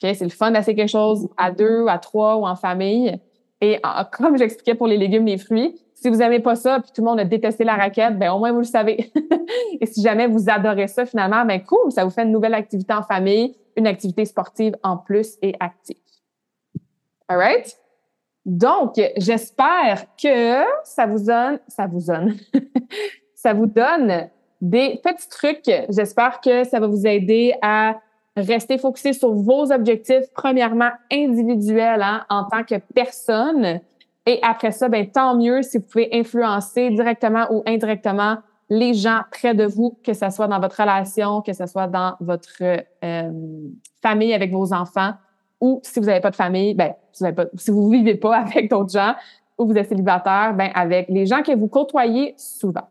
OK? 0.03 0.15
C'est 0.15 0.23
le 0.23 0.29
fun 0.29 0.51
d'essayer 0.51 0.75
quelque 0.75 0.89
chose 0.89 1.29
à 1.37 1.51
deux, 1.51 1.85
à 1.87 1.99
trois 1.99 2.37
ou 2.37 2.47
en 2.47 2.55
famille. 2.55 3.19
Et 3.63 3.79
comme 4.11 4.37
j'expliquais 4.37 4.75
pour 4.75 4.87
les 4.87 4.97
légumes, 4.97 5.25
les 5.25 5.37
fruits, 5.37 5.79
si 5.93 6.09
vous 6.09 6.17
n'aimez 6.17 6.41
pas 6.41 6.55
ça, 6.55 6.81
puis 6.81 6.91
tout 6.93 7.01
le 7.01 7.05
monde 7.05 7.19
a 7.21 7.23
détesté 7.23 7.63
la 7.63 7.75
raquette, 7.75 8.19
ben 8.19 8.33
au 8.33 8.39
moins 8.39 8.51
vous 8.51 8.59
le 8.59 8.65
savez. 8.65 9.09
et 9.79 9.85
si 9.85 10.01
jamais 10.01 10.27
vous 10.27 10.49
adorez 10.49 10.89
ça, 10.89 11.05
finalement, 11.05 11.45
ben 11.45 11.63
cool, 11.63 11.93
ça 11.93 12.03
vous 12.03 12.09
fait 12.09 12.23
une 12.23 12.33
nouvelle 12.33 12.55
activité 12.55 12.93
en 12.93 13.03
famille, 13.03 13.55
une 13.77 13.87
activité 13.87 14.25
sportive 14.25 14.75
en 14.83 14.97
plus 14.97 15.37
et 15.41 15.55
active. 15.61 15.95
All 17.29 17.37
right? 17.37 17.73
Donc, 18.45 18.95
j'espère 19.15 20.07
que 20.21 20.65
ça 20.83 21.05
vous 21.05 21.23
donne, 21.23 21.59
ça 21.69 21.87
vous 21.87 22.05
donne, 22.05 22.35
ça 23.33 23.53
vous 23.53 23.67
donne 23.67 24.27
des 24.59 24.99
petits 25.01 25.29
trucs. 25.29 25.71
J'espère 25.87 26.41
que 26.41 26.65
ça 26.65 26.81
va 26.81 26.87
vous 26.87 27.07
aider 27.07 27.53
à 27.61 28.01
Restez 28.35 28.79
focusé 28.79 29.13
sur 29.13 29.31
vos 29.31 29.71
objectifs, 29.71 30.25
premièrement 30.33 30.89
individuels 31.11 32.01
hein, 32.01 32.25
en 32.29 32.45
tant 32.45 32.63
que 32.63 32.75
personne. 32.93 33.79
Et 34.25 34.39
après 34.41 34.71
ça, 34.71 34.89
ben, 34.89 35.07
tant 35.09 35.37
mieux 35.37 35.61
si 35.61 35.77
vous 35.77 35.83
pouvez 35.83 36.09
influencer 36.13 36.89
directement 36.89 37.45
ou 37.51 37.61
indirectement 37.67 38.37
les 38.69 38.95
gens 38.95 39.21
près 39.29 39.53
de 39.53 39.65
vous, 39.65 39.97
que 40.03 40.13
ce 40.13 40.29
soit 40.31 40.47
dans 40.47 40.59
votre 40.59 40.81
relation, 40.81 41.41
que 41.41 41.53
ce 41.53 41.67
soit 41.67 41.87
dans 41.87 42.15
votre 42.21 42.63
euh, 43.03 43.31
famille 44.01 44.33
avec 44.33 44.51
vos 44.51 44.73
enfants, 44.73 45.13
ou 45.61 45.79
si 45.83 45.99
vous 45.99 46.07
n'avez 46.07 46.21
pas 46.21 46.31
de 46.31 46.35
famille, 46.35 46.73
ben, 46.73 46.93
si 47.11 47.23
vous 47.69 47.89
ne 47.89 47.95
si 47.95 47.97
vivez 47.97 48.15
pas 48.15 48.37
avec 48.37 48.69
d'autres 48.69 48.93
gens, 48.93 49.13
ou 49.59 49.67
vous 49.67 49.77
êtes 49.77 49.89
célibataire, 49.89 50.55
ben, 50.55 50.71
avec 50.73 51.07
les 51.09 51.27
gens 51.27 51.43
que 51.43 51.55
vous 51.55 51.67
côtoyez 51.67 52.33
souvent 52.37 52.87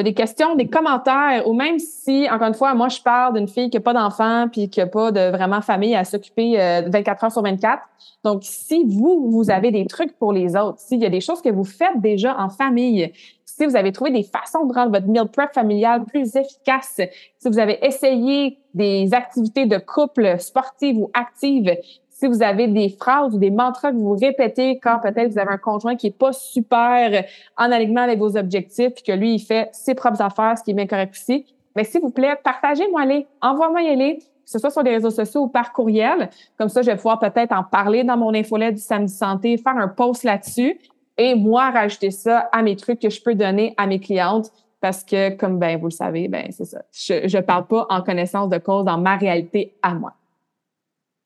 des 0.00 0.14
questions, 0.14 0.54
des 0.54 0.68
commentaires, 0.68 1.46
ou 1.46 1.52
même 1.52 1.78
si, 1.78 2.26
encore 2.30 2.48
une 2.48 2.54
fois, 2.54 2.72
moi, 2.74 2.88
je 2.88 3.00
parle 3.02 3.34
d'une 3.34 3.48
fille 3.48 3.68
qui 3.68 3.76
n'a 3.76 3.82
pas 3.82 3.92
d'enfant 3.92 4.48
puis 4.50 4.70
qui 4.70 4.80
n'a 4.80 4.86
pas 4.86 5.12
de 5.12 5.30
vraiment 5.30 5.60
famille 5.60 5.94
à 5.94 6.04
s'occuper 6.04 6.56
24 6.56 7.22
euh, 7.22 7.26
heures 7.26 7.32
sur 7.32 7.42
24. 7.42 7.82
Donc, 8.24 8.40
si 8.42 8.84
vous, 8.86 9.30
vous 9.30 9.50
avez 9.50 9.70
des 9.70 9.86
trucs 9.86 10.16
pour 10.18 10.32
les 10.32 10.56
autres, 10.56 10.78
s'il 10.78 11.00
y 11.00 11.06
a 11.06 11.10
des 11.10 11.20
choses 11.20 11.42
que 11.42 11.50
vous 11.50 11.64
faites 11.64 12.00
déjà 12.00 12.38
en 12.38 12.48
famille, 12.48 13.12
si 13.44 13.66
vous 13.66 13.76
avez 13.76 13.92
trouvé 13.92 14.10
des 14.10 14.22
façons 14.22 14.64
de 14.64 14.72
rendre 14.72 14.92
votre 14.92 15.06
meal 15.06 15.28
prep 15.28 15.52
familial 15.52 16.04
plus 16.04 16.36
efficace, 16.36 17.00
si 17.38 17.48
vous 17.48 17.58
avez 17.58 17.78
essayé 17.84 18.58
des 18.72 19.12
activités 19.12 19.66
de 19.66 19.76
couple 19.76 20.38
sportives 20.38 20.96
ou 20.96 21.10
actives, 21.12 21.76
si 22.22 22.28
vous 22.28 22.40
avez 22.40 22.68
des 22.68 22.88
phrases 22.88 23.34
ou 23.34 23.38
des 23.38 23.50
mantras 23.50 23.90
que 23.90 23.96
vous 23.96 24.12
répétez 24.14 24.78
quand 24.78 25.00
peut-être 25.00 25.32
vous 25.32 25.38
avez 25.40 25.50
un 25.50 25.58
conjoint 25.58 25.96
qui 25.96 26.06
est 26.06 26.16
pas 26.16 26.32
super 26.32 27.24
en 27.58 27.72
alignement 27.72 28.02
avec 28.02 28.20
vos 28.20 28.36
objectifs 28.36 28.94
puis 28.94 29.02
que 29.02 29.10
lui, 29.10 29.34
il 29.34 29.38
fait 29.40 29.70
ses 29.72 29.96
propres 29.96 30.22
affaires, 30.22 30.56
ce 30.56 30.62
qui 30.62 30.70
est 30.70 30.74
bien 30.74 30.86
correct 30.86 31.14
aussi, 31.16 31.44
mais 31.74 31.82
s'il 31.82 32.00
vous 32.00 32.10
plaît, 32.10 32.36
partagez-moi 32.44 33.04
les, 33.06 33.26
envoie-moi 33.40 33.80
les, 33.80 34.18
que 34.18 34.22
ce 34.44 34.60
soit 34.60 34.70
sur 34.70 34.84
les 34.84 34.92
réseaux 34.92 35.10
sociaux 35.10 35.42
ou 35.42 35.48
par 35.48 35.72
courriel. 35.72 36.30
Comme 36.56 36.68
ça, 36.68 36.82
je 36.82 36.92
vais 36.92 36.96
pouvoir 36.96 37.18
peut-être 37.18 37.50
en 37.50 37.64
parler 37.64 38.04
dans 38.04 38.16
mon 38.16 38.32
infolette 38.32 38.76
du 38.76 38.80
samedi 38.80 39.12
santé, 39.12 39.56
faire 39.56 39.76
un 39.76 39.88
post 39.88 40.22
là-dessus 40.22 40.78
et 41.18 41.34
moi 41.34 41.70
rajouter 41.70 42.12
ça 42.12 42.48
à 42.52 42.62
mes 42.62 42.76
trucs 42.76 43.00
que 43.00 43.10
je 43.10 43.20
peux 43.20 43.34
donner 43.34 43.74
à 43.76 43.88
mes 43.88 43.98
clientes 43.98 44.52
parce 44.80 45.02
que, 45.02 45.30
comme 45.30 45.58
ben 45.58 45.76
vous 45.76 45.86
le 45.86 45.90
savez, 45.90 46.28
ben 46.28 46.52
c'est 46.52 46.66
ça. 46.66 46.82
Je, 46.92 47.26
je 47.26 47.38
parle 47.38 47.66
pas 47.66 47.84
en 47.90 48.00
connaissance 48.00 48.48
de 48.48 48.58
cause 48.58 48.84
dans 48.84 48.98
ma 48.98 49.16
réalité 49.16 49.74
à 49.82 49.94
moi. 49.94 50.12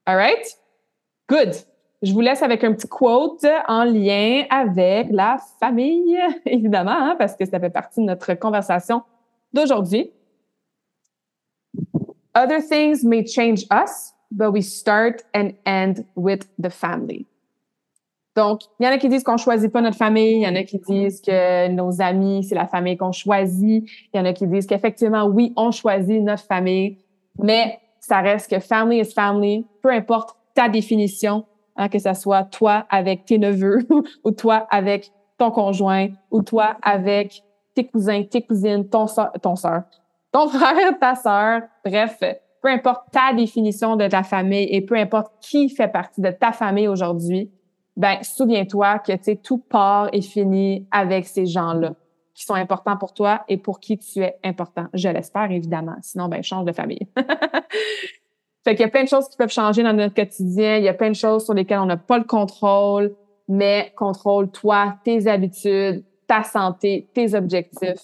All 0.06 0.16
right? 0.16 0.56
Good. 1.28 1.54
Je 2.02 2.12
vous 2.12 2.20
laisse 2.20 2.42
avec 2.42 2.62
un 2.62 2.72
petit 2.72 2.86
quote 2.86 3.44
en 3.66 3.84
lien 3.84 4.44
avec 4.50 5.08
la 5.10 5.38
famille, 5.58 6.18
évidemment, 6.46 6.92
hein, 6.92 7.16
parce 7.18 7.34
que 7.34 7.44
ça 7.44 7.58
fait 7.58 7.70
partie 7.70 8.00
de 8.00 8.06
notre 8.06 8.34
conversation 8.34 9.02
d'aujourd'hui. 9.52 10.12
Other 12.34 12.60
things 12.60 13.02
may 13.02 13.26
change 13.26 13.64
us, 13.72 14.12
but 14.30 14.52
we 14.52 14.62
start 14.62 15.24
and 15.34 15.52
end 15.64 16.04
with 16.14 16.46
the 16.60 16.68
family. 16.68 17.26
Donc, 18.36 18.60
il 18.78 18.84
y 18.84 18.88
en 18.88 18.92
a 18.92 18.98
qui 18.98 19.08
disent 19.08 19.24
qu'on 19.24 19.38
choisit 19.38 19.72
pas 19.72 19.80
notre 19.80 19.96
famille, 19.96 20.36
il 20.36 20.42
y 20.42 20.46
en 20.46 20.54
a 20.54 20.62
qui 20.62 20.78
disent 20.78 21.22
que 21.22 21.68
nos 21.68 22.02
amis, 22.02 22.44
c'est 22.44 22.54
la 22.54 22.66
famille 22.66 22.98
qu'on 22.98 23.12
choisit, 23.12 23.88
il 24.12 24.16
y 24.16 24.20
en 24.20 24.26
a 24.26 24.34
qui 24.34 24.46
disent 24.46 24.66
qu'effectivement, 24.66 25.24
oui, 25.24 25.54
on 25.56 25.70
choisit 25.70 26.22
notre 26.22 26.44
famille, 26.44 26.98
mais 27.38 27.80
ça 27.98 28.20
reste 28.20 28.50
que 28.50 28.60
family 28.60 29.00
is 29.00 29.12
family, 29.14 29.66
peu 29.82 29.90
importe 29.90 30.36
ta 30.56 30.68
définition, 30.68 31.44
hein, 31.76 31.88
que 31.88 32.00
ce 32.00 32.12
soit 32.14 32.44
toi 32.44 32.86
avec 32.90 33.24
tes 33.26 33.38
neveux 33.38 33.86
ou 34.24 34.32
toi 34.32 34.66
avec 34.70 35.12
ton 35.38 35.52
conjoint 35.52 36.08
ou 36.32 36.42
toi 36.42 36.76
avec 36.82 37.44
tes 37.74 37.86
cousins, 37.86 38.24
tes 38.24 38.42
cousines, 38.42 38.88
ton 38.88 39.06
soeur, 39.06 39.30
ton 39.40 39.54
frère, 40.48 40.98
ta 40.98 41.14
soeur, 41.14 41.62
bref, 41.84 42.18
peu 42.62 42.68
importe 42.68 43.12
ta 43.12 43.32
définition 43.32 43.96
de 43.96 44.08
ta 44.08 44.22
famille 44.22 44.66
et 44.70 44.80
peu 44.80 44.96
importe 44.96 45.32
qui 45.40 45.68
fait 45.68 45.88
partie 45.88 46.20
de 46.20 46.30
ta 46.30 46.52
famille 46.52 46.88
aujourd'hui, 46.88 47.52
ben 47.96 48.18
souviens-toi 48.22 48.98
que 48.98 49.12
tu 49.12 49.36
tout 49.36 49.58
part 49.58 50.08
et 50.12 50.22
fini 50.22 50.86
avec 50.90 51.26
ces 51.26 51.46
gens-là 51.46 51.94
qui 52.34 52.44
sont 52.44 52.54
importants 52.54 52.98
pour 52.98 53.14
toi 53.14 53.44
et 53.48 53.56
pour 53.56 53.80
qui 53.80 53.96
tu 53.96 54.20
es 54.20 54.36
important. 54.44 54.86
Je 54.92 55.08
l'espère 55.08 55.50
évidemment. 55.50 55.96
Sinon, 56.02 56.28
ben 56.28 56.42
change 56.42 56.66
de 56.66 56.72
famille. 56.72 57.06
Fait 58.66 58.74
qu'il 58.74 58.80
y 58.80 58.88
a 58.88 58.90
plein 58.90 59.04
de 59.04 59.08
choses 59.08 59.28
qui 59.28 59.36
peuvent 59.36 59.52
changer 59.52 59.84
dans 59.84 59.92
notre 59.92 60.12
quotidien. 60.12 60.78
Il 60.78 60.82
y 60.82 60.88
a 60.88 60.92
plein 60.92 61.10
de 61.10 61.14
choses 61.14 61.44
sur 61.44 61.54
lesquelles 61.54 61.78
on 61.78 61.86
n'a 61.86 61.96
pas 61.96 62.18
le 62.18 62.24
contrôle, 62.24 63.14
mais 63.46 63.92
contrôle-toi, 63.96 64.96
tes 65.04 65.28
habitudes, 65.28 66.02
ta 66.26 66.42
santé, 66.42 67.08
tes 67.14 67.36
objectifs. 67.36 68.02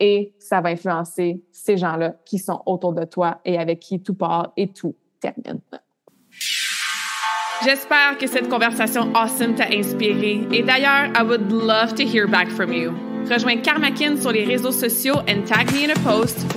Et 0.00 0.32
ça 0.38 0.62
va 0.62 0.70
influencer 0.70 1.42
ces 1.52 1.76
gens-là 1.76 2.14
qui 2.24 2.38
sont 2.38 2.62
autour 2.64 2.94
de 2.94 3.04
toi 3.04 3.42
et 3.44 3.58
avec 3.58 3.80
qui 3.80 4.00
tout 4.00 4.14
part 4.14 4.54
et 4.56 4.68
tout 4.68 4.94
termine. 5.20 5.60
J'espère 7.62 8.16
que 8.16 8.26
cette 8.26 8.48
conversation 8.48 9.14
awesome 9.14 9.56
t'a 9.56 9.68
inspiré. 9.70 10.40
Et 10.52 10.62
d'ailleurs, 10.62 11.10
I 11.14 11.22
would 11.22 11.52
love 11.52 11.94
to 11.96 12.02
hear 12.02 12.26
back 12.26 12.48
from 12.48 12.72
you. 12.72 12.94
Rejoins 13.30 13.60
Karmakin 13.60 14.16
sur 14.16 14.32
les 14.32 14.44
réseaux 14.44 14.72
sociaux 14.72 15.16
and 15.28 15.44
tag 15.44 15.70
me 15.72 15.84
in 15.84 15.90
a 15.90 15.98
post 16.02 16.55